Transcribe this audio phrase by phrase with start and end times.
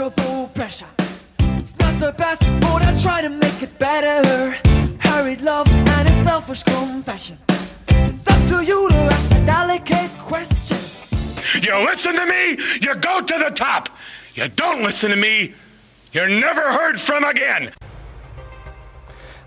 [0.00, 0.86] uncontrollable pressure.
[1.58, 4.56] It's not the best, but I try to make it better.
[5.00, 7.38] Hurried love and its selfish confession.
[7.88, 10.78] It's up to you to ask the delicate question.
[11.62, 13.88] You listen to me, you go to the top.
[14.34, 15.54] You don't listen to me,
[16.12, 17.70] you're never heard from again.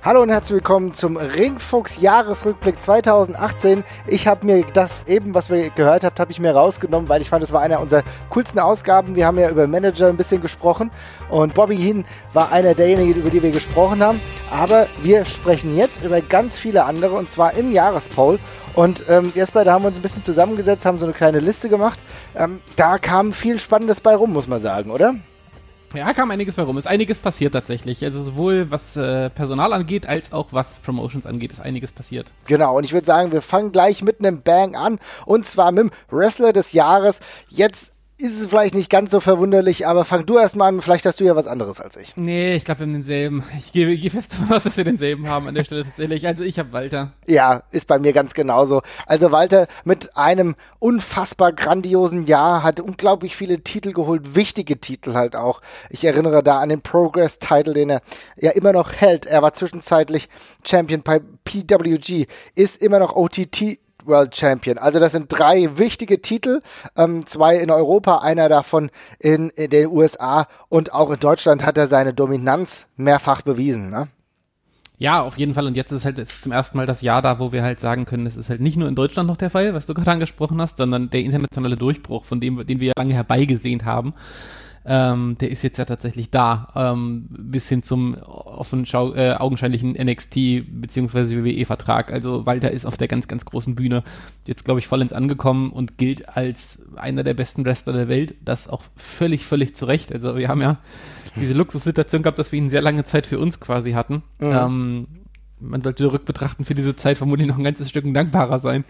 [0.06, 3.86] Hallo und herzlich willkommen zum Ringfuchs Jahresrückblick 2018.
[4.06, 7.30] Ich habe mir das eben, was wir gehört habt, habe ich mir rausgenommen, weil ich
[7.30, 9.16] fand, es war einer unserer coolsten Ausgaben.
[9.16, 10.92] Wir haben ja über Manager ein bisschen gesprochen
[11.30, 12.04] und Bobby Hinn
[12.34, 14.20] war einer derjenigen, über die wir gesprochen haben.
[14.52, 18.40] Aber wir sprechen jetzt über ganz viele andere und zwar im Jahrespoll.
[18.76, 21.40] Und ähm, erst bei da haben wir uns ein bisschen zusammengesetzt, haben so eine kleine
[21.40, 22.00] Liste gemacht.
[22.36, 25.16] Ähm, da kam viel Spannendes bei rum, muss man sagen, oder?
[25.94, 26.78] Ja, kam einiges bei rum.
[26.78, 28.04] Ist einiges passiert tatsächlich.
[28.04, 32.32] Also sowohl was äh, Personal angeht, als auch was Promotions angeht, ist einiges passiert.
[32.48, 35.00] Genau, und ich würde sagen, wir fangen gleich mit einem Bang an.
[35.26, 37.20] Und zwar mit dem Wrestler des Jahres.
[37.48, 41.20] Jetzt ist es vielleicht nicht ganz so verwunderlich, aber fang du erstmal an, vielleicht hast
[41.20, 42.16] du ja was anderes als ich.
[42.16, 43.44] Nee, ich glaube, wir haben denselben.
[43.58, 46.26] Ich gehe, gehe fest davon aus, dass wir denselben haben an der Stelle tatsächlich.
[46.28, 47.12] Also ich habe Walter.
[47.26, 48.82] Ja, ist bei mir ganz genauso.
[49.08, 55.36] Also Walter mit einem unfassbar grandiosen Jahr hat unglaublich viele Titel geholt, wichtige Titel halt
[55.36, 55.62] auch.
[55.90, 58.02] Ich erinnere da an den Progress-Title, den er
[58.38, 59.26] ja immer noch hält.
[59.26, 60.30] Er war zwischenzeitlich
[60.64, 64.78] Champion bei PWG, ist immer noch OTT World Champion.
[64.78, 66.62] Also das sind drei wichtige Titel,
[66.96, 71.78] ähm, zwei in Europa, einer davon in, in, den USA und auch in Deutschland hat
[71.78, 73.90] er seine Dominanz mehrfach bewiesen.
[73.90, 74.08] Ne?
[74.98, 75.68] Ja, auf jeden Fall.
[75.68, 78.06] Und jetzt ist halt ist zum ersten Mal das Jahr da, wo wir halt sagen
[78.06, 80.62] können, das ist halt nicht nur in Deutschland noch der Fall, was du gerade angesprochen
[80.62, 84.14] hast, sondern der internationale Durchbruch, von dem, den wir lange herbeigesehen haben
[84.86, 90.36] ähm, der ist jetzt ja tatsächlich da, ähm, bis hin zum offen äh, augenscheinlichen NXT
[90.68, 91.44] bzw.
[91.44, 92.12] WWE-Vertrag.
[92.12, 94.04] Also Walter ist auf der ganz, ganz großen Bühne
[94.46, 98.36] jetzt, glaube ich, vollends angekommen und gilt als einer der besten Wrestler der Welt.
[98.44, 100.12] Das auch völlig, völlig zu Recht.
[100.12, 100.78] Also wir haben ja
[101.36, 104.24] diese Luxussituation gehabt, dass wir ihn sehr lange Zeit für uns quasi hatten.
[104.40, 104.52] Mhm.
[104.52, 105.08] Ähm,
[105.64, 108.84] man sollte rückbetrachten für diese Zeit vermutlich noch ein ganzes Stück dankbarer sein.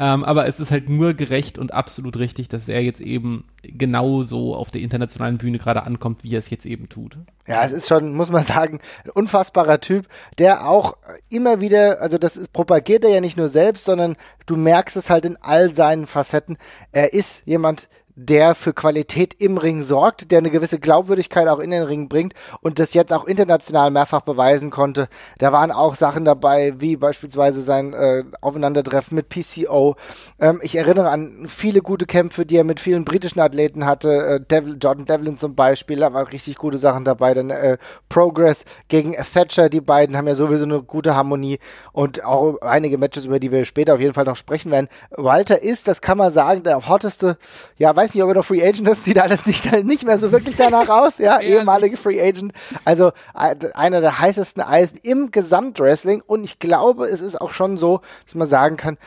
[0.00, 4.54] Ähm, aber es ist halt nur gerecht und absolut richtig, dass er jetzt eben genauso
[4.54, 7.16] auf der internationalen Bühne gerade ankommt, wie er es jetzt eben tut.
[7.46, 10.06] Ja, es ist schon, muss man sagen, ein unfassbarer Typ,
[10.38, 10.96] der auch
[11.30, 14.16] immer wieder, also das ist, propagiert er ja nicht nur selbst, sondern
[14.46, 16.58] du merkst es halt in all seinen Facetten.
[16.92, 21.70] Er ist jemand, der für Qualität im Ring sorgt, der eine gewisse Glaubwürdigkeit auch in
[21.70, 22.32] den Ring bringt
[22.62, 25.08] und das jetzt auch international mehrfach beweisen konnte.
[25.38, 29.96] Da waren auch Sachen dabei, wie beispielsweise sein äh, Aufeinandertreffen mit PCO.
[30.40, 34.08] Ähm, ich erinnere an viele gute Kämpfe, die er mit vielen britischen Athleten hatte.
[34.10, 37.34] Äh, Devil, Jordan Devlin zum Beispiel, da waren richtig gute Sachen dabei.
[37.34, 37.76] Dann äh,
[38.08, 41.58] Progress gegen Thatcher, die beiden haben ja sowieso eine gute Harmonie
[41.92, 44.88] und auch einige Matches, über die wir später auf jeden Fall noch sprechen werden.
[45.10, 47.36] Walter ist, das kann man sagen, der hotteste,
[47.76, 50.18] ja, weiß weiß nicht, ob er noch Free Agent ist, sieht alles nicht, nicht mehr
[50.18, 52.52] so wirklich danach aus, ja, ehemalige Free Agent.
[52.84, 58.00] Also einer der heißesten Eisen im Gesamtwrestling und ich glaube, es ist auch schon so,
[58.24, 58.98] dass man sagen kann,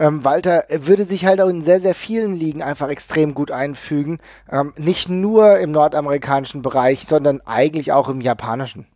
[0.00, 4.18] ähm, Walter würde sich halt auch in sehr, sehr vielen Ligen einfach extrem gut einfügen.
[4.48, 8.86] Ähm, nicht nur im nordamerikanischen Bereich, sondern eigentlich auch im japanischen.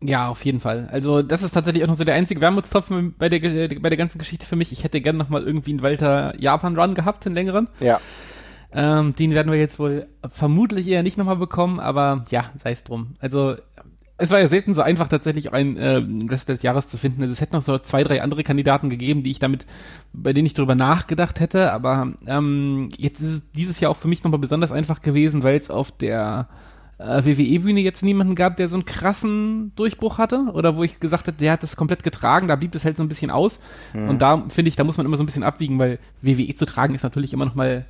[0.00, 0.88] Ja, auf jeden Fall.
[0.92, 3.40] Also das ist tatsächlich auch noch so der einzige Wermutstropfen bei der,
[3.80, 4.72] bei der ganzen Geschichte für mich.
[4.72, 7.68] Ich hätte gerne noch mal irgendwie einen Walter Japan-Run gehabt, einen längeren.
[7.80, 8.00] Ja.
[8.72, 12.84] Ähm, den werden wir jetzt wohl vermutlich eher nicht nochmal bekommen, aber ja, sei es
[12.84, 13.14] drum.
[13.18, 13.56] Also
[14.20, 17.22] es war ja selten so einfach, tatsächlich ein äh, Wrestler des Jahres zu finden.
[17.22, 19.64] Also es hätte noch so zwei, drei andere Kandidaten gegeben, die ich damit,
[20.12, 21.72] bei denen ich darüber nachgedacht hätte.
[21.72, 25.56] Aber ähm, jetzt ist es dieses Jahr auch für mich nochmal besonders einfach gewesen, weil
[25.56, 26.48] es auf der
[26.98, 30.50] äh, WWE-Bühne jetzt niemanden gab, der so einen krassen Durchbruch hatte.
[30.52, 33.04] Oder wo ich gesagt hätte, der hat das komplett getragen, da blieb es halt so
[33.04, 33.60] ein bisschen aus.
[33.92, 34.08] Mhm.
[34.08, 36.66] Und da finde ich, da muss man immer so ein bisschen abwiegen, weil WWE zu
[36.66, 37.86] tragen ist natürlich immer noch mal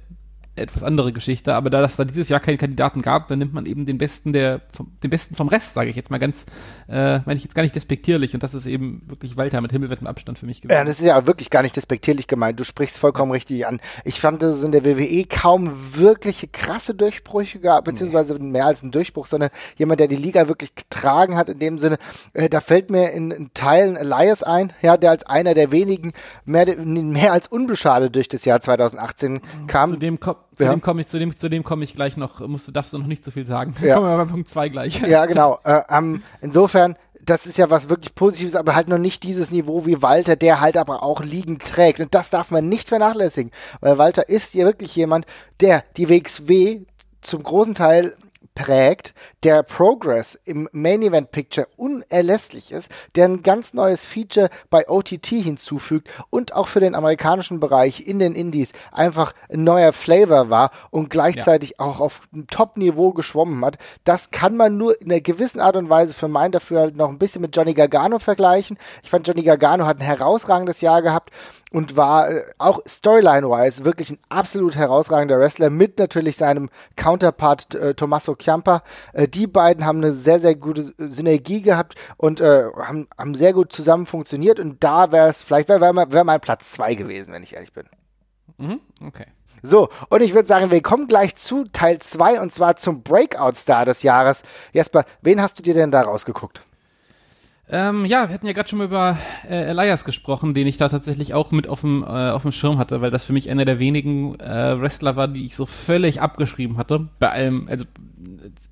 [0.58, 1.54] etwas andere Geschichte.
[1.54, 4.32] Aber da es da dieses Jahr keine Kandidaten gab, dann nimmt man eben den Besten
[4.32, 6.44] der, vom, den Besten vom Rest, sage ich jetzt mal ganz,
[6.88, 8.34] äh, meine ich jetzt gar nicht despektierlich.
[8.34, 10.76] Und das ist eben wirklich Walter mit himmelwettem Abstand für mich gewesen.
[10.76, 12.58] Ja, das ist ja wirklich gar nicht despektierlich gemeint.
[12.58, 13.34] Du sprichst vollkommen ja.
[13.34, 13.80] richtig an.
[14.04, 18.50] Ich fand, dass es in der WWE kaum wirkliche krasse Durchbrüche gab, beziehungsweise nee.
[18.50, 21.98] mehr als ein Durchbruch, sondern jemand, der die Liga wirklich getragen hat in dem Sinne.
[22.32, 26.12] Äh, da fällt mir in, in Teilen Elias ein, ja, der als einer der wenigen
[26.44, 29.92] mehr, mehr als unbeschadet durch das Jahr 2018 kam.
[29.92, 30.72] Zu dem kommt zu ja.
[30.72, 33.06] dem komme ich, zu dem, zu dem komme ich gleich noch, musst, darfst du noch
[33.06, 33.76] nicht so viel sagen.
[33.80, 33.94] Ja.
[33.94, 35.00] Kommen wir bei Punkt 2 gleich.
[35.08, 35.60] Ja, genau.
[35.62, 39.86] Äh, ähm, insofern, das ist ja was wirklich Positives, aber halt noch nicht dieses Niveau
[39.86, 42.00] wie Walter, der halt aber auch liegend trägt.
[42.00, 45.26] Und das darf man nicht vernachlässigen, weil Walter ist ja wirklich jemand,
[45.60, 46.80] der die WXW
[47.20, 48.16] zum großen Teil
[48.58, 49.14] prägt,
[49.44, 55.26] der Progress im Main Event Picture unerlässlich ist, der ein ganz neues Feature bei OTT
[55.26, 60.72] hinzufügt und auch für den amerikanischen Bereich in den Indies einfach ein neuer Flavor war
[60.90, 61.86] und gleichzeitig ja.
[61.86, 63.78] auch auf Top-Niveau geschwommen hat.
[64.02, 67.08] Das kann man nur in einer gewissen Art und Weise für mein dafür halt noch
[67.08, 68.76] ein bisschen mit Johnny Gargano vergleichen.
[69.04, 71.30] Ich fand Johnny Gargano hat ein herausragendes Jahr gehabt
[71.72, 77.94] und war äh, auch storyline-wise wirklich ein absolut herausragender Wrestler mit natürlich seinem Counterpart äh,
[77.94, 78.82] Tommaso Ciampa.
[79.12, 83.52] Äh, die beiden haben eine sehr, sehr gute Synergie gehabt und äh, haben, haben sehr
[83.52, 87.32] gut zusammen funktioniert und da wäre es, vielleicht wäre wär, wär mein Platz zwei gewesen,
[87.32, 87.86] wenn ich ehrlich bin.
[88.58, 89.26] Mhm, okay.
[89.62, 93.84] So, und ich würde sagen, wir kommen gleich zu Teil 2 und zwar zum Breakout-Star
[93.84, 94.42] des Jahres.
[94.72, 96.62] Jesper, wen hast du dir denn da rausgeguckt?
[97.70, 100.88] Ähm, ja, wir hatten ja gerade schon mal über äh, Elias gesprochen, den ich da
[100.88, 103.66] tatsächlich auch mit auf dem, äh, auf dem Schirm hatte, weil das für mich einer
[103.66, 107.08] der wenigen äh, Wrestler war, die ich so völlig abgeschrieben hatte.
[107.18, 107.84] Bei allem, also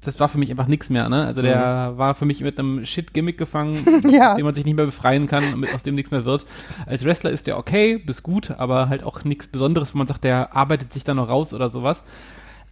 [0.01, 1.27] das war für mich einfach nichts mehr, ne?
[1.27, 1.99] Also der mhm.
[1.99, 4.31] war für mich mit einem Shit-Gimmick gefangen, ja.
[4.31, 6.47] aus dem man sich nicht mehr befreien kann und mit, aus dem nichts mehr wird.
[6.87, 10.25] Als Wrestler ist der okay, bis gut, aber halt auch nichts Besonderes, wo man sagt,
[10.25, 12.03] der arbeitet sich da noch raus oder sowas.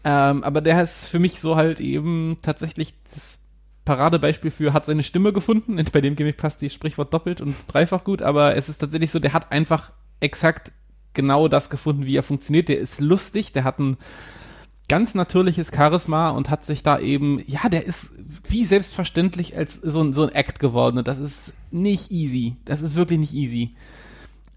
[0.05, 3.34] Ähm, aber der ist für mich so halt eben tatsächlich das
[3.85, 5.83] Paradebeispiel für hat seine Stimme gefunden.
[5.93, 9.19] Bei dem Gimmick passt die Sprichwort doppelt und dreifach gut, aber es ist tatsächlich so,
[9.19, 10.73] der hat einfach exakt
[11.13, 12.69] genau das gefunden, wie er funktioniert.
[12.69, 13.97] Der ist lustig, der hat ein
[14.89, 18.11] ganz natürliches Charisma und hat sich da eben, ja, der ist
[18.49, 22.57] wie selbstverständlich als so ein, so ein Act geworden das ist nicht easy.
[22.65, 23.75] Das ist wirklich nicht easy.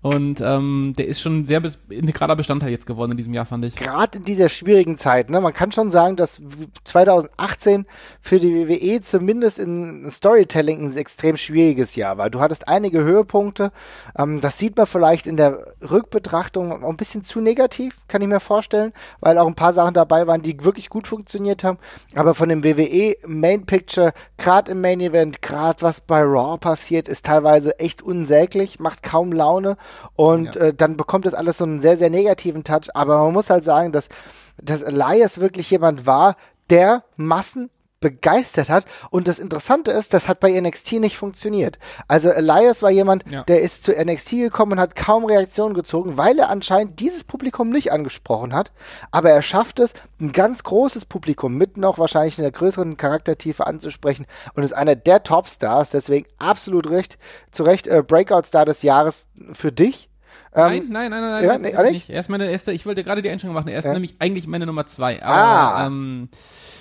[0.08, 3.66] Und ähm, der ist schon ein sehr integraler Bestandteil jetzt geworden in diesem Jahr, fand
[3.66, 3.76] ich.
[3.76, 5.30] Gerade in dieser schwierigen Zeit.
[5.30, 5.42] Ne?
[5.42, 6.42] Man kann schon sagen, dass
[6.86, 7.86] 2018
[8.22, 12.30] für die WWE zumindest in Storytelling ein extrem schwieriges Jahr war.
[12.30, 13.74] Du hattest einige Höhepunkte.
[14.18, 18.28] Ähm, das sieht man vielleicht in der Rückbetrachtung auch ein bisschen zu negativ, kann ich
[18.28, 21.78] mir vorstellen, weil auch ein paar Sachen dabei waren, die wirklich gut funktioniert haben.
[22.16, 27.08] Aber von dem WWE Main Picture, gerade im Main Event, gerade was bei Raw passiert,
[27.08, 29.78] ist teilweise echt unsäglich, macht kaum Laune
[30.16, 30.62] und ja.
[30.62, 32.90] äh, dann bekommt das alles so einen sehr, sehr negativen Touch.
[32.94, 34.10] Aber man muss halt sagen, dass,
[34.62, 36.36] dass Elias wirklich jemand war,
[36.70, 38.86] der Massen begeistert hat.
[39.10, 41.80] Und das Interessante ist, das hat bei NXT nicht funktioniert.
[42.08, 43.44] Also Elias war jemand, ja.
[43.44, 47.70] der ist zu NXT gekommen und hat kaum Reaktionen gezogen, weil er anscheinend dieses Publikum
[47.70, 48.72] nicht angesprochen hat.
[49.12, 54.26] Aber er schafft es, ein ganz großes Publikum mit noch wahrscheinlich einer größeren Charaktertiefe anzusprechen
[54.54, 55.90] und ist einer der Topstars.
[55.90, 57.18] Deswegen absolut recht,
[57.52, 60.07] zu Recht äh, Breakout-Star des Jahres für dich.
[60.58, 62.10] Ähm, nein, nein, nein, nein, ja, nein, nee, nicht.
[62.10, 63.94] Er ist meine erste, ich wollte gerade die Einstellung machen, er ist ja.
[63.94, 65.22] nämlich eigentlich meine Nummer zwei.
[65.24, 65.88] Aber ah.
[65.88, 66.30] ähm,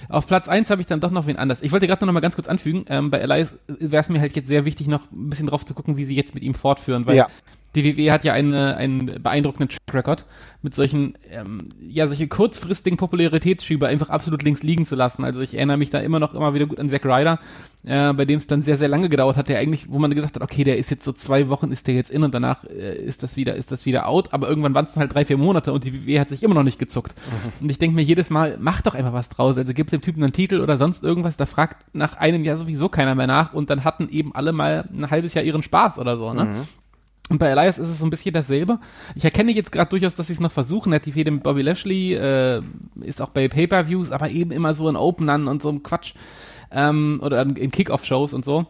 [0.09, 1.63] auf Platz eins habe ich dann doch noch wen anders.
[1.63, 4.35] Ich wollte gerade noch mal ganz kurz anfügen, ähm, bei Elias wäre es mir halt
[4.35, 7.07] jetzt sehr wichtig, noch ein bisschen drauf zu gucken, wie sie jetzt mit ihm fortführen,
[7.07, 7.29] weil ja.
[7.77, 10.25] Die WWE hat ja eine, einen beeindruckenden Track Record
[10.63, 15.25] mit solchen, ähm, ja, solche kurzfristigen Popularitätsschieber einfach absolut links liegen zu lassen.
[15.25, 17.39] Also ich erinnere mich da immer noch immer wieder gut an Zack Ryder,
[17.85, 20.37] äh, bei dem es dann sehr, sehr lange gedauert hat, der eigentlich, wo man gesagt
[20.37, 22.97] hat, okay, der ist jetzt so zwei Wochen, ist der jetzt in und danach äh,
[22.97, 25.37] ist das wieder, ist das wieder out, aber irgendwann waren es dann halt drei, vier
[25.37, 27.15] Monate und die WWE hat sich immer noch nicht gezuckt.
[27.15, 27.65] Mhm.
[27.65, 29.59] Und ich denke mir jedes Mal, mach doch einfach was draus.
[29.59, 32.89] Also gibt dem Typen einen Titel oder sonst irgendwas, da fragt nach einem Jahr sowieso
[32.89, 36.17] keiner mehr nach und dann hatten eben alle mal ein halbes Jahr ihren Spaß oder
[36.17, 36.45] so, ne?
[36.47, 36.86] Mhm.
[37.29, 38.79] Und bei Elias ist es so ein bisschen dasselbe.
[39.15, 40.93] Ich erkenne jetzt gerade durchaus, dass sie es noch versuchen.
[40.93, 42.63] Er hat die Fehde mit Bobby Lashley, äh,
[43.01, 46.15] ist auch bei Pay-Per-Views, aber eben immer so in Openern und so einem Quatsch.
[46.71, 48.67] Ähm, oder in Kick-Off-Shows und so.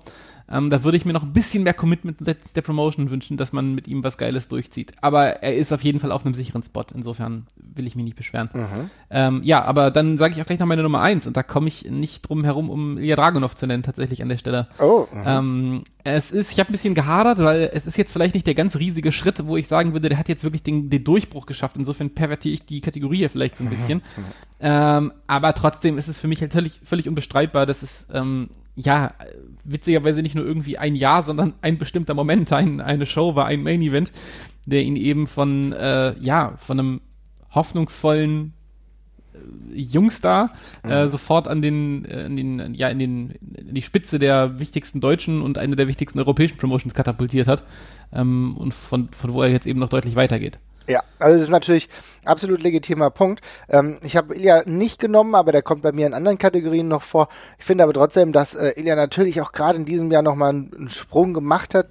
[0.49, 3.75] Ähm, da würde ich mir noch ein bisschen mehr Commitment der Promotion wünschen, dass man
[3.75, 4.93] mit ihm was Geiles durchzieht.
[5.01, 6.85] Aber er ist auf jeden Fall auf einem sicheren Spot.
[6.95, 8.49] Insofern will ich mich nicht beschweren.
[8.53, 8.91] Mhm.
[9.11, 11.69] Ähm, ja, aber dann sage ich auch gleich noch meine Nummer eins und da komme
[11.69, 14.69] ich nicht drum herum, um Ilya Dragunov zu nennen, tatsächlich an der Stelle.
[14.79, 15.07] Oh.
[15.13, 15.23] Mhm.
[15.27, 18.55] Ähm, es ist, ich habe ein bisschen gehadert, weil es ist jetzt vielleicht nicht der
[18.55, 21.77] ganz riesige Schritt, wo ich sagen würde, der hat jetzt wirklich den, den Durchbruch geschafft.
[21.77, 23.99] Insofern pervertiere ich die Kategorie hier vielleicht so ein bisschen.
[23.99, 24.25] Mhm.
[24.61, 29.15] Ähm, aber trotzdem ist es für mich halt völlig, völlig unbestreitbar, dass es ähm, ja,
[29.65, 33.63] witzigerweise nicht nur irgendwie ein Jahr, sondern ein bestimmter Moment, ein, eine Show war, ein
[33.63, 34.13] Main Event,
[34.67, 37.01] der ihn eben von, äh, ja, von einem
[37.51, 38.53] hoffnungsvollen
[39.33, 40.53] äh, Jungstar
[40.85, 40.91] mhm.
[40.91, 45.01] äh, sofort an den, äh, in den, ja, in den, in die Spitze der wichtigsten
[45.01, 47.63] deutschen und eine der wichtigsten europäischen Promotions katapultiert hat
[48.13, 50.59] ähm, und von, von wo er jetzt eben noch deutlich weitergeht.
[50.89, 51.89] Ja, also das ist natürlich
[52.25, 53.41] absolut legitimer Punkt.
[53.69, 57.03] Ähm, ich habe Ilya nicht genommen, aber der kommt bei mir in anderen Kategorien noch
[57.03, 57.29] vor.
[57.59, 60.73] Ich finde aber trotzdem, dass äh, Ilya natürlich auch gerade in diesem Jahr nochmal einen,
[60.77, 61.89] einen Sprung gemacht hat,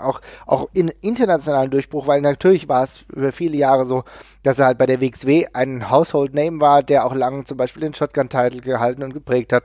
[0.00, 4.04] auch, auch in internationalen Durchbruch, weil natürlich war es über viele Jahre so,
[4.42, 7.82] dass er halt bei der WXW ein Household Name war, der auch lange zum Beispiel
[7.82, 9.64] den Shotgun-Title gehalten und geprägt hat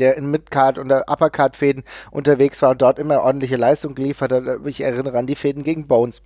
[0.00, 4.44] der in Midcard und Uppercard-Fäden unterwegs war und dort immer ordentliche Leistung geliefert hat.
[4.64, 6.20] Ich erinnere an die Fäden gegen Bones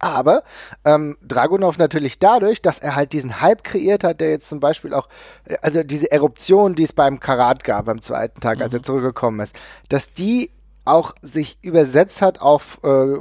[0.00, 0.42] Aber
[0.84, 4.94] ähm, Dragunov natürlich dadurch, dass er halt diesen Hype kreiert hat, der jetzt zum Beispiel
[4.94, 5.08] auch,
[5.44, 8.64] äh, also diese Eruption, die es beim Karat gab am zweiten Tag, mhm.
[8.64, 9.54] als er zurückgekommen ist,
[9.88, 10.50] dass die
[10.86, 13.20] auch sich übersetzt hat auf äh,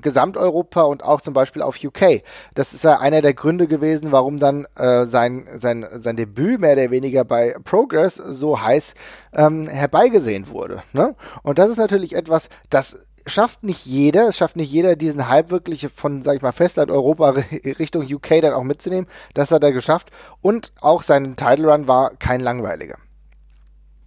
[0.00, 2.22] Gesamteuropa und auch zum Beispiel auf UK.
[2.54, 6.74] Das ist ja einer der Gründe gewesen, warum dann äh, sein, sein, sein Debüt mehr
[6.74, 8.94] oder weniger bei Progress so heiß
[9.32, 10.82] ähm, herbeigesehnt wurde.
[10.92, 11.16] Ne?
[11.42, 15.50] Und das ist natürlich etwas, das schafft nicht jeder, es schafft nicht jeder, diesen Hype
[15.50, 17.30] wirklich von, sag ich mal, Festland Europa
[17.78, 19.08] Richtung UK dann auch mitzunehmen.
[19.34, 20.10] Das hat er geschafft.
[20.40, 22.98] Und auch sein Title Run war kein langweiliger.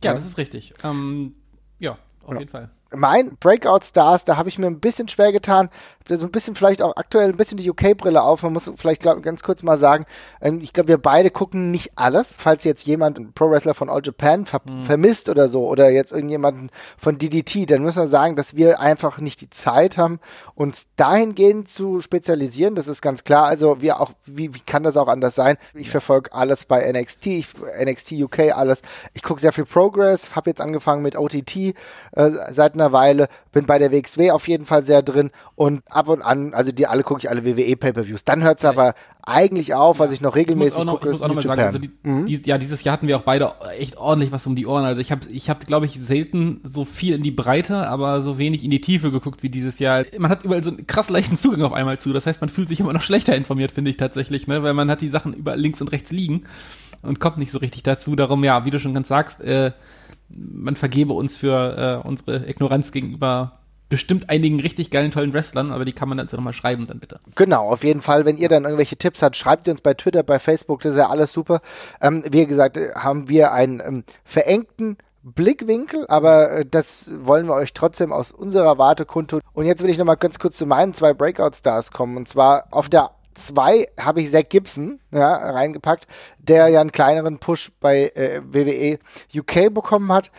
[0.03, 0.13] Ja, ja.
[0.13, 0.73] das ist richtig.
[0.83, 1.35] Ähm,
[1.79, 2.39] ja, auf ja.
[2.39, 5.69] jeden Fall mein Breakout Stars, da habe ich mir ein bisschen schwer getan,
[6.15, 8.43] so ein bisschen vielleicht auch aktuell ein bisschen die UK-Brille auf.
[8.43, 10.05] Man muss vielleicht glaub, ganz kurz mal sagen,
[10.41, 12.33] ähm, ich glaube, wir beide gucken nicht alles.
[12.37, 14.83] Falls jetzt jemand, ein Pro-Wrestler von All Japan ver mhm.
[14.83, 19.17] vermisst oder so, oder jetzt irgendjemanden von DDT, dann müssen wir sagen, dass wir einfach
[19.19, 20.19] nicht die Zeit haben,
[20.55, 22.75] uns dahingehend zu spezialisieren.
[22.75, 23.45] Das ist ganz klar.
[23.45, 25.57] Also wir auch, wie, wie kann das auch anders sein?
[25.73, 27.47] Ich verfolge alles bei NXT, ich,
[27.83, 28.81] NXT UK, alles.
[29.13, 31.73] Ich gucke sehr viel Progress, habe jetzt angefangen mit OTT äh,
[32.49, 36.21] seit einer Weile, bin bei der WXW auf jeden Fall sehr drin und ab und
[36.21, 38.23] an, also die alle gucke ich alle WWE Pay-per-Views.
[38.23, 41.07] Dann hört es aber eigentlich auf, was ich noch regelmäßig ich noch, gucke.
[41.07, 42.27] Ich muss auch noch mal sagen, also die, mhm.
[42.27, 44.85] die, ja, dieses Jahr hatten wir auch beide echt ordentlich was um die Ohren.
[44.85, 48.37] Also ich habe, ich habe, glaube ich, selten so viel in die Breite, aber so
[48.37, 50.05] wenig in die Tiefe geguckt wie dieses Jahr.
[50.19, 52.13] Man hat überall so einen krass leichten Zugang auf einmal zu.
[52.13, 54.61] Das heißt, man fühlt sich immer noch schlechter informiert, finde ich tatsächlich, ne?
[54.61, 56.43] weil man hat die Sachen überall links und rechts liegen
[57.01, 58.15] und kommt nicht so richtig dazu.
[58.15, 59.71] Darum, ja, wie du schon ganz sagst, äh,
[60.29, 65.85] man vergebe uns für äh, unsere Ignoranz gegenüber bestimmt einigen richtig geilen, tollen Wrestlern, aber
[65.85, 67.19] die kann man dann nochmal schreiben, dann bitte.
[67.35, 68.25] Genau, auf jeden Fall.
[68.25, 70.99] Wenn ihr dann irgendwelche Tipps habt, schreibt ihr uns bei Twitter, bei Facebook, das ist
[70.99, 71.61] ja alles super.
[72.01, 77.73] Ähm, wie gesagt, haben wir einen ähm, verengten Blickwinkel, aber äh, das wollen wir euch
[77.73, 79.41] trotzdem aus unserer Warte kundtun.
[79.53, 82.17] Und jetzt will ich nochmal ganz kurz zu meinen zwei Breakout-Stars kommen.
[82.17, 86.07] Und zwar auf der zwei habe ich Zach Gibson ja, reingepackt,
[86.39, 88.99] der ja einen kleineren Push bei äh, WWE
[89.35, 90.31] UK bekommen hat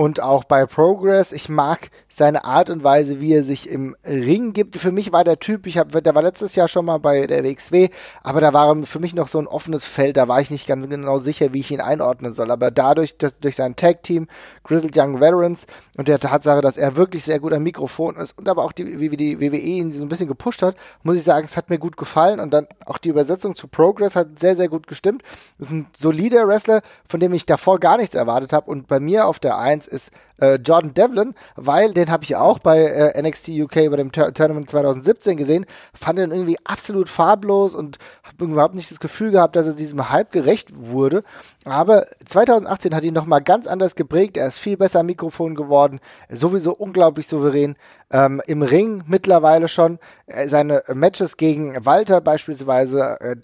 [0.00, 1.30] und auch bei Progress.
[1.30, 4.76] Ich mag seine Art und Weise, wie er sich im Ring gibt.
[4.76, 7.44] Für mich war der Typ, ich habe, der war letztes Jahr schon mal bei der
[7.44, 7.90] WXW,
[8.22, 10.88] aber da war für mich noch so ein offenes Feld, da war ich nicht ganz
[10.88, 12.50] genau sicher, wie ich ihn einordnen soll.
[12.50, 14.26] Aber dadurch, dass, durch sein Tag-Team,
[14.64, 15.66] Grizzled Young Veterans
[15.96, 19.00] und der Tatsache, dass er wirklich sehr gut am Mikrofon ist und aber auch die,
[19.00, 21.78] wie die WWE ihn so ein bisschen gepusht hat, muss ich sagen, es hat mir
[21.78, 25.22] gut gefallen und dann auch die Übersetzung zu Progress hat sehr, sehr gut gestimmt.
[25.58, 29.00] Das ist ein solider Wrestler, von dem ich davor gar nichts erwartet habe und bei
[29.00, 33.22] mir auf der Eins ist äh, Jordan Devlin, weil den habe ich auch bei äh,
[33.22, 38.44] NXT UK bei dem Tur Tournament 2017 gesehen, fand ihn irgendwie absolut farblos und habe
[38.44, 41.22] überhaupt nicht das Gefühl gehabt, dass er diesem Hype gerecht wurde.
[41.64, 44.36] Aber 2018 hat ihn nochmal ganz anders geprägt.
[44.36, 47.76] Er ist viel besser am Mikrofon geworden, sowieso unglaublich souverän.
[48.10, 49.98] Ähm, Im Ring mittlerweile schon.
[50.26, 53.36] Äh, seine Matches gegen Walter beispielsweise äh,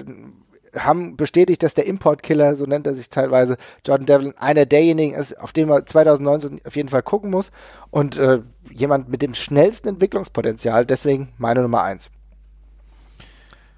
[0.79, 3.57] haben bestätigt, dass der Importkiller, so nennt er sich teilweise,
[3.87, 7.51] Jordan Devlin, einer derjenigen ist, auf den man 2019 auf jeden Fall gucken muss
[7.91, 8.41] und äh,
[8.71, 12.11] jemand mit dem schnellsten Entwicklungspotenzial, deswegen meine Nummer eins.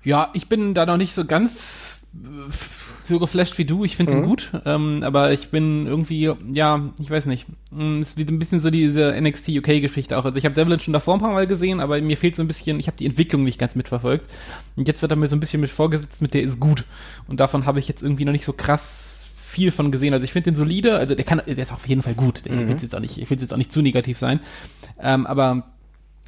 [0.03, 2.51] Ja, ich bin da noch nicht so ganz äh,
[3.09, 3.85] so geflasht wie du.
[3.85, 4.19] Ich finde mhm.
[4.19, 7.47] ihn gut, ähm, aber ich bin irgendwie, ja, ich weiß nicht.
[7.71, 10.25] Mm, es ist ein bisschen so diese NXT UK-Geschichte auch.
[10.25, 12.49] Also ich habe Devlin schon davor ein paar Mal gesehen, aber mir fehlt so ein
[12.49, 14.25] bisschen, ich habe die Entwicklung nicht ganz mitverfolgt.
[14.77, 16.85] Und jetzt wird er mir so ein bisschen mit vorgesetzt, mit der ist gut.
[17.27, 20.13] Und davon habe ich jetzt irgendwie noch nicht so krass viel von gesehen.
[20.13, 22.43] Also ich finde den solide, also der kann, der ist auf jeden Fall gut.
[22.45, 22.69] Ich mhm.
[22.69, 24.41] will jetzt auch nicht, ich will jetzt auch nicht zu negativ sein.
[25.01, 25.65] Ähm, aber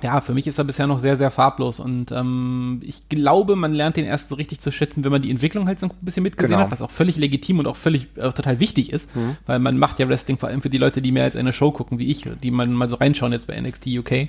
[0.02, 3.72] ja, für mich ist er bisher noch sehr, sehr farblos und ähm, ich glaube, man
[3.72, 6.22] lernt den erst so richtig zu schätzen, wenn man die Entwicklung halt so ein bisschen
[6.22, 6.64] mitgesehen genau.
[6.64, 9.36] hat, was auch völlig legitim und auch völlig auch total wichtig ist, mhm.
[9.46, 11.70] weil man macht ja Wrestling vor allem für die Leute, die mehr als eine Show
[11.70, 14.28] gucken, wie ich, die man mal so reinschauen jetzt bei NXT UK.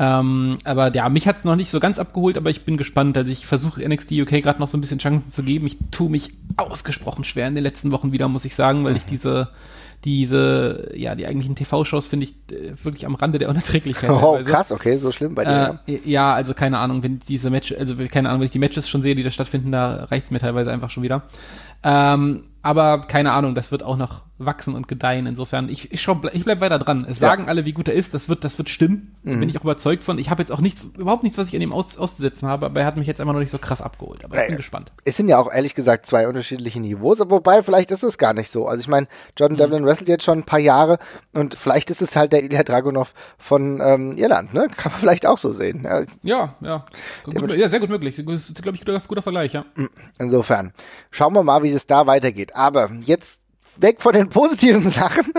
[0.00, 3.16] Ähm, aber ja, mich hat es noch nicht so ganz abgeholt, aber ich bin gespannt.
[3.16, 5.66] Also ich versuche NXT UK gerade noch so ein bisschen Chancen zu geben.
[5.66, 8.98] Ich tue mich ausgesprochen schwer in den letzten Wochen wieder, muss ich sagen, weil mhm.
[8.98, 9.48] ich diese
[10.04, 14.10] diese, ja, die eigentlichen TV-Shows finde ich äh, wirklich am Rande der Unerträglichkeit.
[14.18, 15.80] Oh, krass, okay, so schlimm bei dir.
[15.86, 18.88] Äh, ja, also keine Ahnung, wenn diese Match, also keine Ahnung, wenn ich die Matches
[18.88, 21.22] schon sehe, die da stattfinden, da reicht es mir teilweise einfach schon wieder.
[21.82, 25.26] Ähm, aber keine Ahnung, das wird auch noch wachsen und gedeihen.
[25.26, 27.06] Insofern, ich, ich, schau, ich bleib weiter dran.
[27.08, 27.28] Es ja.
[27.28, 28.12] sagen alle, wie gut er ist.
[28.12, 29.16] Das wird, das wird stimmen.
[29.22, 29.40] Mhm.
[29.40, 30.18] Bin ich auch überzeugt von.
[30.18, 32.80] Ich habe jetzt auch nichts, überhaupt nichts, was ich an ihm aus, auszusetzen habe, aber
[32.80, 34.22] er hat mich jetzt einfach noch nicht so krass abgeholt.
[34.22, 34.92] Aber ich bin gespannt.
[35.06, 38.50] Es sind ja auch ehrlich gesagt zwei unterschiedliche Niveaus, wobei vielleicht ist es gar nicht
[38.50, 38.68] so.
[38.68, 39.08] Also ich meine,
[39.38, 39.60] Jordan mhm.
[39.60, 40.98] Devlin wrestelt jetzt schon ein paar Jahre
[41.32, 44.68] und vielleicht ist es halt der Ilya Dragunov von ähm, Irland, ne?
[44.76, 45.88] Kann man vielleicht auch so sehen.
[46.22, 46.84] Ja, ja.
[47.26, 48.22] Ja, gut, ja sehr gut möglich.
[48.24, 49.64] Das ist, glaube ich, guter, guter Vergleich, ja.
[50.18, 50.72] Insofern.
[51.10, 52.54] Schauen wir mal, wie es da weitergeht.
[52.58, 53.40] Aber jetzt
[53.76, 55.32] weg von den positiven Sachen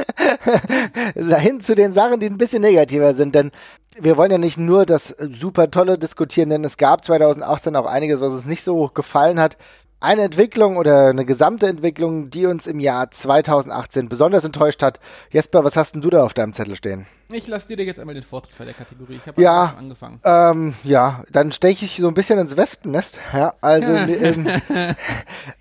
[1.40, 3.36] hin zu den Sachen, die ein bisschen negativer sind.
[3.36, 3.52] Denn
[4.00, 8.22] wir wollen ja nicht nur das super tolle diskutieren, denn es gab 2018 auch einiges,
[8.22, 9.58] was uns nicht so gefallen hat.
[10.02, 15.00] Eine Entwicklung oder eine gesamte Entwicklung, die uns im Jahr 2018 besonders enttäuscht hat.
[15.30, 17.06] Jesper, was hast denn du da auf deinem Zettel stehen?
[17.32, 19.18] Ich lasse dir jetzt einmal den Vortritt bei der Kategorie.
[19.18, 20.20] Ich habe ja, angefangen.
[20.24, 23.20] Ähm, ja, dann steche ich so ein bisschen ins Wespennest.
[23.34, 24.48] Ja, also ähm,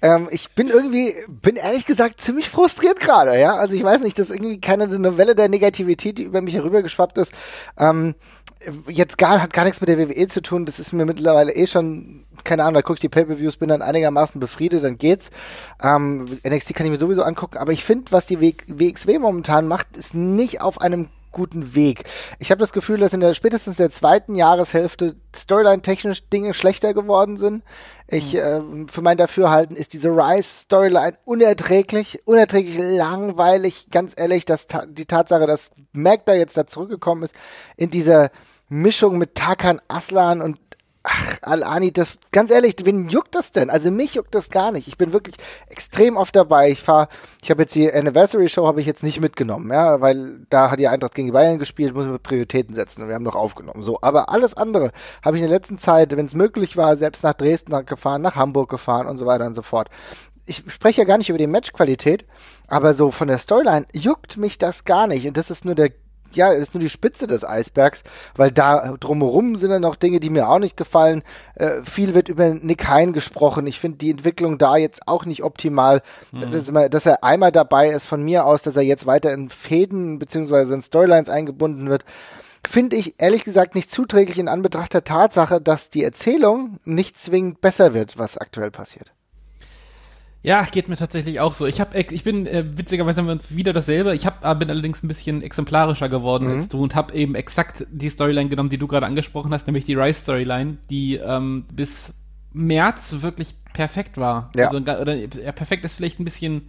[0.00, 3.38] ähm, ich bin irgendwie, bin ehrlich gesagt ziemlich frustriert gerade.
[3.38, 6.54] Ja, also ich weiß nicht, das ist irgendwie keine Novelle der Negativität, die über mich
[6.54, 7.34] herübergeschwappt ist.
[7.76, 8.14] Ähm,
[8.88, 10.64] jetzt gar, hat gar nichts mit der WWE zu tun.
[10.64, 13.82] Das ist mir mittlerweile eh schon, keine Ahnung, da gucke ich die Pay-Per-Views, bin dann
[13.82, 15.30] einigermaßen befriedet, dann geht's.
[15.82, 19.96] Ähm, NXT kann ich mir sowieso angucken, aber ich finde, was die WXW momentan macht,
[19.96, 22.04] ist nicht auf einem guten Weg.
[22.38, 27.36] Ich habe das Gefühl, dass in der spätestens der zweiten Jahreshälfte Storyline-technisch Dinge schlechter geworden
[27.36, 27.62] sind.
[28.06, 33.88] Ich, äh, für mein Dafürhalten ist diese Rise-Storyline unerträglich, unerträglich langweilig.
[33.90, 37.34] Ganz ehrlich, dass ta die Tatsache, dass Mac da jetzt da zurückgekommen ist,
[37.76, 38.30] in dieser
[38.68, 40.58] Mischung mit Takan Aslan und
[41.10, 43.70] Ach, Al-Ani, das, ganz ehrlich, wen juckt das denn?
[43.70, 44.88] Also mich juckt das gar nicht.
[44.88, 45.36] Ich bin wirklich
[45.70, 46.70] extrem oft dabei.
[46.70, 47.08] Ich fahre,
[47.42, 50.78] ich habe jetzt die Anniversary Show habe ich jetzt nicht mitgenommen, ja, weil da hat
[50.78, 53.82] die Eintracht gegen die Bayern gespielt, muss man Prioritäten setzen und wir haben noch aufgenommen.
[53.82, 54.92] So, aber alles andere
[55.24, 58.36] habe ich in der letzten Zeit, wenn es möglich war, selbst nach Dresden gefahren, nach
[58.36, 59.88] Hamburg gefahren und so weiter und so fort.
[60.44, 62.26] Ich spreche ja gar nicht über die Matchqualität,
[62.66, 65.90] aber so von der Storyline juckt mich das gar nicht und das ist nur der
[66.32, 68.02] ja, das ist nur die Spitze des Eisbergs,
[68.36, 71.22] weil da drumherum sind dann noch Dinge, die mir auch nicht gefallen.
[71.54, 73.66] Äh, viel wird über Nick Hein gesprochen.
[73.66, 76.02] Ich finde die Entwicklung da jetzt auch nicht optimal.
[76.32, 76.50] Mhm.
[76.50, 80.18] Dass, dass, er einmal dabei ist von mir aus, dass er jetzt weiter in Fäden
[80.18, 82.04] beziehungsweise in Storylines eingebunden wird,
[82.66, 87.60] finde ich ehrlich gesagt nicht zuträglich in Anbetracht der Tatsache, dass die Erzählung nicht zwingend
[87.60, 89.12] besser wird, was aktuell passiert.
[90.42, 91.66] Ja, geht mir tatsächlich auch so.
[91.66, 94.14] Ich habe, ich bin äh, witzigerweise haben wir uns wieder dasselbe.
[94.14, 96.54] Ich hab, äh, bin allerdings ein bisschen exemplarischer geworden mhm.
[96.54, 99.84] als du und habe eben exakt die Storyline genommen, die du gerade angesprochen hast, nämlich
[99.84, 102.14] die Rice Storyline, die ähm, bis
[102.52, 104.50] März wirklich perfekt war.
[104.54, 104.68] Ja.
[104.68, 106.68] Also, oder, ja, perfekt ist vielleicht ein bisschen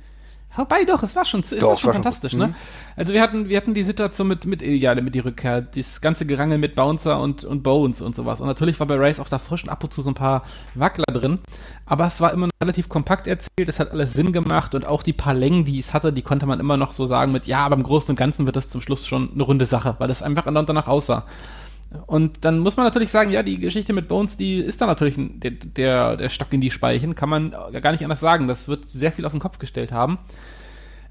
[0.56, 2.48] Wobei doch, es war schon, es doch, war schon war fantastisch, schon ne?
[2.48, 2.56] Mhm.
[2.96, 6.26] Also wir hatten, wir hatten die Situation mit, mit Ideale, mit die Rückkehr, das ganze
[6.26, 8.42] Gerangel mit Bouncer und, und Bones und sowas.
[8.42, 10.44] Und natürlich war bei Rice auch davor schon ab und zu so ein paar
[10.76, 11.40] Wackler drin.
[11.86, 15.14] Aber es war immer relativ kompakt erzählt, es hat alles Sinn gemacht und auch die
[15.14, 17.76] paar Längen, die es hatte, die konnte man immer noch so sagen mit, ja, aber
[17.76, 20.44] im Großen und Ganzen wird das zum Schluss schon eine runde Sache, weil das einfach
[20.46, 21.26] danach aussah.
[22.06, 25.16] Und dann muss man natürlich sagen, ja, die Geschichte mit Bones, die ist da natürlich
[25.18, 28.48] der, der, der Stock in die Speichen, kann man gar nicht anders sagen.
[28.48, 30.20] Das wird sehr viel auf den Kopf gestellt haben.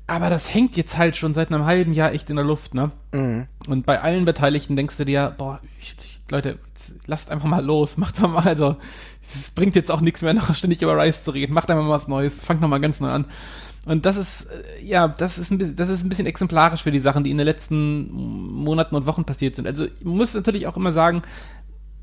[0.07, 2.93] Aber das hängt jetzt halt schon seit einem halben Jahr echt in der Luft, ne?
[3.13, 3.47] Mhm.
[3.67, 6.59] Und bei allen Beteiligten denkst du dir, boah, ich, ich, Leute,
[7.07, 8.77] lasst einfach mal los, macht mal mal, also,
[9.23, 11.91] es bringt jetzt auch nichts mehr, noch ständig über Rice zu reden, macht einfach mal
[11.91, 13.27] was Neues, fangt noch mal ganz neu an.
[13.87, 16.99] Und das ist, äh, ja, das ist, ein, das ist ein bisschen exemplarisch für die
[16.99, 19.67] Sachen, die in den letzten Monaten und Wochen passiert sind.
[19.67, 21.23] Also, ich muss natürlich auch immer sagen,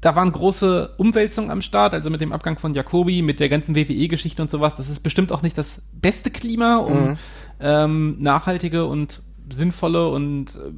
[0.01, 3.75] da waren große Umwälzungen am Start, also mit dem Abgang von Jacobi, mit der ganzen
[3.75, 4.75] WWE-Geschichte und sowas.
[4.75, 7.17] Das ist bestimmt auch nicht das beste Klima, um mhm.
[7.59, 10.71] ähm, nachhaltige und sinnvolle und äh,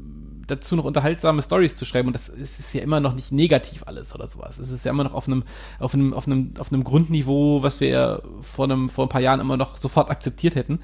[0.47, 2.07] dazu noch unterhaltsame Stories zu schreiben.
[2.07, 4.57] Und das ist, ist, ja immer noch nicht negativ alles oder sowas.
[4.57, 5.43] Es ist ja immer noch auf einem,
[5.79, 9.21] auf einem, auf einem, auf einem Grundniveau, was wir ja vor, einem, vor ein paar
[9.21, 10.79] Jahren immer noch sofort akzeptiert hätten.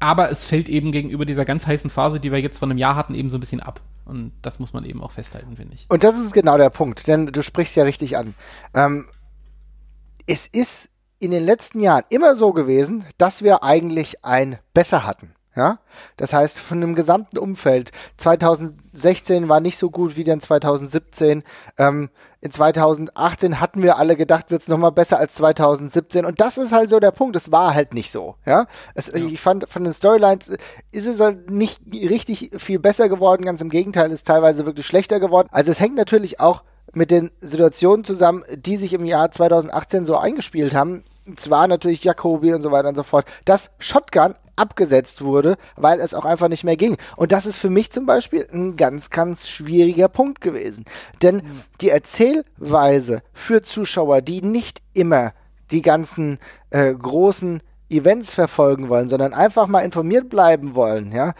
[0.00, 2.94] Aber es fällt eben gegenüber dieser ganz heißen Phase, die wir jetzt vor einem Jahr
[2.94, 3.80] hatten, eben so ein bisschen ab.
[4.04, 5.86] Und das muss man eben auch festhalten, finde ich.
[5.88, 8.34] Und das ist genau der Punkt, denn du sprichst ja richtig an.
[8.74, 9.06] Ähm,
[10.26, 15.32] es ist in den letzten Jahren immer so gewesen, dass wir eigentlich ein Besser hatten.
[15.56, 15.78] Ja,
[16.16, 17.92] das heißt, von dem gesamten Umfeld.
[18.16, 21.44] 2016 war nicht so gut wie dann 2017.
[21.78, 26.24] Ähm, in 2018 hatten wir alle gedacht, wird es nochmal besser als 2017.
[26.24, 27.36] Und das ist halt so der Punkt.
[27.36, 28.34] Es war halt nicht so.
[28.44, 29.14] Ja, es, ja.
[29.14, 30.50] ich fand von den Storylines
[30.90, 33.44] ist es halt nicht richtig viel besser geworden.
[33.44, 35.48] Ganz im Gegenteil, ist teilweise wirklich schlechter geworden.
[35.52, 40.16] Also es hängt natürlich auch mit den Situationen zusammen, die sich im Jahr 2018 so
[40.16, 41.04] eingespielt haben
[41.36, 46.14] zwar natürlich Jacobi und so weiter und so fort, dass Shotgun abgesetzt wurde, weil es
[46.14, 46.96] auch einfach nicht mehr ging.
[47.16, 50.84] Und das ist für mich zum Beispiel ein ganz, ganz schwieriger Punkt gewesen.
[51.22, 51.62] Denn mhm.
[51.80, 55.32] die Erzählweise für Zuschauer, die nicht immer
[55.70, 56.38] die ganzen
[56.70, 61.34] äh, großen Events verfolgen wollen, sondern einfach mal informiert bleiben wollen, ja,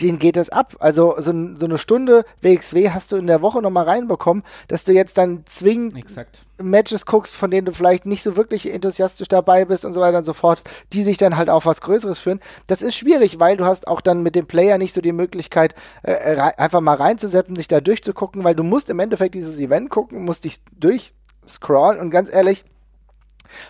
[0.00, 0.76] denen geht es ab.
[0.80, 4.92] Also so, so, eine Stunde WXW hast du in der Woche nochmal reinbekommen, dass du
[4.92, 6.40] jetzt dann zwingend Exakt.
[6.60, 10.18] Matches guckst, von denen du vielleicht nicht so wirklich enthusiastisch dabei bist und so weiter
[10.18, 10.60] und so fort,
[10.92, 12.40] die sich dann halt auf was Größeres führen.
[12.66, 15.74] Das ist schwierig, weil du hast auch dann mit dem Player nicht so die Möglichkeit,
[16.02, 20.24] äh, einfach mal reinzusetzen, sich da durchzugucken, weil du musst im Endeffekt dieses Event gucken,
[20.24, 22.64] musst dich durchscrollen und ganz ehrlich,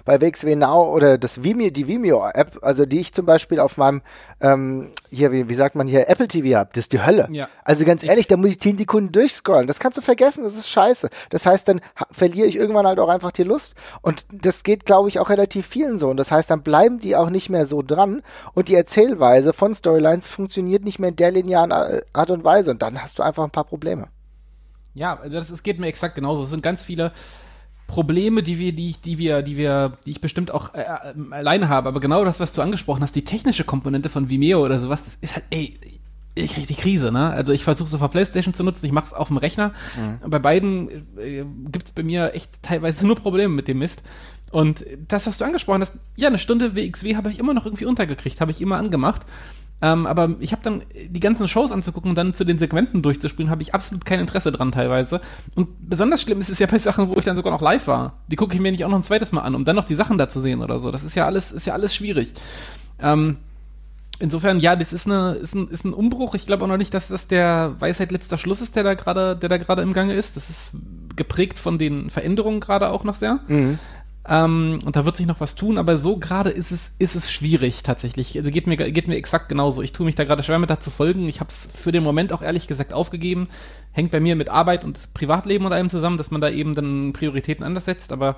[0.04, 4.02] bei WXW Now oder das Vimeo, die Vimeo-App, also die ich zum Beispiel auf meinem,
[4.40, 7.28] ähm, hier, wie, wie sagt man hier, Apple TV habe, das ist die Hölle.
[7.30, 7.48] Ja.
[7.64, 9.66] Also ganz ehrlich, da muss ich 10 Sekunden durchscrollen.
[9.66, 11.08] Das kannst du vergessen, das ist scheiße.
[11.30, 13.74] Das heißt, dann verliere ich irgendwann halt auch einfach die Lust.
[14.02, 16.08] Und das geht, glaube ich, auch relativ vielen so.
[16.08, 18.22] Und das heißt, dann bleiben die auch nicht mehr so dran.
[18.54, 22.70] Und die Erzählweise von Storylines funktioniert nicht mehr in der linearen Ar- Art und Weise.
[22.70, 24.08] Und dann hast du einfach ein paar Probleme.
[24.94, 26.42] Ja, also das, das geht mir exakt genauso.
[26.42, 27.12] Es sind ganz viele
[27.88, 31.32] Probleme, die wir, die, ich- die wir, die wir, die ich bestimmt auch äh, äh,
[31.34, 31.88] alleine habe.
[31.88, 35.14] Aber genau das, was du angesprochen hast, die technische Komponente von Vimeo oder sowas, das
[35.20, 35.76] ist halt, ey,
[36.36, 37.30] ich krieg die Krise, ne?
[37.30, 39.72] Also ich versuche es auf der Playstation zu nutzen, ich mache es auf dem Rechner.
[40.24, 44.02] Bei beiden äh, gibt es bei mir echt teilweise nur Probleme mit dem Mist.
[44.50, 47.84] Und das, was du angesprochen hast, ja, eine Stunde WXW habe ich immer noch irgendwie
[47.86, 49.22] untergekriegt, habe ich immer angemacht.
[49.80, 53.50] Ähm, aber ich habe dann die ganzen Shows anzugucken und dann zu den Segmenten durchzuspielen,
[53.50, 55.20] habe ich absolut kein Interesse dran teilweise.
[55.54, 58.14] Und besonders schlimm ist es ja bei Sachen, wo ich dann sogar noch live war.
[58.26, 59.94] Die gucke ich mir nicht auch noch ein zweites Mal an, um dann noch die
[59.94, 60.90] Sachen da zu sehen oder so.
[60.90, 62.34] Das ist ja alles, ist ja alles schwierig.
[63.00, 63.36] Ähm,
[64.18, 66.34] insofern, ja, das ist eine, ist ein, ist ein Umbruch.
[66.34, 69.36] Ich glaube auch noch nicht, dass das der Weisheit letzter Schluss ist, der da gerade,
[69.36, 70.36] der da gerade im Gange ist.
[70.36, 70.70] Das ist
[71.14, 73.40] geprägt von den Veränderungen gerade auch noch sehr.
[74.30, 77.32] Ähm, und da wird sich noch was tun, aber so gerade ist es, ist es
[77.32, 78.36] schwierig tatsächlich.
[78.36, 79.80] Also geht mir, geht mir exakt genauso.
[79.80, 81.28] Ich tue mich da gerade schwer mit da zu folgen.
[81.28, 83.48] Ich habe es für den Moment auch ehrlich gesagt aufgegeben.
[83.92, 87.14] Hängt bei mir mit Arbeit und Privatleben und allem zusammen, dass man da eben dann
[87.14, 88.12] Prioritäten anders setzt.
[88.12, 88.36] Aber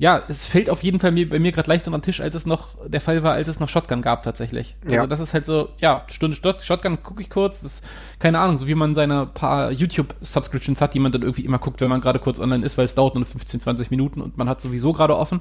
[0.00, 2.34] ja, es fällt auf jeden Fall mir, bei mir gerade leicht unter den Tisch, als
[2.34, 4.74] es noch der Fall war, als es noch Shotgun gab tatsächlich.
[4.82, 5.06] Also Ja.
[5.06, 7.60] das ist halt so, ja, Stunde Shot- Shotgun gucke ich kurz.
[7.60, 7.84] Das ist,
[8.18, 11.82] keine Ahnung, so wie man seine paar YouTube-Subscriptions hat, die man dann irgendwie immer guckt,
[11.82, 14.48] wenn man gerade kurz online ist, weil es dauert nur 15, 20 Minuten und man
[14.48, 15.40] hat sowieso gerade offen.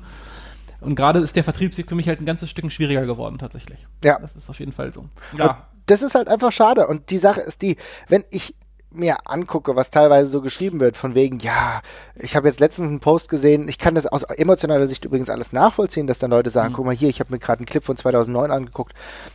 [0.81, 3.87] Und gerade ist der Vertriebsweg für mich halt ein ganzes Stück schwieriger geworden, tatsächlich.
[4.03, 4.19] Ja.
[4.19, 5.05] Das ist auf jeden Fall so.
[5.33, 5.55] Und
[5.87, 6.87] das ist halt einfach schade.
[6.87, 7.77] Und die Sache ist die,
[8.09, 8.55] wenn ich
[8.99, 11.81] mir angucke, was teilweise so geschrieben wird, von wegen, ja,
[12.15, 15.53] ich habe jetzt letztens einen Post gesehen, ich kann das aus emotionaler Sicht übrigens alles
[15.53, 17.97] nachvollziehen, dass dann Leute sagen, guck mal hier, ich habe mir gerade einen Clip von
[17.97, 18.93] 2009 angeguckt,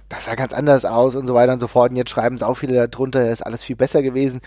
[0.08, 2.42] das sah ganz anders aus und so weiter und so fort und jetzt schreiben es
[2.42, 4.40] auch viele darunter, ist alles viel besser gewesen.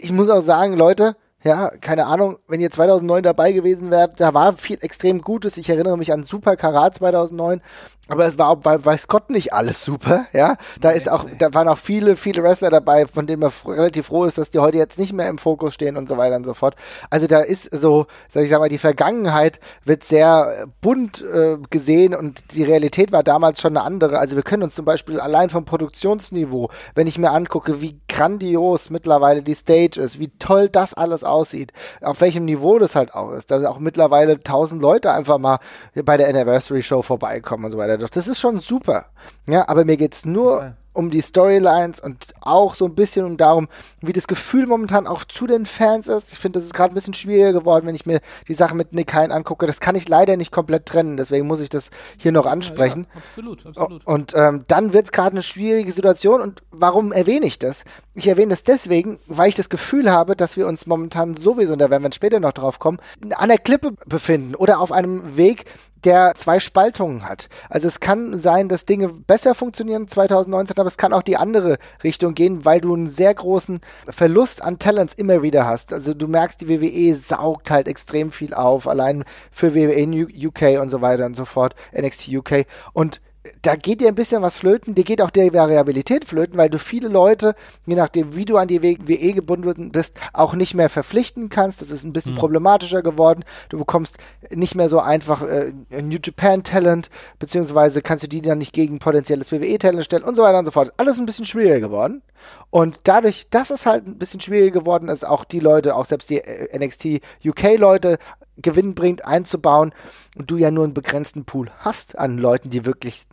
[0.00, 4.34] Ich muss auch sagen, Leute, ja, keine Ahnung, wenn ihr 2009 dabei gewesen wärt, da
[4.34, 5.56] war viel extrem Gutes.
[5.56, 7.62] Ich erinnere mich an Super Karat 2009,
[8.10, 10.56] aber es war auch bei weiß Gott nicht alles super, ja.
[10.80, 14.24] Da ist auch, da waren auch viele, viele Wrestler dabei, von denen man relativ froh
[14.24, 16.54] ist, dass die heute jetzt nicht mehr im Fokus stehen und so weiter und so
[16.54, 16.74] fort.
[17.08, 22.14] Also da ist so, sag ich sag mal, die Vergangenheit wird sehr bunt äh, gesehen
[22.14, 24.18] und die Realität war damals schon eine andere.
[24.18, 28.90] Also wir können uns zum Beispiel allein vom Produktionsniveau, wenn ich mir angucke, wie grandios
[28.90, 33.30] mittlerweile die Stage ist, wie toll das alles aussieht, auf welchem Niveau das halt auch
[33.32, 35.58] ist, dass auch mittlerweile tausend Leute einfach mal
[36.04, 37.99] bei der Anniversary Show vorbeikommen und so weiter.
[38.00, 39.06] Doch das ist schon super.
[39.46, 43.68] Ja, aber mir geht's nur um die Storylines und auch so ein bisschen um darum,
[44.00, 46.32] wie das Gefühl momentan auch zu den Fans ist.
[46.32, 48.92] Ich finde, das ist gerade ein bisschen schwieriger geworden, wenn ich mir die Sache mit
[48.92, 49.66] Nick Hein angucke.
[49.66, 53.06] Das kann ich leider nicht komplett trennen, deswegen muss ich das hier noch ansprechen.
[53.14, 54.06] Ja, absolut, absolut.
[54.06, 56.40] Und ähm, dann wird es gerade eine schwierige Situation.
[56.40, 57.84] Und warum erwähne ich das?
[58.14, 61.78] Ich erwähne das deswegen, weil ich das Gefühl habe, dass wir uns momentan sowieso, und
[61.78, 62.98] da werden wir später noch drauf kommen,
[63.36, 65.66] an der Klippe befinden oder auf einem Weg,
[66.04, 67.48] der zwei Spaltungen hat.
[67.68, 71.78] Also es kann sein, dass Dinge besser funktionieren 2019, aber es kann auch die andere
[72.02, 75.92] Richtung gehen, weil du einen sehr großen Verlust an Talents immer wieder hast.
[75.92, 80.90] Also du merkst, die WWE saugt halt extrem viel auf, allein für WWE UK und
[80.90, 82.66] so weiter und so fort, NXT UK.
[82.92, 83.20] Und
[83.62, 86.78] da geht dir ein bisschen was flöten, dir geht auch die Variabilität flöten, weil du
[86.78, 87.54] viele Leute,
[87.86, 91.80] je nachdem, wie du an die WE gebunden bist, auch nicht mehr verpflichten kannst.
[91.80, 93.44] Das ist ein bisschen problematischer geworden.
[93.70, 94.18] Du bekommst
[94.50, 98.98] nicht mehr so einfach äh, New Japan Talent, beziehungsweise kannst du die dann nicht gegen
[98.98, 100.92] potenzielles WWE Talent stellen und so weiter und so fort.
[100.98, 102.22] Alles ein bisschen schwieriger geworden.
[102.68, 106.28] Und dadurch, dass es halt ein bisschen schwieriger geworden ist, auch die Leute, auch selbst
[106.28, 108.18] die äh, NXT UK Leute
[108.62, 109.92] gewinnbringend einzubauen
[110.36, 113.26] und du ja nur einen begrenzten Pool hast an Leuten, die wirklich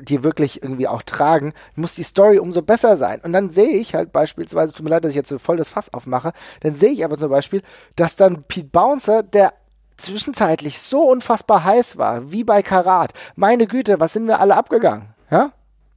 [0.00, 3.20] die wirklich irgendwie auch tragen, muss die Story umso besser sein.
[3.22, 5.70] Und dann sehe ich halt beispielsweise, tut mir leid, dass ich jetzt so voll das
[5.70, 7.62] Fass aufmache, dann sehe ich aber zum Beispiel,
[7.96, 9.52] dass dann Pete Bouncer, der
[9.96, 15.14] zwischenzeitlich so unfassbar heiß war, wie bei Karat, meine Güte, was sind wir alle abgegangen?
[15.30, 15.52] Ja?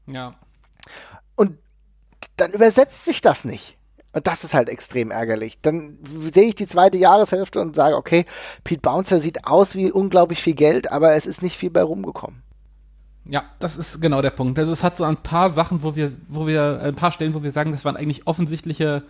[0.08, 0.36] ja.
[1.36, 1.58] Und
[2.38, 3.78] dann übersetzt sich das nicht.
[4.14, 5.60] Und das ist halt extrem ärgerlich.
[5.62, 5.98] Dann
[6.34, 8.26] sehe ich die zweite Jahreshälfte und sage, okay,
[8.64, 12.45] Pete Bouncer sieht aus wie unglaublich viel Geld, aber es ist nicht viel bei rumgekommen.
[13.28, 14.60] Ja, das ist genau der Punkt.
[14.60, 17.42] Also es hat so ein paar Sachen, wo wir, wo wir, ein paar Stellen, wo
[17.44, 19.04] wir sagen, das waren eigentlich offensichtliche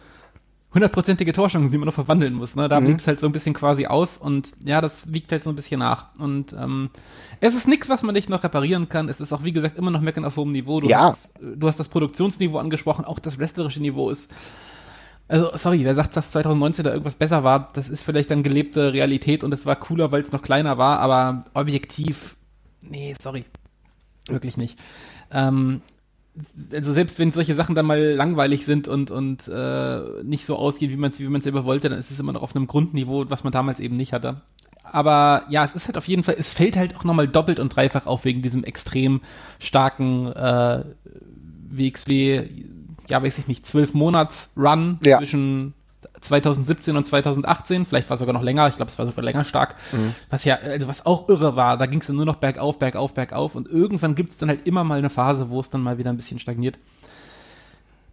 [0.73, 2.55] hundertprozentige Torchancen, die man noch verwandeln muss.
[2.55, 2.67] Ne?
[2.67, 5.49] Da blieb es halt so ein bisschen quasi aus und ja, das wiegt halt so
[5.49, 6.07] ein bisschen nach.
[6.19, 6.89] Und ähm,
[7.39, 9.07] es ist nichts, was man nicht noch reparieren kann.
[9.07, 10.81] Es ist auch, wie gesagt, immer noch meckern auf hohem Niveau.
[10.81, 11.11] Du, Ja.
[11.11, 14.31] hast, du hast das Produktionsniveau angesprochen, auch das wrestlerische Niveau ist
[15.27, 18.91] Also, sorry, wer sagt, dass 2019 da irgendwas besser war, das ist vielleicht dann gelebte
[18.93, 22.35] Realität und es war cooler, weil es noch kleiner war, aber objektiv,
[22.81, 23.45] nee, sorry.
[24.27, 24.79] Wirklich nicht.
[25.31, 25.81] Ähm,
[26.71, 30.91] also selbst wenn solche Sachen dann mal langweilig sind und, und äh, nicht so ausgehen,
[30.91, 33.25] wie man es wie man's selber wollte, dann ist es immer noch auf einem Grundniveau,
[33.29, 34.41] was man damals eben nicht hatte.
[34.83, 37.69] Aber ja, es ist halt auf jeden Fall, es fällt halt auch nochmal doppelt und
[37.75, 39.21] dreifach auf wegen diesem extrem
[39.59, 40.83] starken äh,
[41.69, 42.47] WXW,
[43.09, 45.17] ja, weiß ich nicht, zwölf Monats Run Ja.
[45.19, 45.73] zwischen
[46.21, 49.45] 2017 und 2018, vielleicht war es sogar noch länger, ich glaube, es war sogar länger
[49.45, 49.75] stark,
[50.29, 53.13] was ja, also was auch irre war, da ging es dann nur noch bergauf, bergauf,
[53.13, 55.97] bergauf und irgendwann gibt es dann halt immer mal eine Phase, wo es dann mal
[55.97, 56.77] wieder ein bisschen stagniert.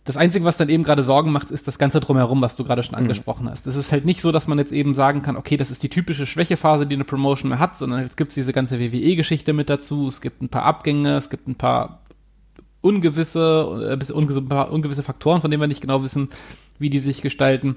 [0.05, 2.83] Das Einzige, was dann eben gerade Sorgen macht, ist das Ganze drumherum, was du gerade
[2.83, 3.69] schon angesprochen hast.
[3.69, 5.89] Es ist halt nicht so, dass man jetzt eben sagen kann, okay, das ist die
[5.89, 9.71] typische Schwächephase, die eine Promotion mehr hat, sondern jetzt gibt es diese ganze WWE-Geschichte mit
[9.71, 12.01] dazu, es gibt ein paar Abgänge, es gibt ein paar
[12.81, 16.31] ungewisse, äh, ungewisse, ein paar ungewisse Faktoren, von denen wir nicht genau wissen,
[16.83, 17.77] wie die sich gestalten.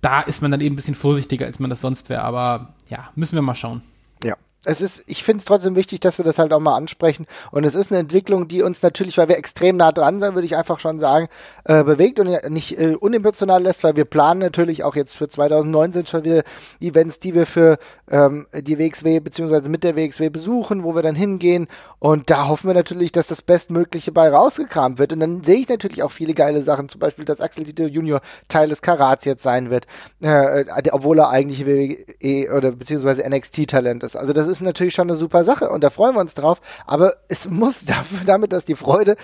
[0.00, 3.10] Da ist man dann eben ein bisschen vorsichtiger, als man das sonst wäre, aber ja,
[3.16, 3.82] müssen wir mal schauen.
[4.22, 4.34] Ja.
[4.66, 7.26] Es ist, ich finde es trotzdem wichtig, dass wir das halt auch mal ansprechen.
[7.50, 10.46] Und es ist eine Entwicklung, die uns natürlich, weil wir extrem nah dran sind, würde
[10.46, 11.28] ich einfach schon sagen,
[11.64, 16.06] äh, bewegt und nicht äh, unemotional lässt, weil wir planen natürlich auch jetzt für 2019
[16.06, 16.42] schon wieder
[16.80, 17.78] Events, die wir für
[18.10, 21.68] ähm, die WXW beziehungsweise mit der WXW besuchen, wo wir dann hingehen.
[21.98, 25.12] Und da hoffen wir natürlich, dass das Bestmögliche bei rausgekramt wird.
[25.12, 28.20] Und dann sehe ich natürlich auch viele geile Sachen, zum Beispiel, dass Axel Dieter Junior
[28.48, 29.86] Teil des Karats jetzt sein wird,
[30.22, 34.16] äh, äh, obwohl er eigentlich WWE oder beziehungsweise NXT-Talent ist.
[34.16, 36.60] Also das ist natürlich schon eine super Sache und da freuen wir uns drauf.
[36.86, 39.16] Aber es muss dafür, damit, dass die Freude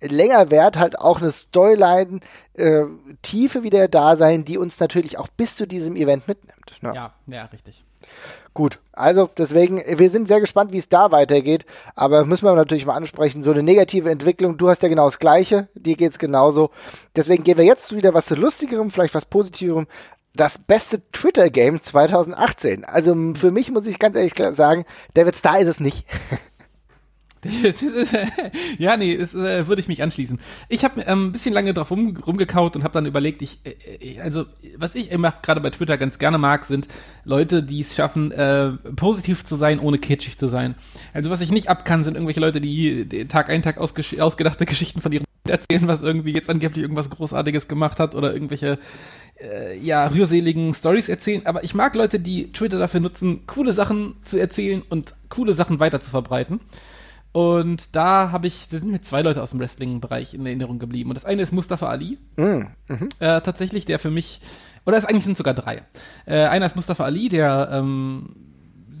[0.00, 2.20] länger währt, halt auch eine Storyline
[2.54, 2.84] äh,
[3.22, 6.82] Tiefe wieder da sein, die uns natürlich auch bis zu diesem Event mitnimmt.
[6.82, 6.92] Ne?
[6.94, 7.84] Ja, ja, richtig.
[8.52, 12.84] Gut, also deswegen, wir sind sehr gespannt, wie es da weitergeht, aber müssen wir natürlich
[12.84, 16.70] mal ansprechen, so eine negative Entwicklung, du hast ja genau das Gleiche, dir geht's genauso.
[17.14, 19.86] Deswegen gehen wir jetzt wieder was zu Lustigerem, vielleicht was Positiverem.
[20.34, 22.84] Das beste Twitter-Game 2018.
[22.84, 26.06] Also für mich muss ich ganz ehrlich sagen, David Star ist es nicht.
[28.78, 30.38] Ja, nee, das äh, würde ich mich anschließen.
[30.68, 33.74] Ich habe ähm, ein bisschen lange drauf rum, rumgekaut und habe dann überlegt, ich, äh,
[33.98, 34.44] ich, also
[34.76, 36.88] was ich immer gerade bei Twitter ganz gerne mag, sind
[37.24, 40.74] Leute, die es schaffen, äh, positiv zu sein, ohne kitschig zu sein.
[41.12, 45.00] Also was ich nicht ab kann, sind irgendwelche Leute, die, Tag ein Tag ausgedachte Geschichten
[45.00, 48.78] von ihrem erzählen, was irgendwie jetzt angeblich irgendwas Großartiges gemacht hat oder irgendwelche
[49.40, 54.16] äh, ja, rührseligen Stories erzählen, aber ich mag Leute, die Twitter dafür nutzen, coole Sachen
[54.24, 56.60] zu erzählen und coole Sachen weiter zu verbreiten.
[57.32, 61.10] Und da habe ich, da sind mir zwei Leute aus dem Wrestling-Bereich in Erinnerung geblieben.
[61.10, 62.18] Und das eine ist Mustafa Ali.
[63.20, 64.40] Äh, tatsächlich, der für mich,
[64.84, 65.82] oder es eigentlich sind sogar drei.
[66.26, 68.49] Äh, einer ist Mustafa Ali, der ähm,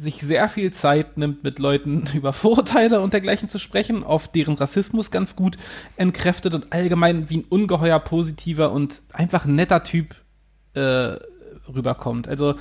[0.00, 4.54] sich sehr viel Zeit nimmt, mit Leuten über Vorurteile und dergleichen zu sprechen, oft deren
[4.54, 5.58] Rassismus ganz gut
[5.96, 10.14] entkräftet und allgemein wie ein ungeheuer positiver und einfach netter Typ
[10.72, 11.16] äh,
[11.68, 12.28] rüberkommt.
[12.28, 12.54] Also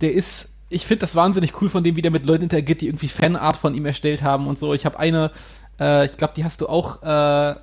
[0.00, 2.86] der ist, ich finde das wahnsinnig cool von dem, wie der mit Leuten interagiert, die
[2.86, 4.72] irgendwie Fanart von ihm erstellt haben und so.
[4.72, 5.32] Ich habe eine,
[5.80, 7.56] äh, ich glaube, die hast du auch äh,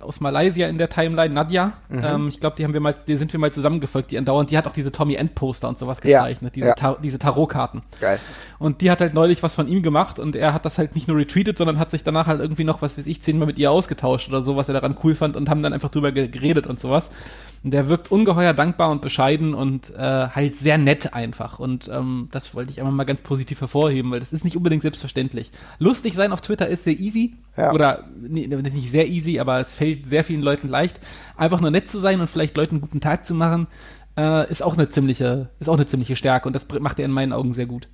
[0.00, 1.74] aus Malaysia in der Timeline, Nadja.
[1.90, 4.56] Ähm, ich glaube, die haben wir mal, die sind wir mal zusammengefolgt, die andauernd, die
[4.56, 6.74] hat auch diese Tommy End Poster und sowas Ja, gezeichnet, diese, ja.
[6.74, 7.82] Ta diese Tarotkarten.
[8.00, 8.18] Geil.
[8.58, 11.06] Und die hat halt neulich was von ihm gemacht und er hat das halt nicht
[11.06, 13.70] nur retweetet, sondern hat sich danach halt irgendwie noch, was weiß ich, zehnmal mit ihr
[13.70, 16.66] ausgetauscht oder so, was er daran cool fand und haben dann einfach drüber ge- geredet
[16.66, 17.10] und sowas.
[17.64, 21.58] Und der wirkt ungeheuer dankbar und bescheiden und äh, halt sehr nett einfach.
[21.58, 24.82] Und ähm, das wollte ich einfach mal ganz positiv hervorheben, weil das ist nicht unbedingt
[24.82, 25.50] selbstverständlich.
[25.80, 27.34] Lustig sein auf Twitter ist sehr easy.
[27.56, 27.72] Ja.
[27.72, 31.00] Oder nee, nicht sehr easy, aber es fällt sehr vielen Leuten leicht.
[31.36, 33.66] Einfach nur nett zu sein und vielleicht Leuten einen guten Tag zu machen,
[34.18, 37.12] äh, ist auch eine ziemliche, ist auch eine ziemliche Stärke und das macht er in
[37.12, 37.88] meinen Augen sehr gut.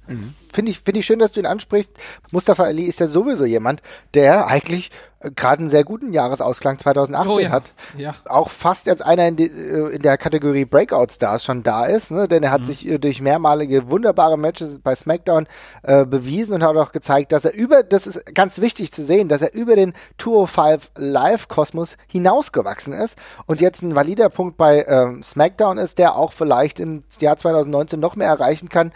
[0.52, 1.90] Finde ich, finde ich schön, dass du ihn ansprichst.
[2.30, 3.82] Mustafa Ali ist ja sowieso jemand,
[4.14, 4.90] der eigentlich
[5.36, 7.50] gerade einen sehr guten Jahresausklang 2018 Oh ja.
[7.50, 7.72] hat.
[7.96, 8.14] Ja.
[8.28, 12.10] Auch fast als einer in, die, äh, in der Kategorie Breakout Stars schon da ist,
[12.10, 12.28] ne?
[12.28, 12.52] denn er Mhm.
[12.54, 15.46] hat sich äh, durch mehrmalige wunderbare Matches bei SmackDown
[15.82, 19.28] äh, bewiesen und hat auch gezeigt, dass er über, das ist ganz wichtig zu sehen,
[19.28, 25.22] dass er über den 205 Live-Kosmos hinausgewachsen ist und jetzt ein valider Punkt bei ähm,
[25.22, 28.92] SmackDown ist, der auch vielleicht im Jahr 2019 noch mehr erreichen kann.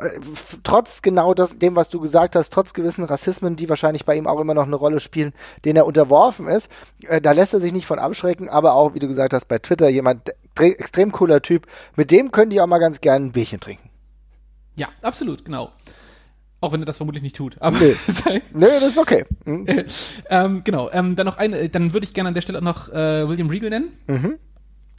[0.00, 0.20] Äh,
[0.62, 4.26] trotz genau das, dem, was du gesagt hast, trotz gewissen Rassismen, die wahrscheinlich bei ihm
[4.26, 5.32] auch immer noch eine Rolle spielen,
[5.64, 6.70] denen er unterworfen ist,
[7.06, 9.58] äh, da lässt er sich nicht von abschrecken, aber auch, wie du gesagt hast, bei
[9.58, 13.60] Twitter jemand, extrem cooler Typ, mit dem könnte ich auch mal ganz gerne ein Bierchen
[13.60, 13.90] trinken.
[14.76, 15.70] Ja, absolut, genau.
[16.62, 17.56] Auch wenn er das vermutlich nicht tut.
[17.60, 17.94] Aber Nee.
[18.52, 19.24] Nö, das ist okay.
[19.44, 19.66] Hm?
[20.30, 20.90] ähm, genau.
[20.92, 23.48] Ähm, dann noch eine, dann würde ich gerne an der Stelle auch noch äh, William
[23.48, 23.92] Regal nennen.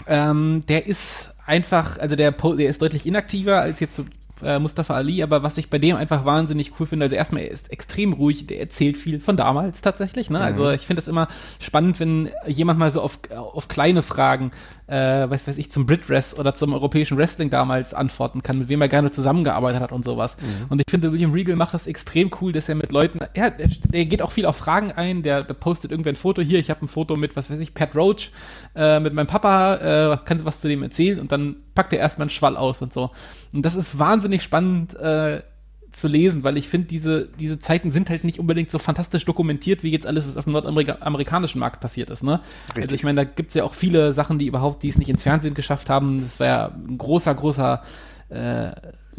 [0.08, 4.06] Ähm, der ist einfach, also der, der ist deutlich inaktiver als jetzt so
[4.44, 7.52] äh, Mustafa Ali, aber was ich bei dem einfach wahnsinnig cool finde, also erstmal, er
[7.52, 10.40] ist extrem ruhig, der erzählt viel von damals tatsächlich, ne?
[10.40, 11.28] Also ich finde es immer
[11.60, 14.52] spannend, wenn jemand mal so auf, auf kleine Fragen,
[14.88, 18.82] äh, weiß weiß ich, zum Brit-Rest oder zum europäischen Wrestling damals antworten kann, mit wem
[18.82, 20.36] er gerne zusammengearbeitet hat und sowas.
[20.70, 23.68] Und ich finde, William Regal macht das extrem cool, dass er mit Leuten, er, der,
[23.68, 26.70] der geht auch viel auf Fragen ein, der, der postet irgendwer ein Foto hier, ich
[26.70, 28.32] habe ein Foto mit, was weiß ich, Pat Roach,
[28.76, 31.20] äh, mit meinem Papa, äh, kannst du was zu dem erzählen?
[31.20, 33.12] Und dann packt er erstmal einen Schwall aus und so.
[33.54, 35.42] Und das ist wahnsinnig spannend äh,
[35.92, 39.84] zu lesen, weil ich finde, diese, diese Zeiten sind halt nicht unbedingt so fantastisch dokumentiert,
[39.84, 42.24] wie jetzt alles, was auf dem nordamerikanischen Markt passiert ist.
[42.24, 42.40] Ne?
[42.76, 45.10] Also ich meine, da gibt es ja auch viele Sachen, die überhaupt, die es nicht
[45.10, 46.24] ins Fernsehen geschafft haben.
[46.24, 47.84] Das war ja ein großer, großer
[48.30, 48.72] äh,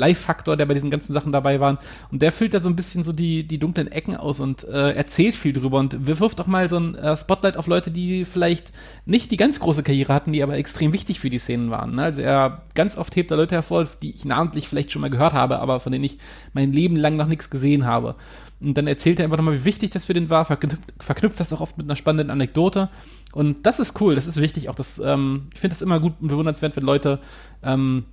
[0.02, 1.78] Live-Faktor, der bei diesen ganzen Sachen dabei war.
[2.10, 4.92] Und der füllt da so ein bisschen so die, die dunklen Ecken aus und äh,
[4.92, 8.72] erzählt viel drüber und wirft auch mal so ein äh, Spotlight auf Leute, die vielleicht
[9.06, 11.94] nicht die ganz große Karriere hatten, die aber extrem wichtig für die Szenen waren.
[11.94, 12.02] Ne?
[12.02, 15.32] Also er ganz oft hebt er Leute hervor, die ich namentlich vielleicht schon mal gehört
[15.32, 16.18] habe, aber von denen ich
[16.52, 18.16] mein Leben lang noch nichts gesehen habe.
[18.60, 21.52] Und dann erzählt er einfach nochmal, wie wichtig das für den war, verknüpft, verknüpft das
[21.52, 22.90] auch oft mit einer spannenden Anekdote.
[23.32, 24.68] Und das ist cool, das ist wichtig.
[24.68, 27.18] Auch das, ähm, ich finde das immer gut und bewundernswert, wenn Leute
[27.62, 28.04] ähm,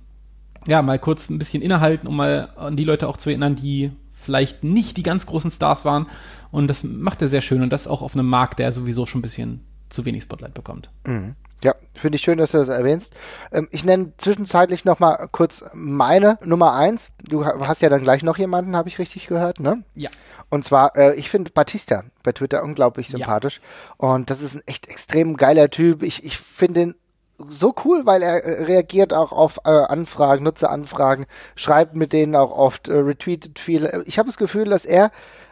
[0.66, 3.92] ja, mal kurz ein bisschen innehalten, um mal an die Leute auch zu erinnern, die
[4.12, 6.06] vielleicht nicht die ganz großen Stars waren.
[6.50, 9.20] Und das macht er sehr schön und das auch auf einem Markt, der sowieso schon
[9.20, 10.90] ein bisschen zu wenig Spotlight bekommt.
[11.06, 11.34] Mhm.
[11.62, 13.12] Ja, finde ich schön, dass du das erwähnst.
[13.52, 17.10] Ähm, ich nenne zwischenzeitlich noch mal kurz meine Nummer eins.
[17.22, 19.82] Du hast ja dann gleich noch jemanden, habe ich richtig gehört, ne?
[19.94, 20.08] Ja.
[20.48, 23.60] Und zwar, äh, ich finde Batista bei Twitter unglaublich sympathisch.
[23.98, 26.02] Und das ist ein echt extrem geiler Typ.
[26.02, 26.94] Ich, ich finde ihn
[27.48, 31.26] so cool, weil er äh, reagiert auch auf äh, Anfragen, Nutzeranfragen,
[31.56, 34.04] schreibt mit denen auch oft, äh, retweetet viel.
[34.06, 35.10] Ich habe das Gefühl, dass er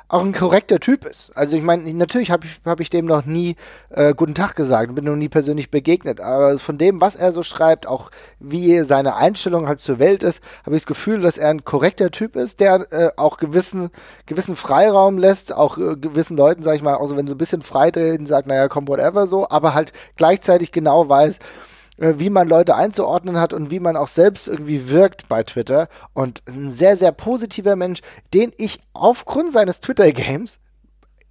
[0.09, 1.31] auch ein korrekter Typ ist.
[1.37, 3.57] Also ich meine, natürlich habe ich, hab ich dem noch nie
[3.90, 7.42] äh, guten Tag gesagt, bin noch nie persönlich begegnet, aber von dem, was er so
[7.42, 11.51] schreibt, auch wie seine Einstellung halt zur Welt ist, habe ich das Gefühl, dass er
[11.51, 13.90] ein korrekter Typ ist, der äh, auch gewissen,
[14.24, 17.62] gewissen Freiraum lässt, auch äh, gewissen Leuten, sag ich mal, also wenn sie ein bisschen
[17.62, 21.40] freireden, sagt, naja, komm, whatever so, aber halt gleichzeitig genau weiß, äh,
[21.98, 25.88] wie man Leute einzuordnen hat und wie man auch selbst irgendwie wirkt bei Twitter.
[26.14, 28.00] Und ein sehr, sehr positiver Mensch,
[28.32, 30.61] den ich aufgrund seines Twitter-Games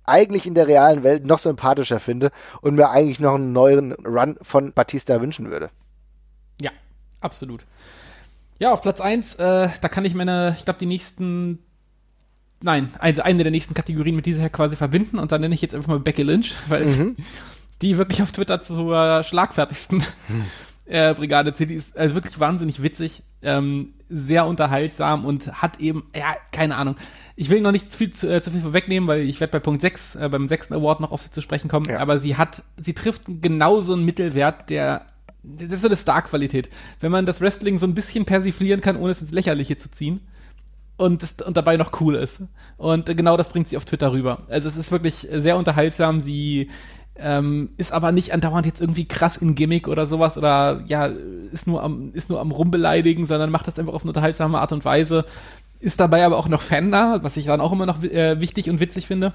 [0.04, 4.38] eigentlich in der realen Welt noch sympathischer finde und mir eigentlich noch einen neuen Run
[4.42, 5.70] von Batista wünschen würde.
[6.62, 6.72] Ja,
[7.22, 7.66] absolut.
[8.60, 11.60] Ja, auf Platz 1, äh, da kann ich meine, ich glaube, die nächsten,
[12.62, 15.76] nein, eine, eine der nächsten Kategorien mit dieser quasi verbinden und dann nenne ich jetzt
[15.76, 17.16] einfach mal Becky Lynch, weil Mhm.
[17.82, 20.04] die wirklich auf Twitter zur schlagfertigsten
[20.86, 21.70] äh, Brigade zählt.
[21.70, 26.96] Die ist also wirklich wahnsinnig witzig, ähm, sehr unterhaltsam und hat eben, ja, keine Ahnung.
[27.36, 29.60] Ich will noch nicht zu viel, zu, äh, zu viel vorwegnehmen, weil ich werde bei
[29.60, 32.00] Punkt 6, äh, beim sechsten Award noch auf sie zu sprechen kommen, Ja.
[32.00, 35.06] aber sie hat, sie trifft genauso einen Mittelwert, der
[35.44, 36.68] das ist so eine Star-Qualität.
[37.00, 40.20] Wenn man das Wrestling so ein bisschen persiflieren kann, ohne es ins Lächerliche zu ziehen
[40.98, 42.42] und, das, und dabei noch cool ist.
[42.76, 44.44] Und genau das bringt sie auf Twitter rüber.
[44.50, 46.20] Also es ist wirklich sehr unterhaltsam.
[46.20, 46.70] Sie
[47.20, 51.08] ähm, ist aber nicht andauernd jetzt irgendwie krass in Gimmick oder sowas oder ja,
[51.52, 54.72] ist nur am, ist nur am Rumbeleidigen, sondern macht das einfach auf eine unterhaltsame Art
[54.72, 55.26] und Weise.
[55.80, 58.70] Ist dabei aber auch noch Fan da, was ich dann auch immer noch äh, wichtig
[58.70, 59.34] und witzig finde.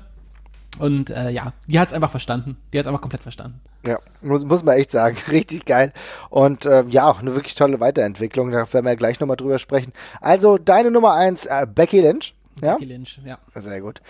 [0.79, 2.57] Und äh, ja, die hat es einfach verstanden.
[2.73, 3.61] Die hat es einfach komplett verstanden.
[3.87, 5.17] Ja, muss, muss man echt sagen.
[5.31, 5.93] Richtig geil.
[6.31, 8.51] Und ähm, ja, auch eine wirklich tolle Weiterentwicklung.
[8.51, 9.93] Da werden wir ja gleich nochmal drüber sprechen.
[10.21, 12.35] Also deine Nummer eins, äh, Becky Lynch.
[12.61, 13.39] Ja, Becky Lynch, ja.
[13.55, 14.01] sehr gut.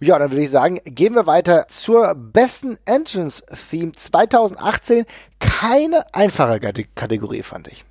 [0.00, 5.04] Ja, dann würde ich sagen, gehen wir weiter zur besten Entrance-Theme 2018.
[5.40, 7.84] Keine einfache Kate- Kategorie, fand ich.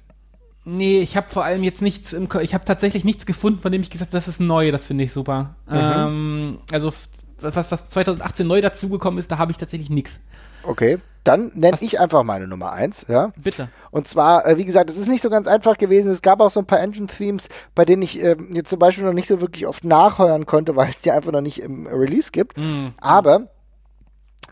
[0.64, 3.72] Nee, ich habe vor allem jetzt nichts im Ko ich habe tatsächlich nichts gefunden, von
[3.72, 5.56] dem ich gesagt habe, das ist neu, das finde ich super.
[5.72, 6.92] Ähm, also
[7.40, 10.20] was, was 2018 neu dazugekommen ist, da habe ich tatsächlich nichts.
[10.68, 13.32] Okay, dann nenne ich einfach meine Nummer eins, ja.
[13.36, 13.70] Bitte.
[13.92, 16.12] Und zwar, äh, wie gesagt, es ist nicht so ganz einfach gewesen.
[16.12, 19.14] Es gab auch so ein paar Engine-Themes, bei denen ich ähm, jetzt zum Beispiel noch
[19.14, 22.58] nicht so wirklich oft nachhören konnte, weil es die einfach noch nicht im Release gibt.
[23.02, 23.50] Aber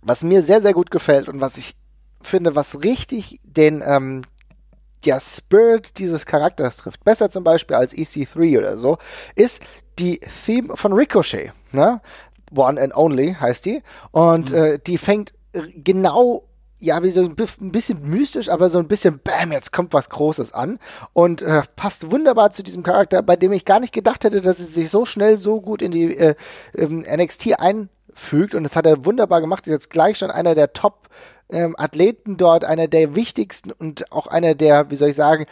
[0.02, 1.76] was mir sehr, sehr gut gefällt und was ich
[2.22, 4.24] finde, was richtig den ähm,
[5.04, 8.98] ja, Spirit dieses Charakters trifft, besser zum Beispiel als EC3 oder so,
[9.36, 9.62] ist
[9.98, 11.54] die Theme von Ricochet.
[11.72, 12.02] Ne?
[12.56, 13.82] One and Only heißt die.
[14.12, 15.36] Und äh, die fängt äh,
[15.76, 16.44] genau
[16.80, 20.54] ja, wie so ein bisschen mystisch, aber so ein bisschen, bam, jetzt kommt was Großes
[20.54, 20.80] an.
[21.14, 24.60] Und äh, passt wunderbar zu diesem Charakter, bei dem ich gar nicht gedacht hätte, dass
[24.60, 26.36] er sich so schnell so gut in die äh,
[26.76, 28.56] ähm, NXT einfügt.
[28.56, 31.08] Und das hat er wunderbar gemacht, ist jetzt gleich schon einer der Top
[31.50, 31.76] ähm,
[32.26, 35.46] dort, einer der wichtigsten und auch einer der, wie soll ich sagen,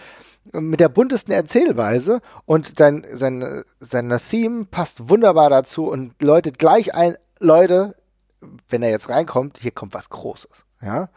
[0.51, 2.19] mit der buntesten Erzählweise.
[2.45, 7.95] Und sein, sein, seine Theme passt wunderbar dazu und läutet gleich ein, Leute,
[8.69, 10.65] wenn er jetzt reinkommt, hier kommt was Großes.
[10.83, 11.09] Ja,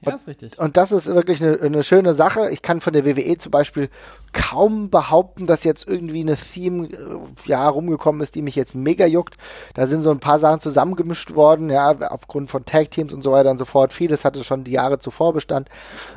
[0.00, 0.58] und, ja ist richtig.
[0.58, 2.50] Und das ist wirklich eine, eine schöne Sache.
[2.50, 3.88] Ich kann von der WWE zum Beispiel
[4.32, 9.06] kaum behaupten, dass jetzt irgendwie eine Theme äh, ja rumgekommen ist, die mich jetzt mega
[9.06, 9.36] juckt.
[9.72, 13.32] Da sind so ein paar Sachen zusammengemischt worden, ja, aufgrund von Tag Teams und so
[13.32, 13.92] weiter und so fort.
[13.94, 15.70] Vieles hatte schon die Jahre zuvor Bestand.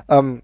[0.10, 0.42] Ähm,